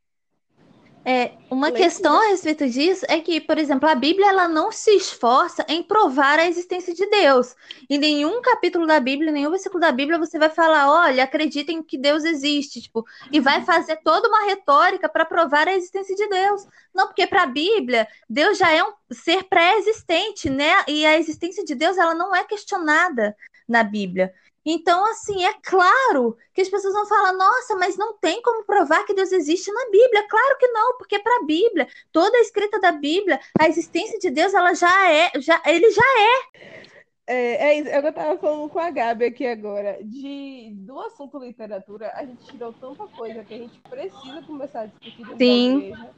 é, 1.10 1.32
uma 1.49 1.68
Leitura. 1.68 1.86
questão 1.86 2.22
a 2.22 2.28
respeito 2.28 2.70
disso 2.70 3.05
é 3.08 3.22
que, 3.22 3.39
por 3.39 3.58
exemplo, 3.58 3.88
a 3.88 3.95
Bíblia 3.95 4.28
ela 4.28 4.45
não 4.45 4.74
se 4.74 4.91
esforça 4.91 5.66
em 5.70 5.82
provar 5.82 6.38
a 6.38 6.45
existência 6.45 6.93
de 6.93 7.10
Deus. 7.10 7.55
Em 7.89 7.97
nenhum 7.97 8.41
capítulo 8.41 8.86
da 8.86 8.99
Bíblia, 8.99 9.32
nenhum 9.32 9.49
versículo 9.49 9.80
da 9.80 9.89
Bíblia, 9.89 10.20
você 10.20 10.38
vai 10.38 10.49
falar, 10.49 10.91
olha, 10.91 11.24
acreditem 11.24 11.82
que 11.82 11.97
Deus 11.97 12.26
existe, 12.26 12.82
tipo, 12.82 13.05
e 13.32 13.39
vai 13.39 13.64
fazer 13.64 14.01
toda 14.03 14.28
uma 14.28 14.47
retórica 14.47 15.08
para 15.08 15.24
provar 15.24 15.66
a 15.70 15.76
existência 15.78 16.14
de 16.14 16.28
Deus. 16.28 16.68
Não, 16.93 17.08
porque 17.08 17.26
para 17.26 17.43
a 17.43 17.47
Bíblia, 17.47 18.05
Deus 18.30 18.58
já 18.58 18.70
é 18.74 18.84
um 18.84 18.91
ser 19.10 19.43
pré-existente, 19.43 20.49
né? 20.49 20.84
E 20.89 21.05
a 21.05 21.18
existência 21.18 21.64
de 21.64 21.74
Deus 21.74 21.97
ela 21.97 22.14
não 22.14 22.36
é 22.36 22.43
questionada 22.43 23.34
na 23.66 23.82
Bíblia. 23.82 24.34
Então, 24.70 25.09
assim, 25.09 25.45
é 25.45 25.53
claro 25.63 26.38
que 26.53 26.59
as 26.59 26.68
pessoas 26.68 26.93
vão 26.93 27.05
falar: 27.05 27.32
nossa, 27.32 27.74
mas 27.78 27.95
não 27.95 28.18
tem 28.18 28.41
como 28.41 28.65
provar 28.65 29.05
que 29.05 29.13
Deus 29.13 29.32
existe 29.32 29.72
na 29.72 29.86
Bíblia. 29.86 30.28
Claro 30.28 30.57
que 30.59 30.68
não, 30.68 30.97
porque 30.97 31.18
para 31.20 31.38
a 31.38 31.45
Bíblia, 31.45 31.88
toda 32.11 32.38
a 32.38 32.41
escrita 32.41 32.78
da 32.78 32.91
Bíblia, 32.91 33.39
a 33.57 33.70
existência 33.70 34.20
de 34.20 34.30
Deus, 34.30 34.53
ela 34.53 34.74
já 34.74 35.09
é, 35.09 35.32
já, 35.39 35.61
ele 35.65 35.89
já 35.89 36.01
é. 36.01 36.88
É, 37.26 37.70
é 37.70 37.80
isso. 37.80 37.89
Eu 37.89 38.09
estava 38.09 38.38
falando 38.38 38.70
com 38.70 38.80
a 38.80 38.89
Gabi 38.89 39.26
aqui 39.26 39.47
agora. 39.47 40.03
De, 40.03 40.74
do 40.80 40.99
assunto 40.99 41.39
literatura, 41.39 42.11
a 42.13 42.26
gente 42.26 42.43
tirou 42.45 42.74
tanta 42.74 43.07
coisa 43.07 43.45
que 43.45 43.53
a 43.53 43.57
gente 43.59 43.80
precisa 43.89 44.41
começar 44.41 44.82
a 44.82 44.86
discutir 44.88 45.24
dentro 45.24 45.38
Sim. 45.38 45.78
igreja, 45.78 46.09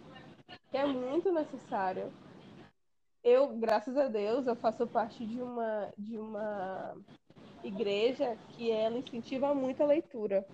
que 0.72 0.78
é 0.78 0.86
muito 0.88 1.32
necessário. 1.32 2.12
Eu, 3.24 3.50
graças 3.50 3.96
a 3.96 4.08
Deus, 4.08 4.48
eu 4.48 4.56
faço 4.56 4.88
parte 4.88 5.24
de 5.24 5.40
uma, 5.40 5.94
de 5.96 6.18
uma 6.18 6.96
igreja 7.64 8.38
que 8.50 8.72
ela 8.72 8.98
incentiva 8.98 9.54
muito 9.54 9.82
a 9.82 9.88
leitura. 9.88 10.46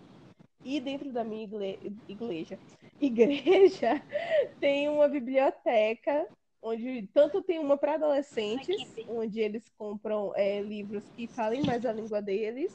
E 0.64 0.80
dentro 0.80 1.12
da 1.12 1.24
minha 1.24 1.44
igreja, 1.44 2.60
igreja 3.00 4.04
tem 4.60 4.90
uma 4.90 5.08
biblioteca 5.08 6.28
onde 6.62 7.08
tanto 7.14 7.44
tem 7.44 7.60
uma 7.60 7.78
para 7.78 7.94
adolescentes, 7.94 8.76
onde 9.08 9.40
eles 9.40 9.70
compram 9.78 10.34
é, 10.36 10.62
livros 10.62 11.08
que 11.16 11.28
falem 11.28 11.64
mais 11.64 11.86
a 11.86 11.94
língua 11.94 12.22
deles, 12.24 12.74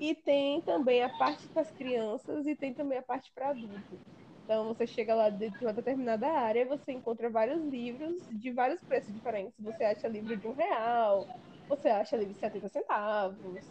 e 0.00 0.14
tem 0.14 0.62
também 0.62 1.02
a 1.02 1.10
parte 1.10 1.46
para 1.48 1.62
as 1.62 1.70
crianças 1.70 2.46
e 2.46 2.56
tem 2.56 2.72
também 2.72 2.96
a 2.96 3.02
parte 3.02 3.30
para 3.34 3.50
adultos. 3.50 4.00
Então 4.44 4.68
você 4.68 4.86
chega 4.86 5.14
lá 5.14 5.28
dentro 5.28 5.58
de 5.58 5.66
uma 5.66 5.72
determinada 5.72 6.28
área, 6.28 6.64
você 6.66 6.92
encontra 6.92 7.28
vários 7.28 7.62
livros 7.64 8.16
de 8.30 8.52
vários 8.52 8.82
preços 8.82 9.12
diferentes. 9.12 9.54
Você 9.58 9.84
acha 9.84 10.08
livro 10.08 10.36
de 10.36 10.46
um 10.46 10.52
real, 10.52 11.26
você 11.68 11.88
acha 11.88 12.16
livro 12.16 12.34
de 12.34 12.40
70 12.40 12.68
centavos, 12.68 13.64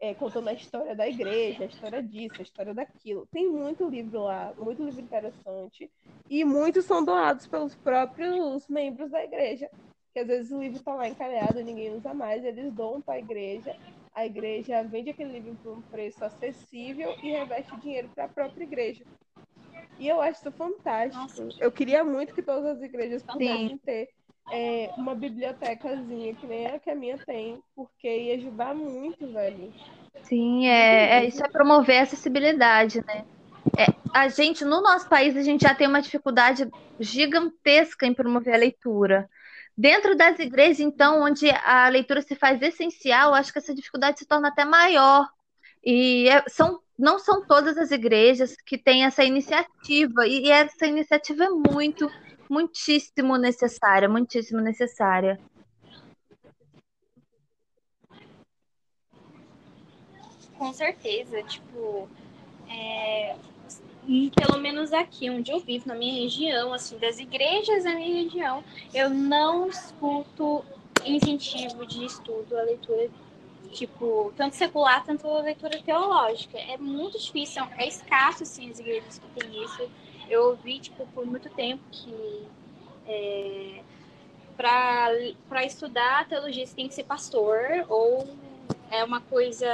é, 0.00 0.14
contando 0.14 0.48
a 0.48 0.52
história 0.52 0.96
da 0.96 1.06
igreja, 1.06 1.62
a 1.62 1.66
história 1.66 2.02
disso, 2.02 2.36
a 2.40 2.42
história 2.42 2.74
daquilo. 2.74 3.26
Tem 3.30 3.48
muito 3.48 3.88
livro 3.88 4.24
lá, 4.24 4.52
muito 4.58 4.82
livro 4.82 5.00
interessante. 5.00 5.88
E 6.28 6.44
muitos 6.44 6.84
são 6.84 7.04
doados 7.04 7.46
pelos 7.46 7.74
próprios 7.76 8.66
membros 8.68 9.10
da 9.10 9.22
igreja. 9.22 9.70
Que 10.12 10.18
às 10.18 10.26
vezes 10.26 10.50
o 10.50 10.60
livro 10.60 10.78
está 10.78 10.94
lá 10.94 11.08
encalhado 11.08 11.60
e 11.60 11.64
ninguém 11.64 11.94
usa 11.94 12.12
mais, 12.12 12.44
eles 12.44 12.72
doam 12.72 13.00
para 13.00 13.14
a 13.14 13.18
igreja. 13.18 13.76
A 14.12 14.26
igreja 14.26 14.82
vende 14.82 15.10
aquele 15.10 15.32
livro 15.32 15.56
por 15.62 15.78
um 15.78 15.82
preço 15.82 16.24
acessível 16.24 17.14
e 17.22 17.30
reveste 17.30 17.74
dinheiro 17.80 18.10
para 18.12 18.24
a 18.24 18.28
própria 18.28 18.64
igreja. 18.64 19.04
E 19.98 20.08
eu 20.08 20.20
acho 20.20 20.40
isso 20.40 20.52
fantástico. 20.52 21.42
Nossa. 21.44 21.62
Eu 21.62 21.70
queria 21.70 22.02
muito 22.02 22.34
que 22.34 22.42
todas 22.42 22.76
as 22.76 22.82
igrejas 22.82 23.22
pudessem 23.22 23.78
ter 23.78 24.08
é, 24.50 24.90
uma 24.96 25.14
bibliotecazinha 25.14 26.34
que 26.34 26.46
nem 26.46 26.66
a 26.66 26.78
que 26.78 26.90
a 26.90 26.94
minha 26.94 27.18
tem, 27.18 27.62
porque 27.74 28.08
ia 28.08 28.34
ajudar 28.36 28.74
muito, 28.74 29.30
velho. 29.32 29.72
Sim, 30.22 30.66
é, 30.66 31.18
é 31.18 31.24
isso 31.24 31.44
é 31.44 31.48
promover 31.48 31.98
a 31.98 32.02
acessibilidade, 32.02 33.04
né? 33.06 33.24
É, 33.78 33.86
a 34.12 34.28
gente, 34.28 34.64
no 34.64 34.82
nosso 34.82 35.08
país, 35.08 35.36
a 35.36 35.42
gente 35.42 35.62
já 35.62 35.74
tem 35.74 35.86
uma 35.86 36.02
dificuldade 36.02 36.68
gigantesca 36.98 38.06
em 38.06 38.14
promover 38.14 38.54
a 38.54 38.58
leitura. 38.58 39.28
Dentro 39.76 40.14
das 40.14 40.38
igrejas, 40.38 40.80
então, 40.80 41.22
onde 41.22 41.48
a 41.50 41.88
leitura 41.88 42.20
se 42.20 42.34
faz 42.34 42.60
essencial, 42.60 43.32
acho 43.32 43.52
que 43.52 43.58
essa 43.58 43.74
dificuldade 43.74 44.18
se 44.18 44.26
torna 44.26 44.48
até 44.48 44.64
maior. 44.64 45.26
E 45.84 46.28
é, 46.28 46.44
são, 46.48 46.80
não 46.98 47.18
são 47.18 47.46
todas 47.46 47.78
as 47.78 47.90
igrejas 47.90 48.54
que 48.66 48.76
têm 48.76 49.04
essa 49.04 49.24
iniciativa, 49.24 50.26
e 50.26 50.50
essa 50.50 50.86
iniciativa 50.86 51.44
é 51.44 51.48
muito 51.48 52.10
muitíssimo 52.52 53.38
necessária, 53.38 54.08
muitíssimo 54.08 54.60
necessária. 54.60 55.40
Com 60.58 60.72
certeza, 60.74 61.42
tipo, 61.44 62.08
é, 62.68 63.34
pelo 64.36 64.60
menos 64.60 64.92
aqui 64.92 65.30
onde 65.30 65.50
eu 65.50 65.60
vivo, 65.60 65.88
na 65.88 65.94
minha 65.94 66.22
região, 66.22 66.74
assim, 66.74 66.98
das 66.98 67.18
igrejas 67.18 67.84
da 67.84 67.94
minha 67.94 68.22
região, 68.22 68.62
eu 68.92 69.08
não 69.08 69.66
escuto 69.66 70.62
incentivo 71.04 71.86
de 71.86 72.04
estudo 72.04 72.56
à 72.56 72.62
leitura, 72.62 73.10
tipo, 73.72 74.32
tanto 74.36 74.54
secular, 74.54 75.02
tanto 75.04 75.26
a 75.26 75.40
leitura 75.40 75.82
teológica. 75.82 76.58
É 76.58 76.76
muito 76.76 77.18
difícil, 77.18 77.64
é 77.78 77.88
escasso, 77.88 78.42
assim, 78.42 78.70
as 78.70 78.78
igrejas 78.78 79.18
que 79.18 79.40
têm 79.40 79.64
isso. 79.64 79.90
Eu 80.28 80.50
ouvi, 80.50 80.78
tipo, 80.78 81.06
por 81.08 81.26
muito 81.26 81.48
tempo 81.50 81.82
que 81.90 82.46
é, 83.06 83.82
para 84.56 85.64
estudar 85.64 86.28
teologia 86.28 86.66
você 86.66 86.74
tem 86.74 86.88
que 86.88 86.94
ser 86.94 87.04
pastor 87.04 87.84
ou 87.88 88.28
é 88.90 89.02
uma 89.02 89.20
coisa 89.20 89.68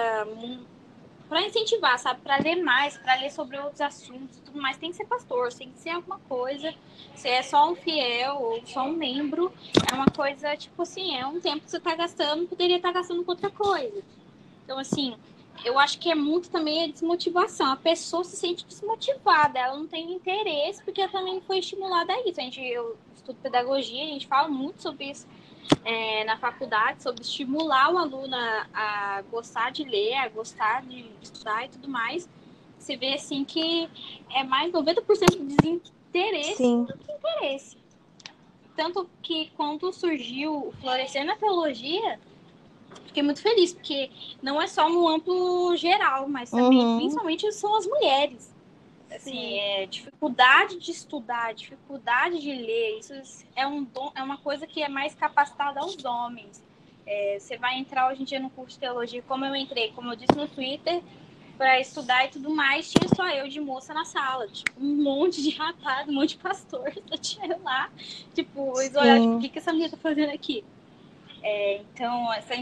para 1.29 1.43
incentivar, 1.43 1.99
sabe? 1.99 2.21
Para 2.23 2.39
ler 2.39 2.57
mais, 2.57 2.97
para 2.97 3.17
ler 3.17 3.31
sobre 3.31 3.59
outros 3.59 3.81
assuntos 3.81 4.39
e 4.39 4.41
tudo 4.41 4.61
mais, 4.61 4.79
tem 4.79 4.91
que 4.91 4.97
ser 4.97 5.05
pastor, 5.05 5.53
tem 5.53 5.71
que 5.71 5.79
ser 5.79 5.91
alguma 5.91 6.19
coisa. 6.21 6.75
Se 7.15 7.29
é 7.29 7.43
só 7.43 7.71
um 7.71 7.77
fiel 7.77 8.37
ou 8.41 8.67
só 8.67 8.85
um 8.85 8.95
membro, 8.95 9.53
é 9.91 9.95
uma 9.95 10.07
coisa, 10.07 10.57
tipo 10.57 10.83
assim, 10.83 11.17
é 11.17 11.27
um 11.27 11.39
tempo 11.39 11.65
que 11.65 11.71
você 11.71 11.77
está 11.77 11.95
gastando, 11.95 12.47
poderia 12.47 12.77
estar 12.77 12.93
tá 12.93 13.01
gastando 13.01 13.23
com 13.25 13.33
outra 13.33 13.51
coisa. 13.51 14.03
Então, 14.65 14.79
assim, 14.79 15.17
eu 15.65 15.79
acho 15.79 15.99
que 15.99 16.11
é 16.11 16.15
muito 16.15 16.51
também 16.51 16.85
a 16.85 16.87
desmotivação. 16.89 17.73
A 17.73 17.77
pessoa 17.77 18.25
se 18.25 18.37
sente 18.37 18.65
desmotivada, 18.65 19.59
ela 19.59 19.77
não 19.77 19.87
tem 19.87 20.13
interesse, 20.13 20.83
porque 20.83 21.01
ela 21.01 21.11
também 21.11 21.41
foi 21.41 21.59
estimulada 21.59 22.13
a 22.13 22.21
isso. 22.27 22.41
A 22.41 22.45
gente, 22.45 22.61
eu 22.61 22.97
estudo 23.15 23.39
pedagogia, 23.43 24.05
a 24.05 24.09
gente 24.09 24.27
fala 24.27 24.49
muito 24.49 24.83
sobre 24.83 25.11
isso 25.11 25.27
é, 25.85 26.25
na 26.25 26.37
faculdade, 26.39 27.03
sobre 27.03 27.23
estimular 27.23 27.93
o 27.93 27.99
aluno 27.99 28.35
a, 28.35 28.67
a, 28.73 29.23
gostar 29.23 29.71
de 29.71 29.85
ler, 29.85 30.15
a 30.15 30.29
gostar 30.29 30.83
de 30.83 31.11
estudar 31.21 31.65
e 31.65 31.69
tudo 31.69 31.89
mais. 31.89 32.29
Você 32.79 32.97
vê 32.97 33.15
assim 33.15 33.45
que 33.45 33.89
é 34.35 34.45
mais 34.45 34.73
90% 34.73 35.31
de 35.31 35.57
desinteresse 35.57 36.57
Sim. 36.57 36.85
do 36.85 36.97
que 36.97 37.13
interesse. 37.13 37.77
Tanto 38.77 39.11
que 39.23 39.51
quando 39.57 39.93
surgiu 39.93 40.69
o 40.69 40.73
Florescer 40.81 41.25
na 41.25 41.37
Teologia, 41.37 42.21
fiquei 43.19 43.23
muito 43.23 43.43
feliz, 43.43 43.73
porque 43.73 44.11
não 44.43 44.61
é 44.61 44.67
só 44.67 44.89
um 44.89 45.09
amplo 45.09 45.77
geral, 45.77 46.29
mas 46.29 46.51
também, 46.51 46.79
uhum. 46.79 46.99
principalmente, 46.99 47.53
são 47.53 47.77
as 47.77 47.87
mulheres. 47.87 48.55
Assim, 49.11 49.59
é, 49.59 49.87
dificuldade 49.87 50.79
de 50.79 50.91
estudar, 50.91 51.55
dificuldade 51.55 52.41
de 52.41 52.53
ler, 52.53 52.99
isso 52.99 53.15
é, 53.57 53.67
um 53.67 53.83
dom, 53.83 54.13
é 54.15 54.23
uma 54.23 54.37
coisa 54.37 54.67
que 54.67 54.83
é 54.83 54.89
mais 54.89 55.15
capacitada 55.15 55.81
aos 55.81 56.05
homens. 56.05 56.63
É, 57.07 57.39
você 57.41 57.57
vai 57.57 57.79
entrar 57.79 58.13
hoje 58.13 58.23
em 58.23 58.25
dia 58.25 58.39
no 58.39 58.51
curso 58.51 58.75
de 58.75 58.81
teologia, 58.81 59.23
como 59.27 59.45
eu 59.45 59.57
entrei, 59.57 59.93
como 59.93 60.13
eu 60.13 60.17
disse 60.17 60.37
no 60.37 60.47
Twitter, 60.47 61.03
para 61.57 61.81
estudar 61.81 62.27
e 62.27 62.29
tudo 62.29 62.51
mais, 62.51 62.93
tinha 62.93 63.09
só 63.17 63.29
eu 63.31 63.49
de 63.49 63.61
moça 63.61 63.93
na 63.95 64.05
sala, 64.05 64.47
tipo, 64.47 64.71
um 64.79 65.03
monte 65.03 65.43
de 65.43 65.51
rapaz, 65.51 66.07
um 66.07 66.13
monte 66.13 66.37
de 66.37 66.37
pastor, 66.37 66.93
só 67.09 67.17
tinha 67.17 67.47
eu 67.47 67.63
lá, 67.65 67.91
tipo, 68.35 68.79
eles 68.81 68.95
olharam, 68.95 69.23
tipo, 69.23 69.37
o 69.37 69.41
que, 69.41 69.49
que 69.49 69.59
essa 69.59 69.73
menina 69.73 69.91
tá 69.91 69.97
fazendo 69.97 70.31
aqui? 70.31 70.63
É, 71.43 71.79
então, 71.79 72.33
essa, 72.33 72.55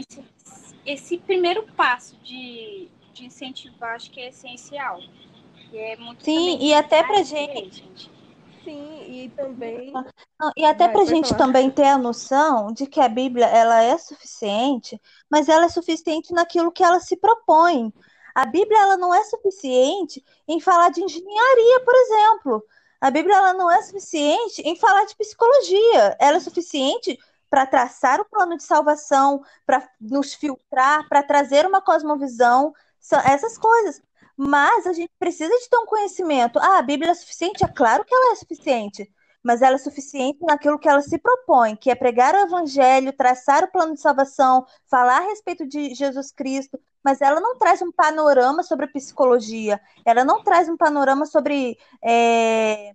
esse 0.85 1.17
primeiro 1.17 1.63
passo 1.73 2.15
de, 2.23 2.87
de 3.13 3.25
incentivar, 3.25 3.95
acho 3.95 4.11
que 4.11 4.19
é 4.19 4.29
essencial. 4.29 4.99
é 5.73 5.95
muito 5.97 6.23
Sim, 6.23 6.57
e 6.59 6.73
até 6.73 7.03
pra 7.03 7.23
gente. 7.23 7.77
gente. 7.77 8.11
Sim, 8.63 9.05
e 9.07 9.29
também. 9.29 9.93
Não, 9.93 10.51
e 10.57 10.65
até 10.65 10.89
para 10.89 11.01
a 11.01 11.05
gente 11.05 11.29
falar. 11.29 11.37
também 11.37 11.71
ter 11.71 11.87
a 11.87 11.97
noção 11.97 12.73
de 12.73 12.85
que 12.85 12.99
a 12.99 13.07
Bíblia 13.07 13.45
ela 13.45 13.81
é 13.81 13.97
suficiente, 13.97 14.99
mas 15.29 15.47
ela 15.47 15.65
é 15.65 15.69
suficiente 15.69 16.33
naquilo 16.33 16.71
que 16.71 16.83
ela 16.83 16.99
se 16.99 17.15
propõe. 17.15 17.93
A 18.35 18.45
Bíblia 18.45 18.77
ela 18.77 18.97
não 18.97 19.13
é 19.13 19.23
suficiente 19.23 20.23
em 20.47 20.59
falar 20.59 20.89
de 20.89 21.01
engenharia, 21.01 21.79
por 21.83 21.95
exemplo. 21.95 22.63
A 22.99 23.09
Bíblia 23.09 23.37
ela 23.37 23.53
não 23.53 23.71
é 23.71 23.81
suficiente 23.81 24.61
em 24.63 24.75
falar 24.75 25.05
de 25.05 25.15
psicologia. 25.15 26.17
Ela 26.19 26.37
é 26.37 26.39
suficiente 26.41 27.17
para 27.49 27.65
traçar 27.65 28.19
o 28.19 28.25
plano 28.25 28.57
de 28.57 28.63
salvação, 28.63 29.41
para 29.65 29.87
nos 29.99 30.33
filtrar, 30.33 31.07
para 31.07 31.23
trazer 31.23 31.65
uma 31.65 31.81
cosmovisão, 31.81 32.73
essas 33.25 33.57
coisas. 33.57 34.01
Mas 34.35 34.85
a 34.85 34.93
gente 34.93 35.11
precisa 35.17 35.49
de 35.49 35.69
ter 35.69 35.77
um 35.77 35.85
conhecimento. 35.85 36.59
Ah, 36.59 36.77
a 36.77 36.81
Bíblia 36.81 37.11
é 37.11 37.15
suficiente? 37.15 37.63
É 37.63 37.67
claro 37.67 38.05
que 38.05 38.13
ela 38.13 38.33
é 38.33 38.35
suficiente, 38.35 39.11
mas 39.41 39.61
ela 39.61 39.75
é 39.75 39.79
suficiente 39.79 40.39
naquilo 40.41 40.77
que 40.77 40.87
ela 40.87 41.01
se 41.01 41.17
propõe, 41.17 41.75
que 41.75 41.89
é 41.89 41.95
pregar 41.95 42.35
o 42.35 42.39
evangelho, 42.39 43.13
traçar 43.13 43.63
o 43.63 43.71
plano 43.71 43.93
de 43.93 44.01
salvação, 44.01 44.65
falar 44.87 45.19
a 45.19 45.29
respeito 45.29 45.65
de 45.65 45.95
Jesus 45.95 46.31
Cristo, 46.31 46.79
mas 47.03 47.21
ela 47.21 47.39
não 47.39 47.57
traz 47.57 47.81
um 47.81 47.91
panorama 47.91 48.61
sobre 48.61 48.85
a 48.85 48.89
psicologia, 48.89 49.79
ela 50.05 50.25
não 50.25 50.43
traz 50.43 50.67
um 50.69 50.77
panorama 50.77 51.25
sobre 51.25 51.77
é, 52.03 52.93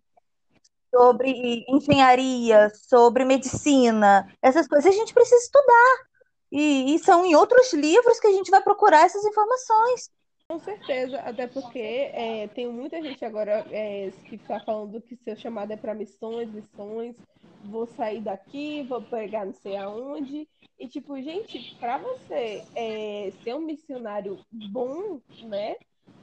sobre 0.94 1.64
engenharia, 1.66 2.70
sobre 2.74 3.24
medicina, 3.24 4.30
essas 4.42 4.68
coisas 4.68 4.94
a 4.94 4.96
gente 4.96 5.14
precisa 5.14 5.40
estudar. 5.42 6.12
E, 6.50 6.94
e, 6.94 6.98
são 6.98 7.24
em 7.24 7.34
outros 7.34 7.72
livros 7.72 8.20
que 8.20 8.26
a 8.26 8.32
gente 8.32 8.50
vai 8.50 8.62
procurar 8.62 9.06
essas 9.06 9.24
informações. 9.24 10.10
Com 10.48 10.58
certeza, 10.58 11.18
até 11.20 11.46
porque 11.46 11.78
é, 11.78 12.46
tem 12.48 12.70
muita 12.70 13.00
gente 13.00 13.24
agora 13.24 13.64
é, 13.70 14.12
que 14.26 14.34
está 14.34 14.60
falando 14.60 15.00
que 15.00 15.16
seu 15.16 15.34
chamado 15.34 15.72
é 15.72 15.78
para 15.78 15.94
missões, 15.94 16.52
missões, 16.52 17.16
vou 17.64 17.86
sair 17.86 18.20
daqui, 18.20 18.82
vou 18.82 19.00
pegar 19.00 19.46
não 19.46 19.54
sei 19.54 19.78
aonde. 19.78 20.46
E 20.78 20.88
tipo, 20.88 21.16
gente, 21.22 21.74
para 21.76 21.96
você 21.96 22.62
é, 22.74 23.32
ser 23.42 23.54
um 23.54 23.60
missionário 23.60 24.38
bom, 24.52 25.22
né? 25.44 25.76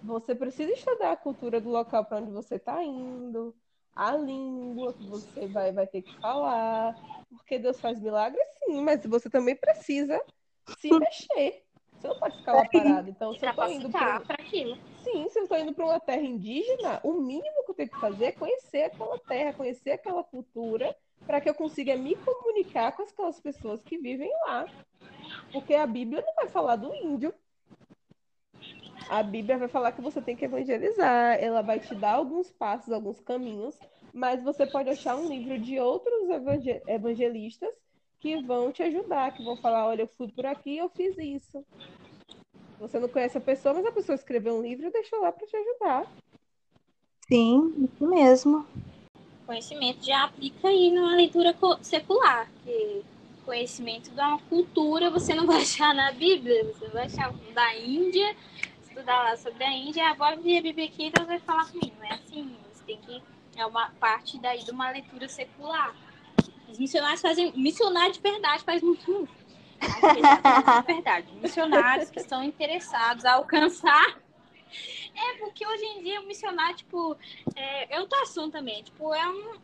Você 0.03 0.35
precisa 0.35 0.71
estudar 0.73 1.13
a 1.13 1.17
cultura 1.17 1.59
do 1.59 1.69
local 1.69 2.05
para 2.05 2.17
onde 2.17 2.31
você 2.31 2.55
está 2.55 2.83
indo 2.83 3.55
a 3.99 4.15
língua 4.15 4.93
que 4.93 5.05
você 5.07 5.45
vai, 5.47 5.73
vai 5.73 5.85
ter 5.85 6.01
que 6.01 6.15
falar. 6.21 6.95
Porque 7.29 7.59
Deus 7.59 7.81
faz 7.81 7.99
milagres, 7.99 8.41
sim, 8.63 8.81
mas 8.81 9.05
você 9.05 9.29
também 9.29 9.57
precisa 9.57 10.23
se 10.79 10.89
mexer. 10.97 11.65
Você 11.91 12.07
não 12.07 12.17
pode 12.17 12.37
ficar 12.37 12.53
lá 12.53 12.65
parado. 12.71 13.09
Então, 13.09 13.33
se 13.33 13.45
eu 13.45 13.53
tô 13.53 13.67
indo 13.67 13.89
para 13.89 14.23
aquilo. 14.29 14.77
Sim, 15.03 15.27
se 15.29 15.37
eu 15.39 15.43
estou 15.43 15.57
indo 15.57 15.73
para 15.73 15.85
uma 15.85 15.99
terra 15.99 16.21
indígena, 16.21 17.01
o 17.03 17.13
mínimo 17.13 17.65
que 17.65 17.71
eu 17.71 17.75
tenho 17.75 17.89
que 17.89 17.99
fazer 17.99 18.25
é 18.25 18.31
conhecer 18.31 18.83
aquela 18.83 19.19
terra, 19.19 19.53
conhecer 19.53 19.91
aquela 19.91 20.23
cultura, 20.23 20.95
para 21.27 21.41
que 21.41 21.49
eu 21.49 21.53
consiga 21.53 21.97
me 21.97 22.15
comunicar 22.15 22.93
com 22.93 23.03
aquelas 23.03 23.41
pessoas 23.41 23.83
que 23.83 23.97
vivem 23.97 24.31
lá. 24.45 24.65
Porque 25.51 25.75
a 25.75 25.85
Bíblia 25.85 26.23
não 26.25 26.33
vai 26.35 26.47
falar 26.47 26.77
do 26.77 26.95
índio, 26.95 27.33
a 29.09 29.23
Bíblia 29.23 29.57
vai 29.57 29.67
falar 29.67 29.91
que 29.91 30.01
você 30.01 30.21
tem 30.21 30.35
que 30.35 30.45
evangelizar, 30.45 31.37
ela 31.39 31.61
vai 31.61 31.79
te 31.79 31.95
dar 31.95 32.13
alguns 32.13 32.51
passos, 32.51 32.91
alguns 32.91 33.19
caminhos, 33.19 33.75
mas 34.13 34.43
você 34.43 34.65
pode 34.65 34.89
achar 34.89 35.15
um 35.17 35.27
livro 35.27 35.57
de 35.59 35.79
outros 35.79 36.29
evangelistas 36.87 37.73
que 38.19 38.41
vão 38.43 38.71
te 38.71 38.83
ajudar, 38.83 39.33
que 39.33 39.43
vão 39.43 39.57
falar, 39.57 39.87
olha, 39.87 40.03
eu 40.03 40.09
fui 40.17 40.27
por 40.27 40.45
aqui, 40.45 40.77
eu 40.77 40.89
fiz 40.89 41.17
isso. 41.17 41.65
Você 42.79 42.99
não 42.99 43.09
conhece 43.09 43.37
a 43.37 43.41
pessoa, 43.41 43.73
mas 43.73 43.85
a 43.85 43.91
pessoa 43.91 44.15
escreveu 44.15 44.57
um 44.57 44.61
livro 44.61 44.87
e 44.87 44.91
deixou 44.91 45.21
lá 45.21 45.31
para 45.31 45.47
te 45.47 45.55
ajudar. 45.55 46.05
Sim, 47.27 47.73
isso 47.83 48.07
mesmo. 48.07 48.65
Conhecimento 49.45 50.05
já 50.05 50.25
aplica 50.25 50.67
aí 50.67 50.91
numa 50.91 51.15
leitura 51.15 51.55
secular, 51.81 52.49
que 52.63 53.03
conhecimento 53.43 54.11
da 54.11 54.37
cultura 54.47 55.09
você 55.09 55.33
não 55.33 55.47
vai 55.47 55.61
achar 55.61 55.93
na 55.93 56.11
Bíblia, 56.11 56.65
você 56.65 56.87
vai 56.89 57.05
achar 57.05 57.33
da 57.53 57.75
Índia, 57.77 58.35
estudar 58.99 59.23
lá 59.23 59.37
sobre 59.37 59.63
a 59.63 59.71
Índia, 59.71 60.03
a 60.07 60.11
aqui 60.11 61.07
e 61.07 61.11
Deus 61.11 61.27
vai 61.27 61.39
falar 61.39 61.65
comigo. 61.71 61.95
É 62.03 62.13
assim, 62.13 62.55
você 62.71 62.83
tem 62.83 62.97
que. 62.97 63.23
É 63.55 63.65
uma 63.65 63.89
parte 63.91 64.37
daí 64.39 64.63
de 64.63 64.71
uma 64.71 64.89
leitura 64.91 65.27
secular. 65.27 65.95
Os 66.67 66.77
missionários 66.77 67.21
fazem. 67.21 67.51
Missionário 67.55 68.13
de 68.13 68.19
verdade 68.19 68.63
faz 68.63 68.81
muito. 68.81 69.27
De 69.79 70.93
verdade. 70.93 71.31
Missionários 71.41 72.09
que 72.09 72.19
estão 72.19 72.43
interessados 72.43 73.25
a 73.25 73.33
alcançar. 73.33 74.19
É, 75.15 75.37
porque 75.39 75.65
hoje 75.65 75.83
em 75.83 76.03
dia 76.03 76.21
o 76.21 76.27
missionário, 76.27 76.75
tipo, 76.75 77.17
é, 77.55 77.95
é 77.95 77.99
outro 77.99 78.19
assunto 78.21 78.51
também. 78.51 78.83
Tipo, 78.83 79.13
é 79.13 79.27
um. 79.27 79.57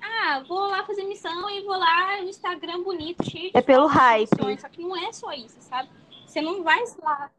Ah, 0.00 0.42
vou 0.46 0.68
lá 0.68 0.84
fazer 0.84 1.02
missão 1.04 1.50
e 1.50 1.62
vou 1.62 1.76
lá 1.76 2.20
no 2.22 2.28
Instagram 2.28 2.82
bonito, 2.82 3.24
cheio 3.28 3.50
de. 3.50 3.56
É 3.56 3.62
pelo 3.62 3.86
hype. 3.86 4.60
Só 4.60 4.68
que 4.68 4.80
não 4.80 4.96
é 4.96 5.12
só 5.12 5.32
isso, 5.32 5.56
sabe? 5.60 5.88
Você 6.28 6.42
não 6.42 6.62
vai 6.62 6.84
lá 7.02 7.30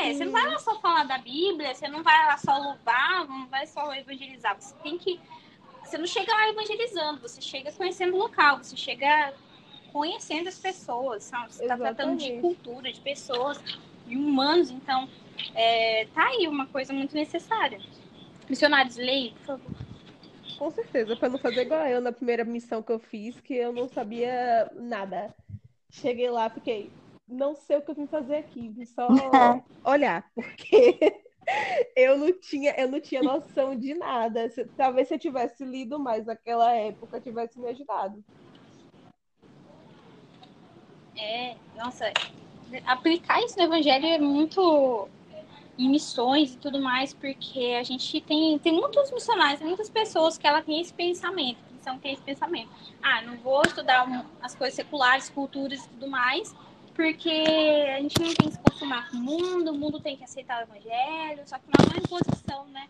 é, 0.00 0.12
você 0.12 0.24
não 0.24 0.32
vai 0.32 0.46
lá 0.46 0.58
só 0.58 0.78
falar 0.80 1.04
da 1.04 1.18
Bíblia, 1.18 1.74
você 1.74 1.88
não 1.88 2.02
vai 2.02 2.26
lá 2.26 2.36
só 2.36 2.56
louvar, 2.56 3.26
não 3.26 3.46
vai 3.48 3.66
só 3.66 3.94
evangelizar. 3.94 4.56
Você 4.60 4.74
tem 4.82 4.98
que. 4.98 5.20
Você 5.82 5.98
não 5.98 6.06
chega 6.06 6.32
lá 6.32 6.48
evangelizando, 6.48 7.20
você 7.20 7.40
chega 7.40 7.70
conhecendo 7.72 8.14
o 8.14 8.18
local, 8.18 8.58
você 8.58 8.76
chega 8.76 9.34
conhecendo 9.92 10.48
as 10.48 10.58
pessoas, 10.58 11.24
sabe? 11.24 11.52
Você 11.52 11.62
está 11.62 11.76
tratando 11.76 12.16
de 12.16 12.40
cultura, 12.40 12.92
de 12.92 13.00
pessoas, 13.00 13.62
de 14.06 14.16
humanos, 14.16 14.70
então 14.70 15.08
é, 15.54 16.06
tá 16.14 16.26
aí 16.26 16.48
uma 16.48 16.66
coisa 16.66 16.92
muito 16.92 17.14
necessária. 17.14 17.78
Missionários, 18.48 18.96
leia, 18.96 19.32
por 19.32 19.46
favor. 19.46 19.70
Com 20.58 20.70
certeza, 20.70 21.16
para 21.16 21.28
não 21.28 21.38
fazer 21.38 21.62
igual 21.62 21.86
eu 21.86 22.00
na 22.00 22.12
primeira 22.12 22.44
missão 22.44 22.82
que 22.82 22.92
eu 22.92 22.98
fiz, 22.98 23.38
que 23.40 23.54
eu 23.54 23.72
não 23.72 23.88
sabia 23.88 24.70
nada. 24.74 25.34
Cheguei 25.90 26.30
lá, 26.30 26.48
fiquei, 26.48 26.90
não 27.26 27.56
sei 27.56 27.78
o 27.78 27.82
que 27.82 27.90
eu 27.90 27.94
vim 27.94 28.06
fazer 28.06 28.36
aqui, 28.36 28.68
vim 28.68 28.84
só 28.84 29.08
olhar, 29.84 30.30
porque 30.34 31.22
eu 31.96 32.18
não 32.18 32.32
tinha, 32.32 32.74
eu 32.78 32.88
não 32.88 33.00
tinha 33.00 33.22
noção 33.22 33.76
de 33.76 33.94
nada. 33.94 34.48
Se, 34.50 34.64
talvez 34.76 35.08
se 35.08 35.14
eu 35.14 35.18
tivesse 35.18 35.64
lido 35.64 35.98
mais 35.98 36.26
naquela 36.26 36.72
época, 36.72 37.20
tivesse 37.20 37.58
me 37.58 37.68
ajudado. 37.68 38.22
É, 41.16 41.56
nossa, 41.76 42.12
aplicar 42.86 43.40
isso 43.42 43.56
no 43.56 43.64
evangelho 43.64 44.06
é 44.06 44.18
muito 44.18 45.08
em 45.78 45.88
missões 45.88 46.54
e 46.54 46.58
tudo 46.58 46.80
mais, 46.80 47.12
porque 47.12 47.76
a 47.78 47.82
gente 47.82 48.20
tem, 48.20 48.58
tem 48.58 48.72
muitos 48.72 49.10
missionários, 49.10 49.60
muitas 49.60 49.90
pessoas 49.90 50.38
que 50.38 50.46
ela 50.46 50.62
tem 50.62 50.80
esse 50.80 50.92
pensamento, 50.92 51.58
que 51.76 51.82
são 51.82 51.98
tem 51.98 52.12
esse 52.12 52.22
pensamento. 52.22 52.70
Ah, 53.02 53.22
não 53.22 53.36
vou 53.38 53.62
estudar 53.62 54.06
as 54.40 54.54
coisas 54.54 54.74
seculares, 54.74 55.28
culturas 55.30 55.84
e 55.84 55.88
tudo 55.88 56.08
mais, 56.08 56.54
porque 56.94 57.30
a 57.30 58.00
gente 58.00 58.20
não 58.20 58.34
tem 58.34 58.48
que 58.48 58.54
se 58.54 58.60
consumar 58.60 59.10
com 59.10 59.16
o 59.16 59.20
mundo, 59.20 59.72
o 59.72 59.78
mundo 59.78 60.00
tem 60.00 60.16
que 60.16 60.24
aceitar 60.24 60.60
o 60.60 60.62
evangelho, 60.62 61.42
só 61.46 61.58
que 61.58 61.64
não 61.66 61.84
é 61.84 61.88
uma 61.88 61.98
imposição, 61.98 62.66
né? 62.68 62.88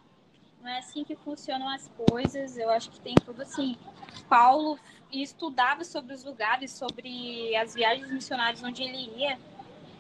Não 0.60 0.68
é 0.68 0.78
assim 0.78 1.04
que 1.04 1.16
funcionam 1.16 1.68
as 1.68 1.90
coisas. 2.08 2.56
Eu 2.56 2.70
acho 2.70 2.90
que 2.90 3.00
tem 3.00 3.14
tudo 3.14 3.42
assim. 3.42 3.76
Paulo 4.28 4.78
estudava 5.12 5.84
sobre 5.84 6.14
os 6.14 6.24
lugares, 6.24 6.70
sobre 6.70 7.54
as 7.56 7.74
viagens 7.74 8.10
missionárias 8.10 8.62
onde 8.62 8.82
ele 8.82 9.10
ia 9.16 9.38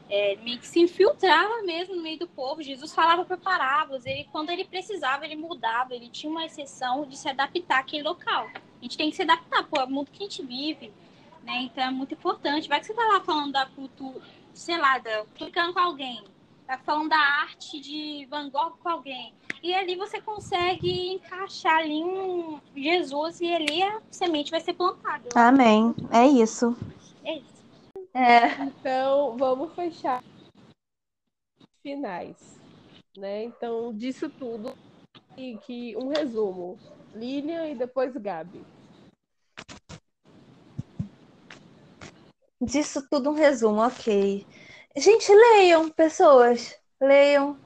é, 0.08 0.36
meio 0.36 0.58
que 0.58 0.66
se 0.66 0.80
infiltrava 0.80 1.62
mesmo 1.62 1.96
no 1.96 2.02
meio 2.02 2.18
do 2.18 2.26
povo. 2.26 2.62
Jesus 2.62 2.94
falava 2.94 3.24
por 3.24 3.38
parábolas, 3.38 4.04
ele, 4.06 4.24
quando 4.30 4.50
ele 4.50 4.64
precisava, 4.64 5.24
ele 5.24 5.36
mudava, 5.36 5.94
ele 5.94 6.08
tinha 6.08 6.30
uma 6.30 6.44
exceção 6.44 7.06
de 7.06 7.16
se 7.16 7.28
adaptar 7.28 7.80
àquele 7.80 8.02
local. 8.02 8.48
A 8.54 8.82
gente 8.82 8.96
tem 8.96 9.10
que 9.10 9.16
se 9.16 9.22
adaptar, 9.22 9.66
é 9.76 9.84
o 9.84 9.90
mundo 9.90 10.10
que 10.10 10.22
a 10.22 10.26
gente 10.26 10.42
vive, 10.42 10.92
né? 11.44 11.62
Então 11.62 11.84
é 11.84 11.90
muito 11.90 12.14
importante. 12.14 12.68
Vai 12.68 12.80
que 12.80 12.86
você 12.86 12.94
tá 12.94 13.06
lá 13.06 13.20
falando 13.20 13.52
da 13.52 13.66
cultura, 13.66 14.20
sei 14.52 14.76
lá, 14.76 14.98
da, 14.98 15.24
clicando 15.34 15.72
com 15.72 15.80
alguém, 15.80 16.24
tá 16.66 16.78
falando 16.78 17.10
da 17.10 17.18
arte 17.18 17.80
de 17.80 18.26
Van 18.30 18.48
Gogh 18.50 18.76
com 18.82 18.88
alguém. 18.88 19.34
E 19.62 19.74
ali 19.74 19.96
você 19.96 20.20
consegue 20.20 21.14
encaixar 21.14 21.78
ali 21.78 22.02
um 22.02 22.60
Jesus 22.76 23.40
e 23.40 23.52
ali 23.52 23.82
a 23.82 24.00
semente 24.10 24.50
vai 24.50 24.60
ser 24.60 24.74
plantada. 24.74 25.28
Amém. 25.34 25.94
É 26.10 26.26
isso. 26.26 26.76
É 27.24 27.38
isso. 27.38 27.64
É. 28.12 28.62
Então, 28.62 29.36
vamos 29.36 29.74
fechar 29.74 30.22
finais, 31.82 32.60
né? 33.16 33.44
Então, 33.44 33.92
disso 33.92 34.28
tudo, 34.30 34.72
e 35.36 35.56
que 35.58 35.96
um 35.96 36.08
resumo. 36.08 36.78
Lilian 37.14 37.68
e 37.68 37.74
depois 37.74 38.16
Gabi. 38.16 38.64
Disso 42.64 43.06
tudo 43.10 43.30
um 43.30 43.34
resumo, 43.34 43.82
ok. 43.82 44.46
Gente, 44.96 45.30
leiam, 45.32 45.90
pessoas. 45.90 46.74
Leiam. 47.00 47.58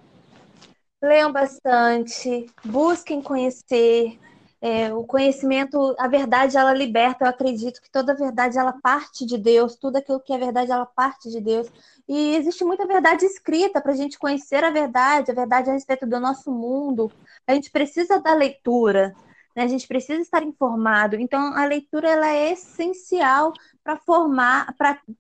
Leiam 1.00 1.32
bastante. 1.32 2.46
Busquem 2.64 3.22
conhecer. 3.22 4.18
É, 4.60 4.92
o 4.92 5.04
conhecimento, 5.04 5.94
a 6.00 6.08
verdade, 6.08 6.56
ela 6.56 6.74
liberta. 6.74 7.24
Eu 7.24 7.28
acredito 7.28 7.80
que 7.80 7.90
toda 7.90 8.14
verdade, 8.14 8.58
ela 8.58 8.72
parte 8.72 9.24
de 9.24 9.38
Deus. 9.38 9.76
Tudo 9.76 9.96
aquilo 9.98 10.20
que 10.20 10.32
é 10.32 10.38
verdade, 10.38 10.72
ela 10.72 10.84
parte 10.86 11.30
de 11.30 11.40
Deus. 11.40 11.70
E 12.08 12.34
existe 12.34 12.64
muita 12.64 12.84
verdade 12.84 13.24
escrita 13.24 13.80
para 13.80 13.92
a 13.92 13.96
gente 13.96 14.18
conhecer 14.18 14.64
a 14.64 14.70
verdade, 14.70 15.30
a 15.30 15.34
verdade 15.34 15.70
a 15.70 15.74
respeito 15.74 16.06
do 16.06 16.18
nosso 16.18 16.50
mundo. 16.50 17.12
A 17.46 17.54
gente 17.54 17.70
precisa 17.70 18.20
da 18.20 18.34
leitura, 18.34 19.14
né? 19.58 19.64
a 19.64 19.68
gente 19.68 19.88
precisa 19.88 20.22
estar 20.22 20.40
informado. 20.44 21.16
Então, 21.16 21.52
a 21.56 21.64
leitura 21.64 22.08
ela 22.08 22.28
é 22.28 22.52
essencial 22.52 23.52
para 23.82 23.96
formar, 23.96 24.72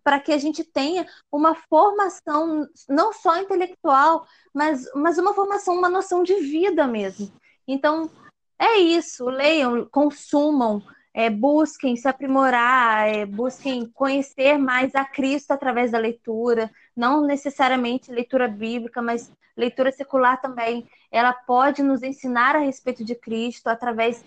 para 0.04 0.20
que 0.20 0.32
a 0.32 0.38
gente 0.38 0.62
tenha 0.62 1.04
uma 1.30 1.56
formação 1.56 2.68
não 2.88 3.12
só 3.12 3.36
intelectual, 3.36 4.24
mas, 4.54 4.88
mas 4.94 5.18
uma 5.18 5.34
formação, 5.34 5.74
uma 5.74 5.88
noção 5.88 6.22
de 6.22 6.34
vida 6.36 6.86
mesmo. 6.86 7.32
Então, 7.66 8.08
é 8.56 8.78
isso, 8.78 9.24
leiam, 9.24 9.84
consumam, 9.90 10.80
é, 11.18 11.28
busquem 11.28 11.96
se 11.96 12.06
aprimorar, 12.06 13.08
é, 13.08 13.26
busquem 13.26 13.84
conhecer 13.92 14.56
mais 14.56 14.94
a 14.94 15.04
Cristo 15.04 15.50
através 15.50 15.90
da 15.90 15.98
leitura, 15.98 16.70
não 16.96 17.26
necessariamente 17.26 18.12
leitura 18.12 18.46
bíblica, 18.46 19.02
mas 19.02 19.28
leitura 19.56 19.90
secular 19.90 20.40
também. 20.40 20.86
Ela 21.10 21.32
pode 21.32 21.82
nos 21.82 22.04
ensinar 22.04 22.54
a 22.54 22.60
respeito 22.60 23.04
de 23.04 23.16
Cristo 23.16 23.66
através 23.66 24.24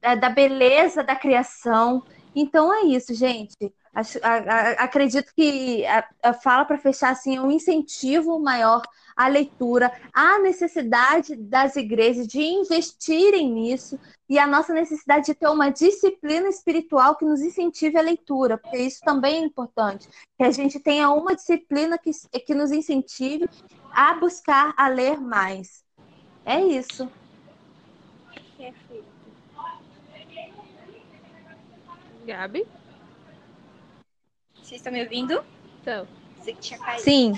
da, 0.00 0.14
da 0.14 0.30
beleza 0.30 1.02
da 1.02 1.14
criação. 1.14 2.02
Então 2.34 2.72
é 2.72 2.86
isso, 2.86 3.12
gente. 3.12 3.70
Acho, 3.94 4.18
a, 4.22 4.32
a, 4.32 4.70
acredito 4.84 5.30
que 5.36 5.84
a, 5.84 6.08
a 6.22 6.32
fala 6.32 6.64
para 6.64 6.78
fechar 6.78 7.10
assim 7.10 7.36
é 7.36 7.40
um 7.42 7.50
incentivo 7.50 8.38
maior 8.38 8.80
à 9.16 9.28
leitura, 9.28 9.92
a 10.12 10.38
necessidade 10.38 11.36
das 11.36 11.76
igrejas 11.76 12.26
de 12.26 12.42
investirem 12.42 13.50
nisso 13.50 13.98
e 14.28 14.38
a 14.38 14.46
nossa 14.46 14.72
necessidade 14.72 15.26
de 15.26 15.34
ter 15.34 15.48
uma 15.48 15.70
disciplina 15.70 16.48
espiritual 16.48 17.16
que 17.16 17.24
nos 17.24 17.40
incentive 17.40 17.96
a 17.98 18.02
leitura, 18.02 18.58
porque 18.58 18.78
isso 18.78 19.00
também 19.04 19.36
é 19.36 19.44
importante, 19.44 20.08
que 20.36 20.44
a 20.44 20.50
gente 20.50 20.80
tenha 20.80 21.10
uma 21.10 21.34
disciplina 21.34 21.98
que, 21.98 22.10
que 22.40 22.54
nos 22.54 22.72
incentive 22.72 23.48
a 23.92 24.14
buscar 24.14 24.74
a 24.76 24.88
ler 24.88 25.20
mais. 25.20 25.84
É 26.44 26.60
isso. 26.60 27.08
Perfeito. 28.56 29.14
Gabi? 32.26 32.66
Vocês 34.54 34.80
estão 34.80 34.92
me 34.92 35.02
ouvindo? 35.02 35.44
Então. 35.80 36.06
Sim. 36.98 37.32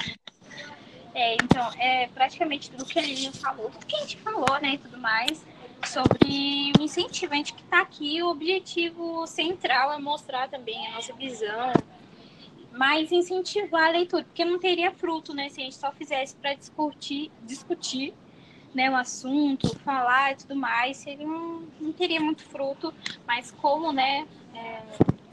É, 1.16 1.34
então, 1.42 1.66
é 1.78 2.08
praticamente 2.08 2.70
tudo 2.70 2.84
que 2.84 2.98
a 2.98 3.00
Lilian 3.00 3.32
falou, 3.32 3.70
tudo 3.70 3.86
que 3.86 3.96
a 3.96 4.00
gente 4.00 4.18
falou, 4.18 4.60
né, 4.60 4.74
e 4.74 4.78
tudo 4.78 4.98
mais, 4.98 5.42
sobre 5.86 6.72
o 6.78 6.82
incentivo. 6.82 7.32
A 7.32 7.36
gente 7.36 7.54
que 7.54 7.62
está 7.62 7.80
aqui, 7.80 8.22
o 8.22 8.28
objetivo 8.28 9.26
central 9.26 9.94
é 9.94 9.98
mostrar 9.98 10.46
também 10.50 10.86
a 10.88 10.92
nossa 10.92 11.14
visão, 11.14 11.72
mas 12.70 13.10
incentivar 13.10 13.84
a 13.84 13.92
leitura, 13.92 14.24
porque 14.24 14.44
não 14.44 14.58
teria 14.58 14.92
fruto, 14.92 15.32
né, 15.32 15.48
se 15.48 15.58
a 15.58 15.64
gente 15.64 15.76
só 15.76 15.90
fizesse 15.90 16.36
para 16.36 16.52
discutir, 16.52 17.32
discutir 17.44 18.12
né, 18.74 18.90
o 18.90 18.94
assunto, 18.94 19.74
falar 19.78 20.32
e 20.32 20.36
tudo 20.36 20.54
mais, 20.54 20.98
seria 20.98 21.26
um, 21.26 21.66
não 21.80 21.94
teria 21.94 22.20
muito 22.20 22.44
fruto, 22.44 22.92
mas 23.26 23.50
como, 23.52 23.90
né, 23.90 24.28
é, 24.54 24.82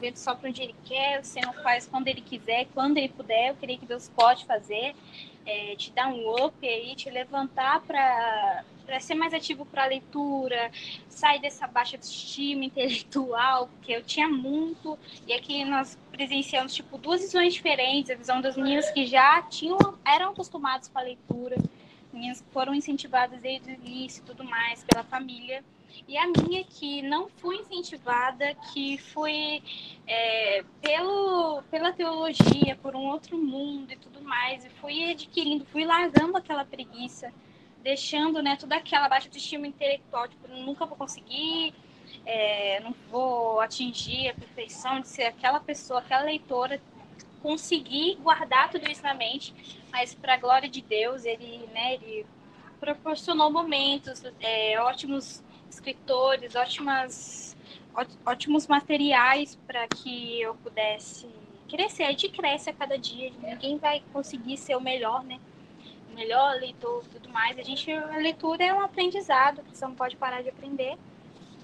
vendo 0.00 0.16
só 0.16 0.34
para 0.34 0.48
onde 0.48 0.62
ele 0.62 0.74
quer, 0.86 1.22
você 1.22 1.42
não 1.42 1.52
faz 1.52 1.86
quando 1.86 2.08
ele 2.08 2.22
quiser, 2.22 2.68
quando 2.72 2.96
ele 2.96 3.10
puder, 3.10 3.50
eu 3.50 3.56
queria 3.56 3.76
que 3.76 3.84
Deus 3.84 4.10
pode 4.16 4.46
fazer, 4.46 4.96
é, 5.46 5.74
te 5.76 5.90
dar 5.92 6.08
um 6.08 6.44
up 6.44 6.66
aí, 6.66 6.94
te 6.94 7.10
levantar 7.10 7.80
para 7.80 8.64
ser 9.00 9.14
mais 9.14 9.34
ativo 9.34 9.66
para 9.66 9.84
a 9.84 9.86
leitura, 9.86 10.70
sair 11.08 11.40
dessa 11.40 11.66
baixa 11.66 11.96
autoestima 11.96 12.64
intelectual, 12.66 13.68
porque 13.68 13.92
eu 13.92 14.02
tinha 14.02 14.28
muito, 14.28 14.98
e 15.26 15.32
aqui 15.32 15.64
nós 15.64 15.98
presenciamos 16.10 16.74
tipo 16.74 16.98
duas 16.98 17.20
visões 17.20 17.54
diferentes, 17.54 18.10
a 18.10 18.14
visão 18.14 18.40
das 18.40 18.56
meninas 18.56 18.90
que 18.90 19.06
já 19.06 19.42
tinham, 19.42 19.78
eram 20.04 20.30
acostumadas 20.30 20.88
com 20.88 20.98
a 20.98 21.02
leitura, 21.02 21.56
meninas 22.12 22.40
que 22.40 22.50
foram 22.52 22.74
incentivadas 22.74 23.40
desde 23.40 23.70
o 23.70 23.74
início 23.74 24.22
e 24.22 24.26
tudo 24.26 24.44
mais 24.44 24.84
pela 24.84 25.02
família, 25.04 25.64
e 26.06 26.16
a 26.16 26.26
minha 26.26 26.64
que 26.64 27.02
não 27.02 27.28
fui 27.28 27.56
incentivada, 27.56 28.54
que 28.72 28.98
foi 28.98 29.62
é, 30.06 30.64
pelo, 30.80 31.62
pela 31.70 31.92
teologia, 31.92 32.76
por 32.82 32.94
um 32.94 33.06
outro 33.06 33.38
mundo 33.38 33.92
e 33.92 33.96
tudo 33.96 34.22
mais, 34.22 34.64
e 34.64 34.68
fui 34.68 35.10
adquirindo, 35.10 35.64
fui 35.66 35.84
largando 35.84 36.36
aquela 36.36 36.64
preguiça, 36.64 37.32
deixando 37.82 38.42
né, 38.42 38.56
toda 38.56 38.76
aquela 38.76 39.08
baixa 39.08 39.28
autoestima 39.28 39.66
intelectual, 39.66 40.28
tipo, 40.28 40.48
nunca 40.48 40.86
vou 40.86 40.96
conseguir, 40.96 41.74
é, 42.26 42.80
não 42.80 42.94
vou 43.10 43.60
atingir 43.60 44.28
a 44.28 44.34
perfeição 44.34 45.00
de 45.00 45.08
ser 45.08 45.24
aquela 45.24 45.60
pessoa, 45.60 46.00
aquela 46.00 46.22
leitora, 46.22 46.80
conseguir 47.42 48.16
guardar 48.16 48.70
tudo 48.70 48.90
isso 48.90 49.02
na 49.02 49.12
mente, 49.12 49.54
mas 49.92 50.14
para 50.14 50.34
a 50.34 50.36
glória 50.38 50.68
de 50.68 50.80
Deus, 50.80 51.26
ele, 51.26 51.68
né, 51.74 51.94
ele 51.94 52.26
proporcionou 52.80 53.50
momentos 53.50 54.22
é, 54.40 54.80
ótimos 54.80 55.42
escritores, 55.74 56.54
ótimas, 56.54 57.56
ótimos 58.24 58.66
materiais 58.66 59.58
para 59.66 59.86
que 59.88 60.40
eu 60.40 60.54
pudesse 60.56 61.28
crescer. 61.68 62.04
A 62.04 62.10
gente 62.10 62.28
cresce 62.28 62.70
a 62.70 62.72
cada 62.72 62.96
dia, 62.96 63.32
ninguém 63.42 63.78
vai 63.78 64.02
conseguir 64.12 64.56
ser 64.56 64.76
o 64.76 64.80
melhor, 64.80 65.24
né? 65.24 65.38
O 66.10 66.14
melhor 66.14 66.56
leitor 66.56 67.04
tudo 67.12 67.28
mais. 67.28 67.58
A 67.58 67.62
gente, 67.62 67.90
a 67.90 68.16
leitura 68.16 68.64
é 68.64 68.72
um 68.72 68.80
aprendizado, 68.80 69.62
você 69.72 69.84
não 69.84 69.94
pode 69.94 70.16
parar 70.16 70.42
de 70.42 70.48
aprender. 70.48 70.96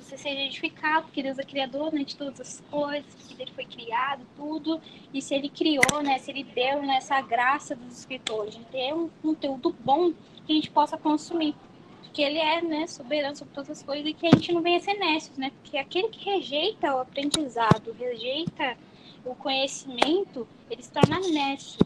Você 0.01 0.17
seja 0.17 0.41
edificado, 0.41 1.05
porque 1.05 1.23
Deus 1.23 1.39
é 1.39 1.45
criador 1.45 1.93
né, 1.93 2.03
de 2.03 2.17
todas 2.17 2.41
as 2.41 2.61
coisas, 2.69 3.15
que 3.15 3.41
ele 3.41 3.53
foi 3.53 3.65
criado, 3.65 4.27
tudo. 4.35 4.81
E 5.15 5.23
se 5.23 5.35
ele 5.35 5.49
criou, 5.49 6.03
né? 6.03 6.19
Se 6.19 6.33
ele 6.33 6.43
deu 6.43 6.83
né, 6.83 6.99
graça 7.29 7.77
dos 7.77 7.99
escritores, 8.01 8.57
de 8.57 8.65
ter 8.65 8.93
um 8.93 9.09
conteúdo 9.23 9.73
bom 9.79 10.13
que 10.45 10.53
a 10.53 10.55
gente 10.55 10.71
possa 10.71 10.99
consumir 10.99 11.55
que 12.13 12.23
ele 12.23 12.39
é 12.39 12.61
né, 12.61 12.87
soberano 12.87 13.37
sobre 13.37 13.55
todas 13.55 13.71
as 13.71 13.83
coisas 13.83 14.07
e 14.07 14.13
que 14.13 14.27
a 14.27 14.31
gente 14.31 14.53
não 14.53 14.63
venha 14.63 14.81
ser 14.81 14.95
nécios, 14.95 15.37
né? 15.39 15.51
Porque 15.51 15.79
aquele 15.79 16.09
que 16.09 16.25
rejeita 16.25 16.95
o 16.95 17.01
aprendizado, 17.01 17.93
rejeita 17.93 18.77
o 19.25 19.35
conhecimento, 19.35 20.47
ele 20.71 20.83
se 20.83 20.91
torna 20.91 21.21
nécio. 21.21 21.79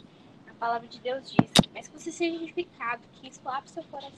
A 0.48 0.54
palavra 0.54 0.88
de 0.88 1.00
Deus 1.00 1.30
diz. 1.30 1.50
Mas 1.74 1.88
que 1.88 1.98
você 1.98 2.12
seja 2.12 2.36
edificado, 2.36 3.02
que 3.14 3.28
isso 3.28 3.40
o 3.44 3.68
seu 3.68 3.82
coração. 3.84 4.12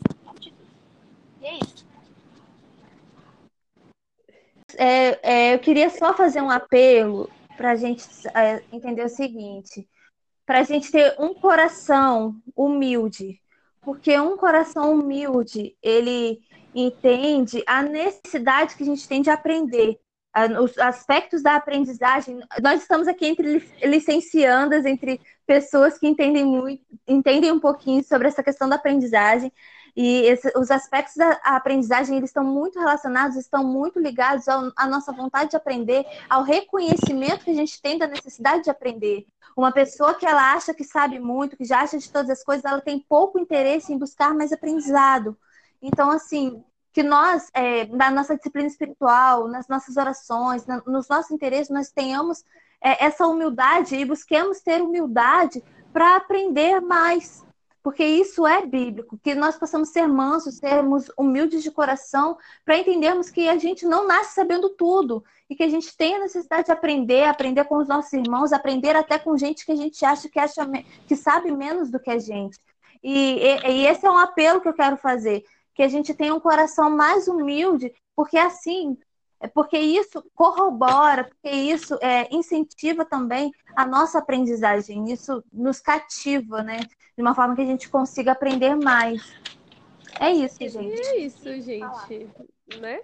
E 1.40 1.46
é 1.46 1.58
isso. 1.58 1.86
É, 4.76 5.18
é, 5.22 5.54
eu 5.54 5.58
queria 5.58 5.88
só 5.90 6.12
fazer 6.14 6.42
um 6.42 6.50
apelo 6.50 7.30
para 7.56 7.70
a 7.70 7.76
gente 7.76 8.04
é, 8.34 8.62
entender 8.72 9.04
o 9.04 9.08
seguinte: 9.08 9.88
para 10.44 10.60
a 10.60 10.62
gente 10.62 10.90
ter 10.90 11.14
um 11.18 11.34
coração 11.34 12.36
humilde, 12.54 13.40
porque 13.86 14.18
um 14.18 14.36
coração 14.36 14.94
humilde 14.94 15.76
ele 15.80 16.40
entende 16.74 17.62
a 17.68 17.84
necessidade 17.84 18.74
que 18.74 18.82
a 18.82 18.86
gente 18.86 19.06
tem 19.06 19.22
de 19.22 19.30
aprender, 19.30 19.96
os 20.60 20.76
aspectos 20.76 21.40
da 21.40 21.54
aprendizagem. 21.54 22.40
Nós 22.60 22.82
estamos 22.82 23.06
aqui 23.06 23.26
entre 23.26 23.64
licenciandas, 23.84 24.84
entre 24.84 25.20
pessoas 25.46 25.96
que 25.98 26.08
entendem 26.08 26.44
muito, 26.44 26.84
entendem 27.06 27.52
um 27.52 27.60
pouquinho 27.60 28.02
sobre 28.02 28.26
essa 28.26 28.42
questão 28.42 28.68
da 28.68 28.74
aprendizagem. 28.74 29.52
E 29.96 30.26
esse, 30.26 30.52
os 30.56 30.70
aspectos 30.70 31.16
da 31.16 31.40
aprendizagem 31.42 32.18
eles 32.18 32.28
estão 32.28 32.44
muito 32.44 32.78
relacionados, 32.78 33.36
estão 33.36 33.64
muito 33.64 33.98
ligados 33.98 34.46
à 34.46 34.86
nossa 34.86 35.10
vontade 35.10 35.50
de 35.50 35.56
aprender, 35.56 36.04
ao 36.28 36.42
reconhecimento 36.42 37.44
que 37.44 37.50
a 37.50 37.54
gente 37.54 37.80
tem 37.80 37.96
da 37.96 38.06
necessidade 38.06 38.64
de 38.64 38.70
aprender. 38.70 39.26
Uma 39.56 39.72
pessoa 39.72 40.14
que 40.14 40.26
ela 40.26 40.52
acha 40.52 40.74
que 40.74 40.84
sabe 40.84 41.18
muito, 41.18 41.56
que 41.56 41.64
já 41.64 41.80
acha 41.80 41.96
de 41.96 42.12
todas 42.12 42.28
as 42.28 42.44
coisas, 42.44 42.64
ela 42.66 42.82
tem 42.82 42.98
pouco 42.98 43.38
interesse 43.38 43.90
em 43.90 43.96
buscar 43.96 44.34
mais 44.34 44.52
aprendizado. 44.52 45.34
Então, 45.80 46.10
assim, 46.10 46.62
que 46.92 47.02
nós, 47.02 47.48
é, 47.54 47.86
na 47.86 48.10
nossa 48.10 48.36
disciplina 48.36 48.68
espiritual, 48.68 49.48
nas 49.48 49.66
nossas 49.66 49.96
orações, 49.96 50.66
na, 50.66 50.82
nos 50.86 51.08
nossos 51.08 51.30
interesses, 51.30 51.70
nós 51.70 51.90
tenhamos 51.90 52.44
é, 52.82 53.06
essa 53.06 53.26
humildade 53.26 53.96
e 53.96 54.04
busquemos 54.04 54.60
ter 54.60 54.82
humildade 54.82 55.64
para 55.90 56.16
aprender 56.16 56.80
mais, 56.80 57.45
porque 57.86 58.04
isso 58.04 58.44
é 58.44 58.66
bíblico, 58.66 59.16
que 59.16 59.32
nós 59.32 59.56
possamos 59.56 59.90
ser 59.90 60.08
mansos, 60.08 60.56
sermos 60.56 61.08
humildes 61.16 61.62
de 61.62 61.70
coração, 61.70 62.36
para 62.64 62.78
entendermos 62.78 63.30
que 63.30 63.48
a 63.48 63.56
gente 63.58 63.86
não 63.86 64.08
nasce 64.08 64.34
sabendo 64.34 64.70
tudo 64.70 65.22
e 65.48 65.54
que 65.54 65.62
a 65.62 65.68
gente 65.68 65.96
tem 65.96 66.16
a 66.16 66.18
necessidade 66.18 66.66
de 66.66 66.72
aprender, 66.72 67.22
aprender 67.22 67.62
com 67.62 67.76
os 67.76 67.86
nossos 67.86 68.12
irmãos, 68.12 68.52
aprender 68.52 68.96
até 68.96 69.20
com 69.20 69.38
gente 69.38 69.64
que 69.64 69.70
a 69.70 69.76
gente 69.76 70.04
acha 70.04 70.28
que, 70.28 70.36
acha, 70.36 70.68
que 71.06 71.14
sabe 71.14 71.52
menos 71.52 71.88
do 71.88 72.00
que 72.00 72.10
a 72.10 72.18
gente. 72.18 72.58
E, 73.04 73.38
e, 73.38 73.70
e 73.70 73.86
esse 73.86 74.04
é 74.04 74.10
um 74.10 74.18
apelo 74.18 74.60
que 74.60 74.66
eu 74.66 74.74
quero 74.74 74.96
fazer, 74.96 75.44
que 75.72 75.84
a 75.84 75.88
gente 75.88 76.12
tenha 76.12 76.34
um 76.34 76.40
coração 76.40 76.90
mais 76.90 77.28
humilde, 77.28 77.94
porque 78.16 78.36
assim 78.36 78.98
é 79.40 79.46
porque 79.46 79.78
isso 79.78 80.24
corrobora, 80.34 81.24
porque 81.24 81.50
isso 81.50 81.98
é, 82.00 82.26
incentiva 82.34 83.04
também 83.04 83.52
a 83.74 83.86
nossa 83.86 84.18
aprendizagem, 84.18 85.12
isso 85.12 85.44
nos 85.52 85.80
cativa, 85.80 86.62
né? 86.62 86.80
De 87.16 87.22
uma 87.22 87.34
forma 87.34 87.54
que 87.54 87.62
a 87.62 87.66
gente 87.66 87.88
consiga 87.88 88.32
aprender 88.32 88.74
mais. 88.74 89.34
É 90.18 90.30
isso, 90.30 90.56
gente. 90.58 91.00
É 91.00 91.18
isso, 91.18 91.60
gente. 91.60 92.30
Né? 92.80 93.00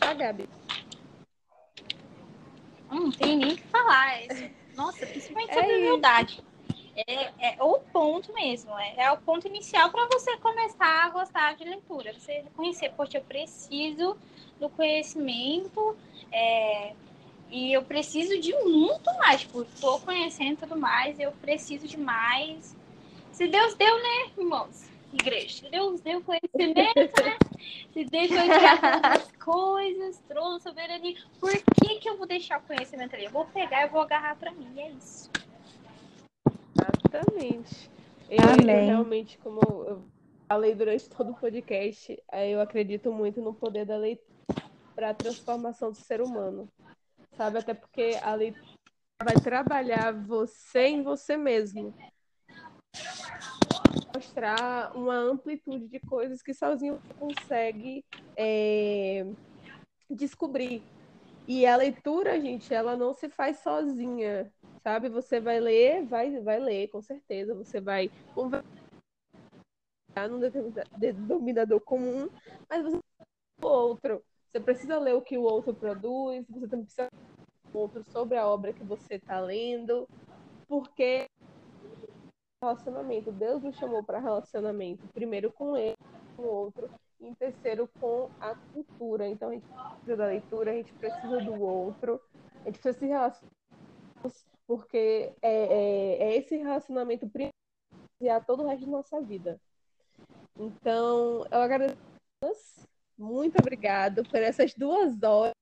A 0.00 0.14
Gabi. 0.14 0.48
Não 2.90 3.10
tem 3.10 3.36
nem 3.36 3.52
o 3.52 3.56
que 3.56 3.64
falar. 3.64 4.20
Nossa, 4.76 5.04
principalmente 5.06 5.54
sobre 5.54 5.72
é 5.72 5.76
humildade. 5.78 6.44
É, 6.96 7.56
é 7.56 7.62
o 7.62 7.78
ponto 7.78 8.32
mesmo, 8.32 8.76
é, 8.78 8.94
é 8.96 9.12
o 9.12 9.18
ponto 9.18 9.46
inicial 9.46 9.90
para 9.90 10.06
você 10.06 10.36
começar 10.38 11.04
a 11.04 11.10
gostar 11.10 11.54
de 11.54 11.64
leitura. 11.64 12.14
Você 12.14 12.44
conhecer, 12.56 12.90
poxa, 12.96 13.18
eu 13.18 13.22
preciso 13.22 14.16
do 14.58 14.70
conhecimento 14.70 15.96
é, 16.32 16.94
e 17.50 17.72
eu 17.72 17.82
preciso 17.82 18.40
de 18.40 18.54
muito 18.64 19.12
mais. 19.18 19.42
Tipo, 19.42 19.64
tô 19.80 19.98
conhecendo 20.00 20.60
tudo 20.60 20.76
mais, 20.76 21.20
eu 21.20 21.32
preciso 21.32 21.86
de 21.86 21.98
mais. 21.98 22.74
Se 23.32 23.46
Deus 23.46 23.74
deu, 23.74 23.94
né, 24.02 24.30
irmãos? 24.38 24.86
Igreja, 25.12 25.68
Deus 25.70 26.00
deu 26.00 26.22
conhecimento, 26.22 27.22
né? 27.22 27.38
Se 27.92 28.04
Deus 28.04 28.28
deu 28.28 29.44
coisas, 29.44 30.18
trouxe 30.28 30.64
soberania. 30.64 31.16
Por 31.38 31.52
que, 31.52 31.96
que 32.00 32.08
eu 32.08 32.16
vou 32.16 32.26
deixar 32.26 32.58
o 32.58 32.62
conhecimento 32.62 33.14
ali? 33.14 33.24
Eu 33.24 33.30
vou 33.30 33.44
pegar 33.46 33.84
e 33.84 33.88
vou 33.88 34.00
agarrar 34.00 34.36
para 34.36 34.50
mim. 34.50 34.68
É 34.78 34.90
isso. 34.90 35.30
Exatamente. 36.76 37.90
Eu, 38.28 38.48
Amém. 38.48 38.86
Realmente, 38.86 39.38
como 39.38 39.60
eu 39.60 40.04
falei 40.48 40.74
durante 40.74 41.08
todo 41.08 41.30
o 41.30 41.36
podcast, 41.36 42.22
eu 42.32 42.60
acredito 42.60 43.12
muito 43.12 43.40
no 43.40 43.54
poder 43.54 43.86
da 43.86 43.96
leitura 43.96 44.36
para 44.94 45.10
a 45.10 45.14
transformação 45.14 45.90
do 45.90 45.96
ser 45.96 46.20
humano. 46.20 46.68
Sabe? 47.36 47.58
Até 47.58 47.74
porque 47.74 48.18
a 48.22 48.34
leitura 48.34 48.66
vai 49.22 49.34
trabalhar 49.34 50.12
você 50.12 50.86
em 50.86 51.02
você 51.02 51.36
mesmo. 51.36 51.94
Mostrar 54.14 54.96
uma 54.96 55.16
amplitude 55.16 55.86
de 55.88 56.00
coisas 56.00 56.42
que 56.42 56.54
sozinho 56.54 56.98
consegue 57.18 58.04
é, 58.36 59.26
descobrir. 60.10 60.82
E 61.46 61.64
a 61.66 61.76
leitura, 61.76 62.40
gente, 62.40 62.72
ela 62.72 62.96
não 62.96 63.14
se 63.14 63.28
faz 63.28 63.58
sozinha, 63.58 64.50
sabe? 64.86 65.08
Você 65.08 65.40
vai 65.40 65.58
ler, 65.58 66.04
vai, 66.04 66.38
vai 66.38 66.60
ler, 66.60 66.86
com 66.86 67.02
certeza. 67.02 67.56
Você 67.56 67.80
vai 67.80 68.08
conversar 68.32 68.62
num 70.30 70.38
denominador 70.96 71.80
comum, 71.80 72.28
mas 72.70 72.84
você 72.84 73.00
o 73.60 73.66
outro. 73.66 74.22
Você 74.46 74.60
precisa 74.60 74.96
ler 75.00 75.16
o 75.16 75.20
que 75.20 75.36
o 75.36 75.42
outro 75.42 75.74
produz, 75.74 76.46
você 76.48 76.68
também 76.68 76.84
precisa 76.84 77.10
o 77.74 77.78
outro 77.78 78.04
sobre 78.12 78.38
a 78.38 78.46
obra 78.46 78.72
que 78.72 78.84
você 78.84 79.16
está 79.16 79.40
lendo, 79.40 80.08
porque 80.68 81.26
relacionamento, 82.62 83.32
Deus 83.32 83.64
nos 83.64 83.76
chamou 83.76 84.04
para 84.04 84.20
relacionamento, 84.20 85.04
primeiro 85.08 85.52
com 85.52 85.76
ele, 85.76 85.96
com 86.36 86.42
o 86.42 86.46
outro, 86.46 86.88
e 87.20 87.34
terceiro 87.34 87.90
com 88.00 88.30
a 88.40 88.54
cultura. 88.72 89.26
Então 89.26 89.48
a 89.48 89.52
gente 89.54 89.66
precisa 89.66 90.16
da 90.16 90.26
leitura, 90.26 90.70
a 90.70 90.74
gente 90.74 90.92
precisa 90.92 91.40
do 91.40 91.60
outro, 91.60 92.20
a 92.62 92.66
gente 92.66 92.78
precisa 92.78 92.98
se 92.98 93.06
relacionar, 93.06 93.50
porque 94.66 95.32
é, 95.42 95.52
é, 95.52 96.22
é 96.22 96.36
esse 96.36 96.56
relacionamento 96.56 97.30
a 98.30 98.40
todo 98.40 98.62
o 98.62 98.66
resto 98.66 98.86
da 98.86 98.92
nossa 98.92 99.20
vida. 99.20 99.60
Então, 100.58 101.46
eu 101.50 101.58
agradeço 101.60 101.96
muito 103.18 103.58
obrigado 103.58 104.22
por 104.24 104.40
essas 104.42 104.74
duas 104.74 105.22
horas. 105.22 105.54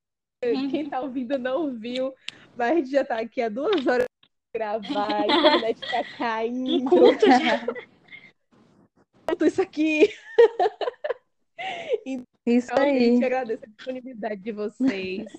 Uhum. 0.45 0.71
Quem 0.71 0.83
está 0.83 1.01
ouvindo 1.01 1.39
não 1.39 1.73
viu, 1.73 2.13
mas 2.57 2.73
a 2.73 2.75
gente 2.75 2.91
já 2.91 3.03
está 3.03 3.19
aqui 3.19 3.41
há 3.41 3.49
duas 3.49 3.87
horas 3.87 4.07
para 4.53 4.79
gravar, 4.79 5.13
a 5.13 5.27
internet 5.27 5.81
está 5.85 6.05
caindo. 6.17 6.91
Culto 6.91 7.27
já. 7.27 7.67
isso 9.47 9.63
aqui. 9.63 10.09
Então, 12.05 12.27
isso 12.45 12.75
aí. 12.75 12.97
A 12.97 13.01
gente 13.01 13.25
agradece 13.25 13.65
a 13.65 13.69
disponibilidade 13.69 14.41
de 14.43 14.53
vocês 14.53 15.33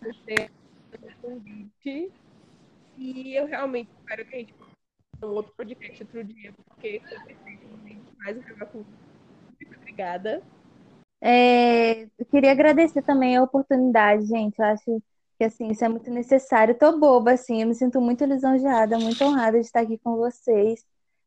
por 0.00 0.14
ter 0.24 0.50
o 0.92 1.20
convite. 1.22 2.12
E 3.00 3.34
eu 3.34 3.46
realmente 3.46 3.90
espero 3.98 4.26
que 4.26 4.36
a 4.36 4.38
gente 4.40 4.52
faça 4.52 5.26
um 5.26 5.34
outro 5.34 5.54
podcast 5.56 6.02
outro 6.02 6.22
dia, 6.22 6.52
porque 6.52 7.00
foi 7.08 7.18
perfeito. 7.20 7.66
Mais 8.18 8.36
gravar 8.36 8.66
com 8.66 8.78
Muito 8.78 9.76
obrigada. 9.78 10.42
É, 11.22 12.02
eu 12.02 12.26
queria 12.30 12.52
agradecer 12.52 13.00
também 13.00 13.38
a 13.38 13.42
oportunidade, 13.42 14.26
gente. 14.26 14.58
Eu 14.58 14.66
acho 14.66 15.02
que 15.38 15.44
assim, 15.44 15.68
isso 15.68 15.82
é 15.82 15.88
muito 15.88 16.10
necessário. 16.10 16.72
Eu 16.72 16.78
tô 16.78 16.98
boba, 16.98 17.32
assim, 17.32 17.62
eu 17.62 17.68
me 17.68 17.74
sinto 17.74 18.02
muito 18.02 18.22
lisonjeada, 18.26 18.98
muito 18.98 19.24
honrada 19.24 19.58
de 19.58 19.64
estar 19.64 19.80
aqui 19.80 19.96
com 19.96 20.16
vocês. 20.16 20.84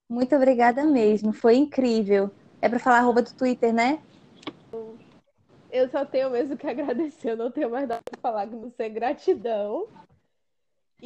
Muito 0.07 0.35
obrigada 0.35 0.85
mesmo, 0.85 1.33
foi 1.33 1.55
incrível. 1.55 2.29
É 2.61 2.69
para 2.69 2.77
falar 2.77 2.99
arroba 2.99 3.23
do 3.23 3.33
Twitter, 3.33 3.73
né? 3.73 3.99
Eu 5.71 5.89
só 5.89 6.05
tenho 6.05 6.29
mesmo 6.29 6.55
que 6.55 6.67
agradecer, 6.69 7.31
eu 7.31 7.37
não 7.37 7.49
tenho 7.49 7.71
mais 7.71 7.87
nada 7.87 8.03
para 8.03 8.21
falar 8.21 8.45
que 8.45 8.55
não 8.55 8.69
ser 8.69 8.89
gratidão. 8.89 9.87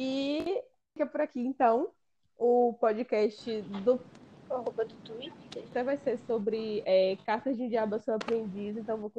E 0.00 0.62
fica 0.92 1.06
por 1.10 1.20
aqui, 1.20 1.40
então, 1.40 1.90
o 2.36 2.72
podcast 2.74 3.62
do 3.82 4.00
arroba 4.48 4.84
do 4.84 4.94
Twitter. 4.98 5.64
Então 5.68 5.84
vai 5.84 5.96
ser 5.96 6.16
sobre 6.18 6.84
é, 6.86 7.16
cartas 7.26 7.56
de 7.56 7.68
diabo 7.68 7.96
a 7.96 7.98
seu 7.98 8.14
aprendiz, 8.14 8.76
então 8.76 8.96
vou 8.96 9.12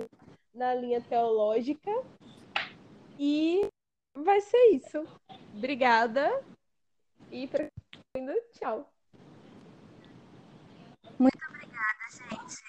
na 0.53 0.73
linha 0.73 1.01
teológica. 1.01 1.91
E 3.19 3.67
vai 4.15 4.39
ser 4.39 4.69
isso. 4.69 5.05
Obrigada. 5.53 6.41
E 7.29 7.45
pra 7.45 7.67
tchau. 8.53 8.89
Muito 11.19 11.39
obrigada, 11.49 12.07
gente. 12.09 12.63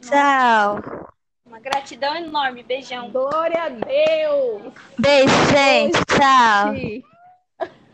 Tchau. 0.00 1.13
Uma 1.54 1.60
gratidão 1.60 2.16
enorme. 2.16 2.64
Beijão. 2.64 3.12
Glória 3.12 3.62
a 3.62 3.68
Deus. 3.68 4.72
Beijo, 4.98 5.32
gente. 5.52 6.04
Tchau. 6.06 7.13